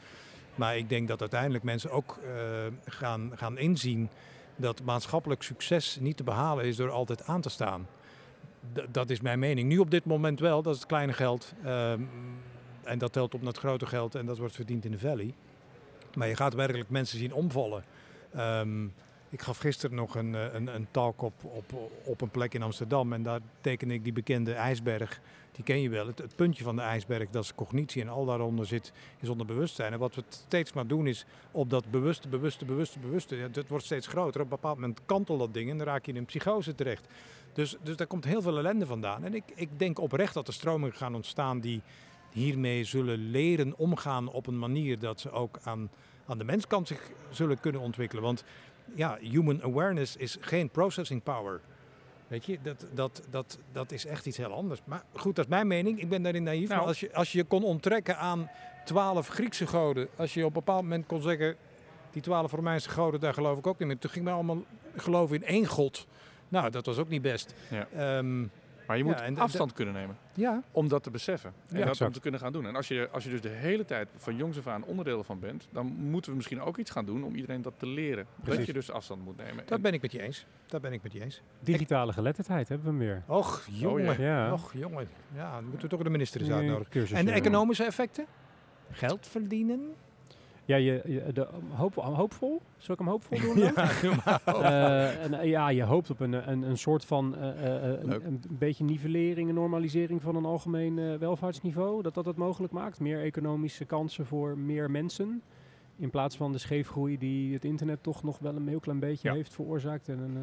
Maar 0.55 0.77
ik 0.77 0.89
denk 0.89 1.09
dat 1.09 1.21
uiteindelijk 1.21 1.65
mensen 1.65 1.91
ook 1.91 2.19
eh, 2.25 2.33
gaan, 2.85 3.33
gaan 3.37 3.59
inzien 3.59 4.09
dat 4.57 4.83
maatschappelijk 4.83 5.43
succes 5.43 5.99
niet 6.01 6.17
te 6.17 6.23
behalen 6.23 6.65
is 6.65 6.77
door 6.77 6.91
altijd 6.91 7.27
aan 7.27 7.41
te 7.41 7.49
staan. 7.49 7.87
Dat 8.91 9.11
is 9.11 9.21
mijn 9.21 9.39
mening. 9.39 9.69
Nu 9.69 9.79
op 9.79 9.91
dit 9.91 10.05
moment 10.05 10.41
wel, 10.41 10.63
dat 10.63 10.75
is 10.75 10.81
het 10.81 10.89
kleine 10.89 11.13
geld. 11.13 11.53
ehm, 11.65 12.03
en 12.83 12.99
dat 12.99 13.13
telt 13.13 13.35
op 13.35 13.41
naar 13.41 13.53
het 13.53 13.59
grote 13.59 13.87
geld 13.87 14.15
en 14.15 14.27
dat 14.27 14.39
wordt 14.39 14.55
verdiend 14.55 14.85
in 14.85 14.91
de 14.91 14.99
valley. 14.99 15.35
Maar 16.15 16.29
je 16.29 16.37
gaat 16.37 16.55
werkelijk 16.55 16.91
mensen 16.91 17.19
zien 17.19 17.33
omvallen. 17.35 17.85
Ehm, 18.33 18.87
ik 19.31 19.43
gaf 19.43 19.59
gisteren 19.59 19.97
nog 19.97 20.15
een, 20.15 20.35
eh, 20.35 20.55
een, 20.55 20.75
een 20.75 20.87
talk 20.91 21.23
op, 21.23 21.45
op, 21.45 21.91
op 22.05 22.21
een 22.21 22.31
plek 22.31 22.55
in 22.55 22.63
Amsterdam. 22.63 23.13
En 23.13 23.23
daar 23.23 23.41
teken 23.61 23.91
ik 23.91 24.05
die 24.05 24.13
bekende 24.13 24.53
ijsberg. 24.53 25.21
Die 25.53 25.65
ken 25.65 25.81
je 25.81 25.89
wel. 25.89 26.07
Het, 26.07 26.37
puntje 26.37 26.65
van 26.65 26.77
de 26.77 26.83
ijsberg, 26.83 27.31
dat 27.31 27.45
is 27.45 27.55
cognitie. 27.55 28.03
En 28.03 28.09
al 28.09 28.25
daaronder 28.25 28.67
zit, 28.67 28.93
is 29.21 29.29
onderbewustzijn. 29.29 29.93
En 29.93 29.99
wat 29.99 30.15
we 30.15 30.23
steeds 30.29 30.73
maar 30.73 30.87
doen 30.87 31.07
is 31.07 31.27
op 31.51 31.71
dat 31.71 31.91
bewuste, 31.91 32.29
bewuste, 32.29 32.65
bewuste, 32.65 32.99
bewuste. 32.99 33.37
Ja, 33.37 33.49
dat 33.49 33.69
wordt 33.69 33.85
steeds 33.85 34.07
groter. 34.07 34.41
Op 34.41 34.47
een 34.47 34.57
bepaald 34.57 34.79
moment 34.79 35.01
kantelt 35.07 35.39
dat 35.39 35.55
ding 35.55 35.71
en 35.71 35.79
dan 35.79 35.87
raak 35.87 36.05
je 36.05 36.13
in 36.13 36.19
een 36.19 36.25
psychose 36.25 36.75
terecht. 36.75 37.07
Dus, 37.53 37.77
dus 37.83 37.97
daar 37.97 38.07
komt 38.07 38.25
heel 38.25 38.43
veel 38.43 38.59
ellende 38.59 38.87
vandaan. 38.87 39.25
En 39.25 39.35
ik, 39.35 39.45
ik 39.55 39.79
denk 39.79 39.99
oprecht 39.99 40.35
dat 40.35 40.49
er 40.49 40.55
stromingen 40.55 40.97
gaan 40.97 41.15
ontstaan 41.15 41.61
die 41.61 41.83
hiermee 42.33 42.85
zullen 42.85 43.31
leren 43.31 43.75
omgaan 43.77 44.29
op 44.29 44.47
een 44.47 44.59
manier 44.59 44.99
dat 44.99 45.21
ze 45.21 45.31
ook 45.31 45.59
aan, 45.63 45.91
aan 46.27 46.39
de 46.39 46.45
menskant 46.45 46.89
zich 46.89 47.11
zullen 47.31 47.61
kunnen 47.61 47.81
ontwikkelen. 47.81 48.23
Want 48.23 48.45
ja, 48.95 49.19
human 49.21 49.63
awareness 49.63 50.17
is 50.17 50.37
geen 50.41 50.71
processing 50.71 51.23
power. 51.23 51.61
Weet 52.29 52.45
je, 52.45 52.59
dat, 52.63 52.87
dat, 52.95 53.23
dat, 53.31 53.59
dat 53.73 53.93
is 53.93 54.07
echt 54.07 54.27
iets 54.27 54.37
heel 54.37 54.53
anders. 54.53 54.81
Maar 54.85 55.03
goed, 55.13 55.37
dat 55.37 55.45
is 55.45 55.51
mijn 55.51 55.67
mening. 55.67 56.01
Ik 56.01 56.09
ben 56.09 56.23
daarin 56.23 56.43
naïef. 56.43 56.69
Nou. 56.69 56.79
Maar 56.81 56.89
als 56.89 57.01
je, 57.01 57.15
als 57.15 57.33
je 57.33 57.45
kon 57.45 57.65
onttrekken 57.65 58.19
aan 58.19 58.51
twaalf 58.85 59.29
Griekse 59.29 59.67
goden. 59.67 60.09
Als 60.17 60.35
je 60.35 60.41
op 60.41 60.47
een 60.47 60.53
bepaald 60.53 60.83
moment 60.83 61.07
kon 61.07 61.23
zeggen... 61.23 61.57
die 62.11 62.23
twaalf 62.23 62.53
Romeinse 62.53 62.91
goden, 62.91 63.21
daar 63.21 63.35
geloof 63.35 63.59
ik 63.59 63.67
ook 63.67 63.79
niet 63.79 63.89
meer. 63.89 63.99
Toen 63.99 64.11
ging 64.11 64.25
men 64.25 64.35
allemaal 64.35 64.63
geloven 64.97 65.37
in 65.37 65.45
één 65.45 65.67
god. 65.67 66.07
Nou, 66.49 66.71
dat 66.71 66.87
was 66.87 66.99
ook 66.99 67.09
niet 67.09 67.23
best. 67.23 67.55
Ja. 67.71 67.89
Ehm, 67.97 68.45
Maar 68.89 68.97
je 68.97 69.05
Ja, 69.05 69.09
moet 69.27 69.35
de- 69.37 69.41
afstand 69.43 69.73
kunnen 69.73 69.95
nemen. 69.95 70.17
ja, 70.35 70.63
Om 70.73 70.89
dat 70.89 71.03
te 71.03 71.11
beseffen. 71.11 71.51
En 71.69 71.75
Ja, 71.77 71.79
dat 71.79 71.89
exact. 71.89 72.09
om 72.09 72.13
te 72.13 72.21
kunnen 72.21 72.41
gaan 72.41 72.53
doen. 72.53 72.67
En 72.67 72.77
als 72.77 72.89
je, 72.89 73.09
als 73.13 73.25
je 73.25 73.31
dus 73.31 73.41
de 73.41 73.49
hele 73.49 73.85
tijd 73.85 74.09
van 74.17 74.37
jongs 74.37 74.59
af 74.59 74.67
aan 74.67 74.85
onderdeel 74.85 75.25
van 75.25 75.39
bent, 75.41 75.69
dan 75.71 75.87
moeten 75.87 76.31
we 76.31 76.37
misschien 76.37 76.61
ook 76.61 76.77
iets 76.79 76.91
gaan 76.91 77.05
doen 77.05 77.25
om 77.25 77.35
iedereen 77.35 77.63
dat 77.63 77.73
te 77.77 77.87
leren. 77.87 78.27
Dat 78.45 78.67
je 78.67 78.73
dus 78.73 78.91
afstand 78.91 79.25
moet 79.25 79.37
nemen. 79.37 79.57
dat 79.57 79.77
En- 79.77 79.83
ben 79.83 79.93
ik 79.93 80.03
met 80.03 80.13
je 80.13 80.23
eens. 80.23 80.47
Dat 80.67 80.81
ben 80.81 80.93
ik 80.93 81.03
met 81.03 81.13
je 81.13 81.23
eens. 81.23 81.43
Digitale 81.61 82.13
geletterdheid 82.13 82.69
hebben 82.69 82.87
we 82.87 82.93
meer. 82.93 83.23
Och, 83.27 83.67
jongen. 83.71 84.21
Ja. 84.21 84.53
Och, 84.53 84.73
jongen. 84.73 85.09
Ja, 85.35 85.55
dan 85.55 85.65
moeten 85.65 85.83
we 85.83 85.89
toch 85.89 86.03
de 86.03 86.11
minister 86.11 86.41
eens 86.41 86.51
uitnodigen. 86.51 87.17
En 87.17 87.25
de 87.25 87.33
economische 87.33 87.85
effecten? 87.85 88.27
Geld 88.91 89.27
verdienen? 89.27 89.95
Ja, 90.69 90.77
je, 90.77 91.03
je- 91.07 91.33
de, 91.33 91.47
hoop, 91.75 91.95
hoopvol? 91.95 92.61
Zal 92.77 92.95
ik 92.95 93.01
hem 93.01 93.09
hoopvol 93.09 93.39
doen 93.41 93.55
dan? 93.75 93.75
Eh, 94.65 95.25
en, 95.25 95.35
eh, 95.35 95.49
ja, 95.49 95.69
je 95.69 95.83
hoopt 95.83 96.11
op 96.11 96.21
een, 96.21 96.51
een, 96.51 96.63
een 96.63 96.79
soort 96.79 97.05
van 97.05 97.37
eh, 97.37 97.49
eh, 97.49 97.93
eh, 97.95 98.01
een, 98.03 98.11
een 98.27 98.41
beetje 98.49 98.85
nivellering 98.85 99.49
en 99.49 99.55
normalisering 99.55 100.23
van 100.23 100.37
een 100.37 100.45
algemeen 100.45 100.99
eh, 100.99 101.15
welvaartsniveau. 101.15 102.03
Dat 102.03 102.15
dat 102.15 102.25
het 102.25 102.37
mogelijk 102.37 102.73
maakt. 102.73 103.01
Meer 103.01 103.23
economische 103.23 103.85
kansen 103.85 104.27
voor 104.27 104.59
meer 104.59 104.91
mensen. 104.91 105.43
In 105.97 106.11
plaats 106.11 106.37
van 106.37 106.53
de 106.53 106.59
scheefgroei 106.59 107.19
die 107.19 107.53
het 107.53 107.65
internet 107.65 108.03
toch 108.03 108.23
nog 108.23 108.39
wel 108.39 108.57
een 108.57 108.69
heel 108.69 108.81
klein 108.81 108.99
beetje 109.01 109.29
Ja. 109.29 109.35
heeft 109.35 109.55
veroorzaakt. 109.55 110.09
En 110.09 110.19
een, 110.19 110.37
eh, 110.37 110.43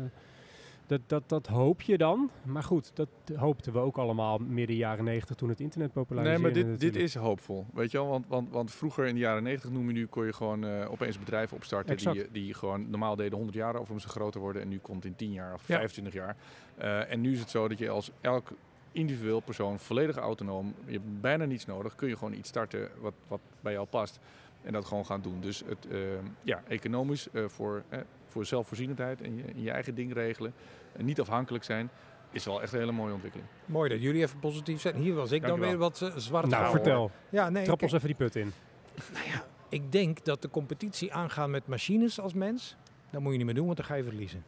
dat, 0.88 1.02
dat, 1.08 1.24
dat 1.30 1.48
hoop 1.48 1.82
je 1.82 1.98
dan. 1.98 2.30
Maar 2.44 2.64
goed, 2.64 2.92
dat 2.94 3.10
hoopten 3.36 3.74
we 3.74 3.80
ook 3.80 3.98
allemaal 3.98 4.38
midden 4.38 4.76
jaren 4.76 5.04
negentig 5.04 5.36
toen 5.36 5.50
het 5.50 5.60
internet 5.60 5.96
Nee, 5.96 6.04
populariseerde. 6.04 6.42
maar 6.42 6.54
dit, 6.54 6.80
dit 6.80 6.96
is 6.96 7.16
hoopvol. 7.16 7.66
Weet 7.74 7.92
je 7.92 7.98
wel? 7.98 8.08
Want, 8.08 8.26
want, 8.28 8.50
want 8.52 8.72
vroeger 8.72 9.06
in 9.06 9.14
de 9.14 9.20
jaren 9.20 9.44
90 9.44 9.72
noem 9.72 9.88
je 9.88 9.94
nu, 9.94 10.06
kon 10.08 10.26
je 10.26 10.34
gewoon 10.34 10.66
eh, 10.66 10.92
opeens 10.92 11.20
bedrijven 11.20 11.58
opstarten 11.58 11.98
die, 11.98 12.08
Exact. 12.10 12.34
die 12.34 12.54
gewoon 12.54 12.90
normaal 12.90 13.16
deden 13.16 13.34
100 13.36 13.58
jaar 13.58 13.76
over 13.76 13.94
om 13.94 14.00
ze 14.00 14.08
groter 14.08 14.42
worden. 14.42 14.62
En 14.62 14.68
nu 14.68 14.78
komt 14.78 15.04
het 15.04 15.12
in 15.12 15.16
10 15.18 15.32
jaar 15.32 15.54
of 15.54 15.68
Ja. 15.68 15.76
25 15.76 16.14
jaar. 16.14 16.36
Eh, 16.78 17.12
en 17.12 17.22
nu 17.22 17.32
is 17.34 17.40
het 17.40 17.50
zo 17.50 17.68
dat 17.68 17.78
je 17.78 17.90
als 17.90 18.12
elk 18.22 18.52
individueel 18.92 19.40
persoon 19.40 19.80
volledig 19.80 20.16
autonoom, 20.18 20.74
je 20.86 20.92
hebt 20.92 21.22
bijna 21.22 21.46
niets 21.46 21.66
nodig, 21.66 21.96
kun 21.96 22.08
je 22.08 22.18
gewoon 22.18 22.34
iets 22.34 22.50
starten 22.50 22.90
wat, 23.00 23.14
wat 23.28 23.40
bij 23.62 23.74
jou 23.74 23.86
past. 23.88 24.20
En 24.62 24.74
dat 24.74 24.86
gewoon 24.86 25.06
gaan 25.06 25.22
doen. 25.22 25.42
Dus 25.42 25.64
het, 25.66 25.88
eh, 25.88 25.98
ja, 26.42 26.64
economisch 26.68 27.28
voor, 27.48 27.84
eh, 27.90 28.00
voor 28.36 28.46
zelfvoorzienendheid 28.46 29.22
en 29.22 29.36
je, 29.38 29.44
en 29.44 29.62
je 29.62 29.72
eigen 29.72 29.96
ding 29.96 30.14
regelen. 30.14 30.54
En 30.92 31.06
niet 31.06 31.20
afhankelijk 31.20 31.64
zijn, 31.64 31.90
is 32.32 32.46
wel 32.46 32.62
echt 32.62 32.74
een 32.74 32.80
hele 32.80 32.92
mooie 32.92 33.14
ontwikkeling. 33.14 33.50
Mooi 33.66 33.90
dat 33.90 34.02
jullie 34.02 34.22
even 34.22 34.40
positief 34.40 34.82
zijn. 34.82 34.96
Hier 34.96 35.14
was 35.14 35.32
ik 35.32 35.42
dan 35.42 35.60
weer 35.60 35.78
wat 35.78 36.02
eh, 36.02 36.12
zwart. 36.16 36.48
Nou, 36.48 36.70
vertel. 36.72 37.12
Ja, 37.30 37.50
nee, 37.50 37.64
Trap 37.64 37.82
ons 37.84 37.92
even 37.94 38.08
die 38.08 38.16
put 38.16 38.36
in. 38.36 38.52
Nou 39.14 39.26
ja, 39.26 39.46
ik 39.70 39.92
denk 39.92 40.26
dat 40.26 40.42
de 40.42 40.50
competitie 40.50 41.14
aangaan 41.14 41.52
met 41.52 41.68
machines 41.68 42.20
als 42.20 42.34
mens, 42.34 42.76
dat 43.10 43.22
moet 43.22 43.32
je 43.32 43.38
niet 43.38 43.46
meer 43.46 43.56
doen, 43.56 43.66
want 43.66 43.78
dan 43.78 43.86
ga 43.86 43.96
je 43.96 44.04
verliezen. 44.04 44.44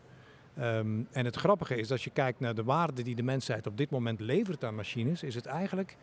Ehm, 0.55 1.01
en 1.11 1.25
het 1.25 1.35
grappige 1.35 1.75
is, 1.75 1.91
als 1.91 2.03
je 2.03 2.09
kijkt 2.09 2.39
naar 2.39 2.55
de 2.55 2.63
waarde 2.63 3.01
die 3.03 3.15
de 3.15 3.23
mensheid 3.23 3.67
op 3.67 3.77
dit 3.77 3.89
moment 3.89 4.19
levert 4.19 4.63
aan 4.63 4.75
machines, 4.75 5.23
is 5.23 5.35
het 5.35 5.45
eigenlijk. 5.45 5.97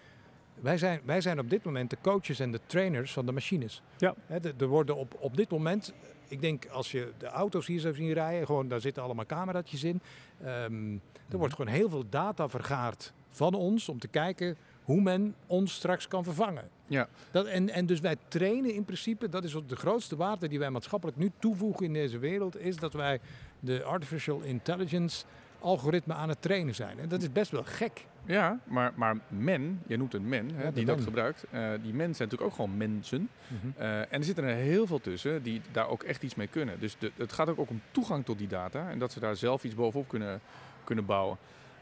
Wij 0.61 0.79
zijn, 0.79 1.01
wij 1.05 1.21
zijn 1.21 1.39
op 1.39 1.51
dit 1.51 1.65
moment 1.65 1.91
de 1.91 1.97
coaches 2.03 2.39
en 2.41 2.51
de 2.53 2.61
trainers 2.67 3.13
van 3.13 3.27
de 3.27 3.33
machines. 3.33 3.83
Ja. 3.97 4.15
Hè, 4.27 4.41
de- 4.41 4.55
er 4.59 4.67
worden 4.67 4.97
op, 4.97 5.17
op 5.19 5.37
dit 5.37 5.51
moment, 5.51 5.95
ik 6.35 6.41
denk 6.41 6.67
als 6.67 6.91
je 6.91 7.13
de 7.19 7.27
auto's 7.27 7.67
hier 7.67 7.81
zou 7.81 7.95
zien 7.95 8.13
rijden, 8.13 8.47
gewoon, 8.47 8.69
daar 8.69 8.81
zitten 8.81 9.03
allemaal 9.03 9.27
cameraatjes 9.27 9.85
in. 9.85 10.01
Ehm, 10.43 10.93
er 11.29 11.39
wordt 11.39 11.55
gewoon 11.55 11.73
heel 11.73 11.89
veel 11.89 12.05
data 12.09 12.49
vergaard 12.49 13.13
van 13.31 13.55
ons 13.55 13.89
om 13.89 13.99
te 13.99 14.09
kijken 14.09 14.57
hoe 14.85 15.01
men 15.01 15.35
ons 15.47 15.75
straks 15.75 16.09
kan 16.09 16.25
vervangen. 16.25 16.69
Ja. 16.87 17.09
Dat, 17.31 17.47
en, 17.47 17.71
en 17.71 17.87
dus 17.87 18.01
wij 18.01 18.17
trainen 18.29 18.75
in 18.75 18.85
principe, 18.85 19.29
dat 19.29 19.45
is 19.45 19.57
de 19.67 19.77
grootste 19.77 20.17
waarde 20.17 20.49
die 20.49 20.59
wij 20.59 20.71
maatschappelijk 20.71 21.19
nu 21.19 21.31
toevoegen 21.39 21.87
in 21.87 21.93
deze 21.93 22.19
wereld, 22.19 22.61
is 22.61 22.77
dat 22.77 22.93
wij 22.93 23.21
de 23.61 23.83
artificial 23.83 24.41
intelligence 24.41 25.25
algoritme 25.61 26.15
aan 26.15 26.29
het 26.29 26.43
trainen 26.43 26.75
zijn. 26.75 26.99
En 26.99 27.09
dat 27.09 27.23
is 27.23 27.33
best 27.33 27.51
wel 27.51 27.65
gek. 27.65 28.07
Ja, 28.27 28.59
maar, 28.65 28.93
maar 28.95 29.17
men, 29.29 29.81
jij 29.87 29.97
noemt 29.97 30.15
een 30.15 30.29
men, 30.29 30.51
hè, 30.55 30.63
Ja, 30.65 30.71
die 30.71 30.85
dat 30.85 30.97
men. 30.97 31.05
gebruikt. 31.05 31.45
eh, 31.51 31.61
die 31.83 31.95
mensen 31.95 32.15
zijn 32.15 32.29
natuurlijk 32.29 32.43
ook 32.43 32.55
gewoon 32.55 32.77
mensen. 32.77 33.29
Eh, 33.77 33.99
en 33.99 34.07
er 34.11 34.25
zitten 34.25 34.45
er 34.45 34.55
heel 34.55 34.87
veel 34.87 35.01
tussen 35.01 35.43
die 35.43 35.61
daar 35.73 35.89
ook 35.89 36.03
echt 36.03 36.23
iets 36.23 36.35
mee 36.35 36.47
kunnen. 36.47 36.81
Dus 36.81 36.97
de, 36.99 37.13
het 37.17 37.33
gaat 37.33 37.49
ook, 37.49 37.71
om 37.71 37.81
toegang 37.91 38.25
tot 38.25 38.39
die 38.39 38.49
data 38.49 38.91
en 38.91 38.99
dat 38.99 39.13
ze 39.13 39.21
daar 39.21 39.37
zelf 39.37 39.65
iets 39.65 39.75
bovenop 39.75 40.09
kunnen, 40.09 40.41
kunnen 40.85 41.07
bouwen. 41.07 41.37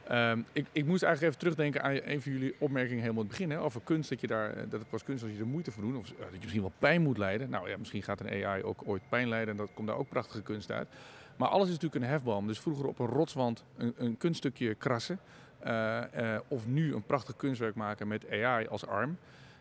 Ehm, 0.09 0.39
ik, 0.53 0.67
ik 0.73 0.85
moest 0.87 1.03
eigenlijk 1.03 1.23
even 1.35 1.39
terugdenken 1.39 1.83
aan 1.83 2.13
een 2.13 2.23
van 2.23 2.33
jullie 2.33 2.55
opmerkingen 2.59 3.01
helemaal 3.03 3.23
in 3.23 3.29
het 3.29 3.39
begin. 3.39 3.51
Hè, 3.57 3.61
over 3.61 3.81
kunst, 3.85 4.09
dat, 4.11 4.21
je 4.21 4.27
daar, 4.27 4.51
eh, 4.51 4.63
dat 4.69 4.81
het 4.81 4.89
pas 4.89 5.05
kunst 5.05 5.23
als 5.23 5.33
je 5.33 5.39
er 5.39 5.47
moeite 5.47 5.71
voor 5.71 5.83
doet. 5.83 5.97
Of 5.97 6.07
dat 6.07 6.17
je 6.33 6.39
misschien 6.41 6.61
wel 6.61 6.73
pijn 6.79 7.03
moet 7.03 7.19
lijden. 7.19 7.51
Nou 7.51 7.69
ja, 7.69 7.77
misschien 7.79 8.03
gaat 8.03 8.21
een 8.21 8.45
AI 8.45 8.63
ook 8.63 8.83
ooit 8.85 9.03
pijn 9.09 9.29
lijden 9.29 9.49
en 9.51 9.57
dat 9.57 9.71
komt 9.75 9.87
daar 9.89 9.97
ook 9.97 10.09
prachtige 10.09 10.43
kunst 10.43 10.71
uit. 10.71 10.89
Maar 11.37 11.49
alles 11.49 11.67
is 11.69 11.73
natuurlijk 11.75 12.05
een 12.05 12.11
hefboom. 12.11 12.47
Dus 12.47 12.61
vroeger 12.61 12.87
op 12.87 12.99
een 12.99 13.07
rotswand 13.07 13.65
een, 13.77 13.95
een 13.97 14.17
kunststukje 14.17 14.75
krassen. 14.75 15.19
Eh, 15.63 16.35
eh, 16.35 16.41
of 16.49 16.67
nu 16.67 16.95
een 16.95 17.03
prachtig 17.03 17.37
kunstwerk 17.37 17.75
maken 17.75 18.09
met 18.09 18.31
AI 18.31 18.67
als 18.67 18.87
arm. 18.87 19.17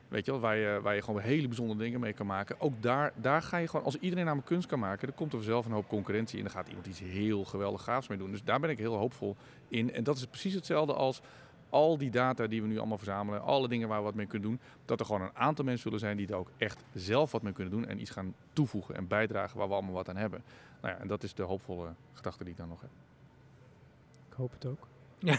Weet 0.07 0.25
je 0.25 0.31
wel, 0.31 0.39
waar 0.39 0.55
je, 0.55 0.79
waar 0.81 0.95
je 0.95 1.01
gewoon 1.01 1.21
hele 1.21 1.47
bijzondere 1.47 1.79
dingen 1.79 1.99
mee 1.99 2.13
kan 2.13 2.25
maken. 2.25 2.55
Ook 2.59 2.81
daar, 2.81 3.11
daar 3.15 3.41
ga 3.41 3.57
je 3.57 3.67
gewoon, 3.67 3.85
als 3.85 3.97
iedereen 3.99 4.25
namelijk 4.25 4.47
kunst 4.47 4.67
kan 4.67 4.79
maken, 4.79 5.07
dan 5.07 5.15
komt 5.15 5.33
er 5.33 5.43
zelf 5.43 5.65
een 5.65 5.71
hoop 5.71 5.87
concurrentie. 5.87 6.37
En 6.37 6.43
dan 6.43 6.53
gaat 6.53 6.67
iemand 6.67 6.85
iets 6.87 6.99
heel 6.99 7.43
geweldig 7.43 7.83
gaafs 7.83 8.07
mee 8.07 8.17
doen. 8.17 8.31
Dus 8.31 8.43
daar 8.43 8.59
ben 8.59 8.69
ik 8.69 8.77
heel 8.77 8.95
hoopvol 8.95 9.35
in. 9.67 9.93
En 9.93 10.03
dat 10.03 10.17
is 10.17 10.25
precies 10.25 10.53
hetzelfde 10.53 10.93
als 10.93 11.21
al 11.69 11.97
die 11.97 12.11
data 12.11 12.47
die 12.47 12.61
we 12.61 12.67
nu 12.67 12.77
allemaal 12.77 12.97
verzamelen. 12.97 13.41
Alle 13.41 13.67
dingen 13.67 13.87
waar 13.87 13.97
we 13.97 14.03
wat 14.03 14.15
mee 14.15 14.25
kunnen 14.25 14.49
doen. 14.49 14.59
Dat 14.85 14.99
er 14.99 15.05
gewoon 15.05 15.21
een 15.21 15.35
aantal 15.35 15.65
mensen 15.65 15.83
zullen 15.83 15.99
zijn 15.99 16.17
die 16.17 16.27
er 16.27 16.35
ook 16.35 16.51
echt 16.57 16.83
zelf 16.93 17.31
wat 17.31 17.41
mee 17.41 17.53
kunnen 17.53 17.73
doen. 17.73 17.87
En 17.87 18.01
iets 18.01 18.11
gaan 18.11 18.33
toevoegen 18.53 18.95
en 18.95 19.07
bijdragen 19.07 19.57
waar 19.57 19.67
we 19.67 19.73
allemaal 19.73 19.93
wat 19.93 20.09
aan 20.09 20.15
hebben. 20.15 20.43
Nou 20.81 20.93
ja, 20.93 20.99
en 20.99 21.07
dat 21.07 21.23
is 21.23 21.33
de 21.33 21.43
hoopvolle 21.43 21.87
gedachte 22.13 22.43
die 22.43 22.53
ik 22.53 22.59
dan 22.59 22.67
nog 22.67 22.81
heb. 22.81 22.89
Ik 24.29 24.33
hoop 24.33 24.51
het 24.51 24.65
ook. 24.65 24.90
Ja. 25.29 25.37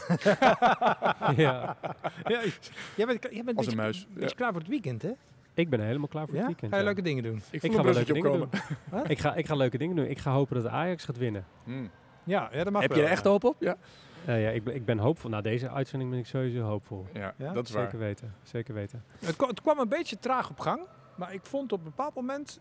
ja, 1.36 1.76
Ja, 2.24 2.40
jij 2.96 3.06
bent, 3.06 3.26
jij 3.30 3.44
bent 3.44 3.56
Als 3.56 3.66
beetje- 3.66 3.70
een 3.70 3.76
muis. 3.76 4.06
beetje 4.08 4.28
Ja. 4.28 4.34
klaar 4.34 4.50
voor 4.52 4.60
het 4.60 4.68
weekend, 4.70 5.02
hè? 5.02 5.10
ik 5.54 5.68
ben 5.70 5.80
helemaal 5.80 6.08
klaar 6.08 6.24
voor 6.26 6.34
Ja? 6.34 6.38
het 6.40 6.46
weekend. 6.48 6.70
Ga 6.72 6.76
je 6.78 6.82
ja. 6.84 6.88
leuke 6.88 7.02
dingen 7.08 7.22
doen? 7.22 7.36
Ik 7.36 7.42
Ik 7.50 7.60
voel 7.60 7.70
ga 7.78 7.82
wel 7.84 7.92
leuke 7.94 8.12
dingen 8.12 8.30
opkomen. 8.32 8.48
doen. 8.90 9.04
Ik 9.06 9.18
ga, 9.18 9.34
ik 9.34 9.46
ga 9.46 9.54
leuke 9.54 9.78
dingen 9.78 9.96
doen. 9.96 10.04
Ik 10.06 10.18
ga 10.18 10.32
hopen 10.32 10.62
dat 10.62 10.66
Ajax 10.72 11.04
gaat 11.04 11.16
winnen. 11.18 11.44
Hmm. 11.64 11.90
Ja, 12.24 12.48
ja 12.52 12.64
dat 12.64 12.72
mag 12.72 12.82
Heb 12.82 12.90
wel. 12.90 12.98
je 13.00 13.04
er 13.06 13.10
echt 13.10 13.24
hoop 13.24 13.44
op? 13.44 13.56
Ja. 13.58 13.76
Ja, 14.26 14.34
ik, 14.34 14.64
ben- 14.64 14.74
ik 14.74 14.84
ben 14.84 14.98
hoopvol. 14.98 15.30
Na 15.30 15.40
deze 15.40 15.70
uitzending 15.70 16.10
ben 16.10 16.18
ik 16.18 16.26
sowieso 16.26 16.60
hoopvol. 16.62 17.06
Ja, 17.12 17.34
Ja? 17.36 17.52
dat 17.52 17.68
is 17.68 17.74
waar. 17.74 17.82
Zeker 17.84 17.98
weten. 17.98 18.34
Zeker 18.42 18.74
weten. 18.74 19.04
Het, 19.24 19.40
het 19.46 19.60
kwam 19.62 19.78
een 19.78 19.88
beetje 19.88 20.18
traag 20.18 20.50
op 20.50 20.58
gang, 20.60 20.80
maar 21.14 21.34
ik 21.34 21.40
vond 21.42 21.72
op 21.72 21.78
een 21.78 21.84
bepaald 21.84 22.14
moment... 22.14 22.60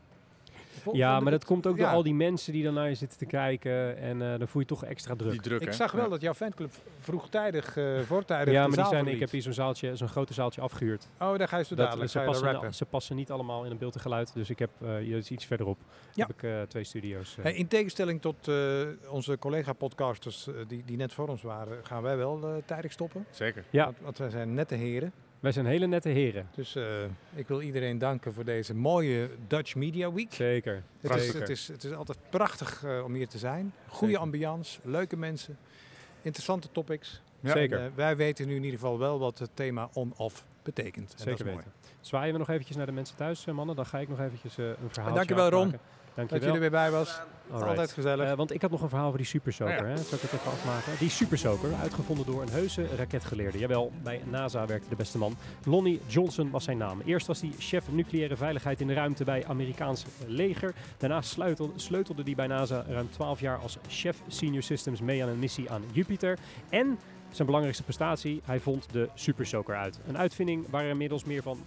Ja, 0.91 1.19
maar 1.19 1.31
dat 1.31 1.45
komt 1.45 1.67
ook 1.67 1.77
door 1.77 1.87
al 1.87 2.03
die 2.03 2.13
mensen 2.13 2.53
die 2.53 2.63
dan 2.63 2.73
naar 2.73 2.89
je 2.89 2.95
zitten 2.95 3.17
te 3.17 3.25
kijken. 3.25 3.97
En 3.97 4.21
eh, 4.21 4.37
dan 4.39 4.47
voel 4.47 4.61
je 4.61 4.67
toch 4.67 4.85
extra 4.85 5.15
druk. 5.15 5.31
Die 5.31 5.41
druk, 5.41 5.61
Ik 5.61 5.67
hè? 5.67 5.73
zag 5.73 5.91
wel 5.91 6.03
Ja. 6.03 6.09
dat 6.09 6.21
jouw 6.21 6.33
fanclub 6.33 6.71
vroegtijdig, 6.99 7.77
eh 7.77 7.99
voortijdig 7.99 8.53
ja, 8.53 8.61
de 8.63 8.67
maar 8.67 8.77
die 8.77 8.87
zijn, 8.87 9.07
ik 9.07 9.19
heb 9.19 9.29
hier 9.31 9.41
zo'n 9.41 9.53
zaaltje, 9.53 9.95
zo'n 9.95 10.07
grote 10.07 10.33
zaaltje 10.33 10.61
afgehuurd. 10.61 11.07
Oh, 11.19 11.37
daar 11.37 11.47
ga 11.47 11.57
je 11.57 11.63
zo 11.63 11.75
Dat- 11.75 11.85
dadelijk 11.85 12.11
ze, 12.11 12.17
ga 12.17 12.23
je 12.23 12.29
passen, 12.31 12.73
ze 12.73 12.85
passen 12.85 13.15
niet 13.15 13.31
allemaal 13.31 13.65
in 13.65 13.71
een 13.71 13.77
beeld 13.77 13.95
en 13.95 14.01
geluid. 14.01 14.33
Dus 14.33 14.49
ik 14.49 14.59
heb 14.59 14.69
eh, 14.81 14.95
hier 14.95 15.17
is 15.17 15.31
iets 15.31 15.45
verderop. 15.45 15.77
Ja. 16.13 16.25
Heb 16.27 16.35
ik 16.35 16.43
eh, 16.43 16.61
twee 16.61 16.83
studio's. 16.83 17.37
Hey, 17.41 17.53
in 17.53 17.67
tegenstelling 17.67 18.21
tot 18.21 18.47
eh, 18.47 18.55
onze 19.09 19.37
collega-podcasters 19.39 20.47
die, 20.67 20.83
die 20.85 20.97
net 20.97 21.13
voor 21.13 21.27
ons 21.27 21.41
waren, 21.41 21.85
gaan 21.85 22.01
wij 22.03 22.17
wel 22.17 22.43
eh, 22.43 22.53
tijdig 22.65 22.91
stoppen. 22.91 23.25
Zeker. 23.29 23.63
ja, 23.69 23.83
Want, 23.85 23.97
want 24.01 24.17
wij 24.17 24.29
zijn 24.29 24.53
nette 24.53 24.75
heren. 24.75 25.11
Wij 25.41 25.51
zijn 25.51 25.65
hele 25.65 25.87
nette 25.87 26.09
heren. 26.09 26.47
Dus 26.55 26.75
eh, 26.75 27.03
ik 27.35 27.47
wil 27.47 27.61
iedereen 27.61 27.97
danken 27.97 28.33
voor 28.33 28.45
deze 28.45 28.75
mooie 28.75 29.29
Dutch 29.47 29.75
Media 29.75 30.13
Week. 30.13 30.33
Zeker. 30.33 30.83
Het 31.01 31.15
is, 31.15 31.33
het, 31.33 31.49
is, 31.49 31.67
het 31.67 31.83
is 31.83 31.93
altijd 31.93 32.17
prachtig 32.29 32.83
eh, 32.83 33.03
om 33.03 33.13
hier 33.13 33.27
te 33.27 33.37
zijn. 33.37 33.73
Goede 33.87 34.05
Zeker. 34.05 34.19
ambiance, 34.19 34.79
leuke 34.83 35.17
mensen, 35.17 35.57
interessante 36.21 36.71
topics. 36.71 37.21
Ja. 37.39 37.51
Zeker. 37.51 37.79
En, 37.79 37.85
eh, 37.85 37.91
wij 37.95 38.15
weten 38.15 38.47
nu 38.47 38.55
in 38.55 38.63
ieder 38.63 38.79
geval 38.79 38.99
wel 38.99 39.19
wat 39.19 39.39
het 39.39 39.49
thema 39.53 39.89
on-off 39.93 40.45
betekent. 40.63 41.09
En 41.09 41.17
dat 41.17 41.19
Zeker 41.27 41.39
is 41.39 41.43
mooi. 41.45 41.55
weten. 41.55 41.71
Zwaaien 42.01 42.33
we 42.33 42.39
nog 42.39 42.49
eventjes 42.49 42.77
naar 42.77 42.85
de 42.85 42.91
mensen 42.91 43.15
thuis, 43.15 43.45
eh, 43.47 43.53
mannen? 43.53 43.75
Dan 43.75 43.85
ga 43.85 43.99
ik 43.99 44.09
nog 44.09 44.19
eventjes 44.19 44.57
eh, 44.57 44.65
een 44.65 44.75
verhaal. 44.89 45.13
dankjewel, 45.13 45.49
Ron. 45.49 45.75
Dank 46.15 46.29
Dat 46.29 46.39
je 46.39 46.45
wel. 46.45 46.53
er 46.53 46.59
weer 46.61 46.69
bij 46.71 46.91
was. 46.91 47.19
Altijd 47.51 47.91
gezellig. 47.91 48.29
Eh, 48.29 48.35
want 48.35 48.53
ik 48.53 48.61
had 48.61 48.71
nog 48.71 48.81
een 48.81 48.89
verhaal 48.89 49.05
over 49.07 49.17
die 49.17 49.27
supersoker. 49.27 49.73
Oh 49.79 49.81
ja. 49.81 49.85
hè? 49.87 49.97
Zal 49.97 50.17
ik 50.17 50.21
het 50.21 50.33
even 50.33 50.51
afmaken? 50.51 50.91
Die 50.99 51.09
supersoker, 51.09 51.73
uitgevonden 51.81 52.25
door 52.25 52.41
een 52.41 52.49
heuse 52.49 52.87
raketgeleerde. 52.95 53.57
Jawel, 53.57 53.91
bij 54.03 54.21
NASA 54.29 54.65
werkte 54.65 54.89
de 54.89 54.95
beste 54.95 55.17
man. 55.17 55.35
Lonnie 55.65 56.01
Johnson 56.07 56.49
was 56.49 56.63
zijn 56.63 56.77
naam. 56.77 57.01
Eerst 57.05 57.27
was 57.27 57.41
hij 57.41 57.51
chef 57.59 57.91
nucleaire 57.91 58.37
veiligheid 58.37 58.81
in 58.81 58.87
de 58.87 58.93
ruimte 58.93 59.23
bij 59.23 59.45
Amerikaans 59.47 60.05
leger. 60.27 60.73
Daarna 60.97 61.21
sleutelde, 61.21 61.73
sleutelde 61.79 62.23
hij 62.23 62.35
bij 62.35 62.47
NASA 62.47 62.85
ruim 62.87 63.09
12 63.11 63.39
jaar 63.39 63.57
als 63.57 63.77
chef 63.87 64.17
senior 64.27 64.63
systems 64.63 65.01
mee 65.01 65.23
aan 65.23 65.29
een 65.29 65.39
missie 65.39 65.71
aan 65.71 65.83
Jupiter. 65.91 66.37
En 66.69 66.99
zijn 67.31 67.45
belangrijkste 67.45 67.83
prestatie, 67.83 68.41
hij 68.43 68.59
vond 68.59 68.87
de 68.91 69.09
supersoker 69.13 69.75
uit. 69.75 69.99
Een 70.07 70.17
uitvinding 70.17 70.65
waar 70.69 70.83
er 70.83 70.89
inmiddels 70.89 71.23
meer, 71.23 71.41
van, 71.41 71.59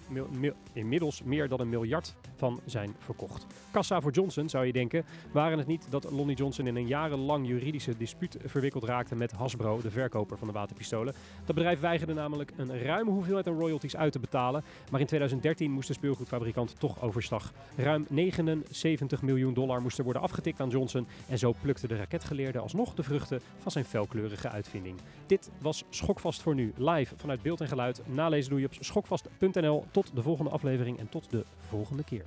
inmiddels 0.72 1.22
meer 1.22 1.48
dan 1.48 1.60
een 1.60 1.68
miljard 1.68 2.14
van 2.36 2.60
zijn 2.64 2.94
verkocht. 2.98 3.46
Kassa 3.70 4.00
voor 4.00 4.10
Johnson, 4.10 4.48
zou 4.48 4.66
je 4.66 4.72
denken, 4.72 5.04
waren 5.32 5.58
het 5.58 5.66
niet 5.66 5.86
dat 5.90 6.10
Lonnie 6.10 6.36
Johnson 6.36 6.66
in 6.66 6.76
een 6.76 6.86
jarenlang 6.86 7.46
juridische 7.46 7.96
dispuut 7.96 8.36
verwikkeld 8.44 8.84
raakte 8.84 9.14
met 9.14 9.32
Hasbro, 9.32 9.80
de 9.80 9.90
verkoper 9.90 10.38
van 10.38 10.46
de 10.46 10.52
waterpistolen. 10.52 11.14
Dat 11.44 11.54
bedrijf 11.54 11.80
weigerde 11.80 12.14
namelijk 12.14 12.52
een 12.56 12.82
ruime 12.82 13.10
hoeveelheid 13.10 13.46
aan 13.46 13.58
royalties 13.58 13.96
uit 13.96 14.12
te 14.12 14.18
betalen, 14.18 14.64
maar 14.90 15.00
in 15.00 15.06
2013 15.06 15.70
moest 15.70 15.88
de 15.88 15.94
speelgoedfabrikant 15.94 16.74
toch 16.78 17.02
overstag. 17.02 17.52
Ruim 17.76 18.06
79 18.08 19.22
miljoen 19.22 19.54
dollar 19.54 19.82
moest 19.82 19.98
er 19.98 20.04
worden 20.04 20.22
afgetikt 20.22 20.60
aan 20.60 20.68
Johnson 20.68 21.06
en 21.28 21.38
zo 21.38 21.54
plukte 21.60 21.88
de 21.88 21.96
raketgeleerde 21.96 22.58
alsnog 22.58 22.94
de 22.94 23.02
vruchten 23.02 23.40
van 23.58 23.72
zijn 23.72 23.84
felkleurige 23.84 24.48
uitvinding. 24.48 24.96
Dit 25.26 25.50
was 25.58 25.84
Schokvast 25.90 26.42
voor 26.42 26.54
nu, 26.54 26.72
live 26.76 27.14
vanuit 27.16 27.42
beeld 27.42 27.60
en 27.60 27.68
geluid. 27.68 28.02
Nalezen 28.06 28.50
doe 28.50 28.60
je 28.60 28.66
op 28.66 28.74
schokvast.nl. 28.80 29.84
Tot 29.90 30.10
de 30.14 30.22
volgende 30.22 30.50
aflevering 30.50 30.98
en 30.98 31.08
tot 31.08 31.30
de 31.30 31.44
volgende 31.68 32.04
keer. 32.04 32.24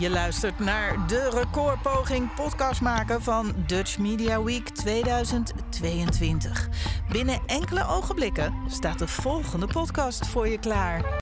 Je 0.00 0.10
luistert 0.10 0.58
naar 0.58 1.08
de 1.08 1.30
recordpoging 1.30 2.34
podcast 2.34 2.80
maken 2.80 3.22
van 3.22 3.54
Dutch 3.66 3.98
Media 3.98 4.42
Week 4.42 4.68
2022. 4.68 6.68
Binnen 7.12 7.40
enkele 7.46 7.86
ogenblikken 7.86 8.54
staat 8.68 8.98
de 8.98 9.08
volgende 9.08 9.66
podcast 9.66 10.26
voor 10.26 10.48
je 10.48 10.58
klaar. 10.58 11.18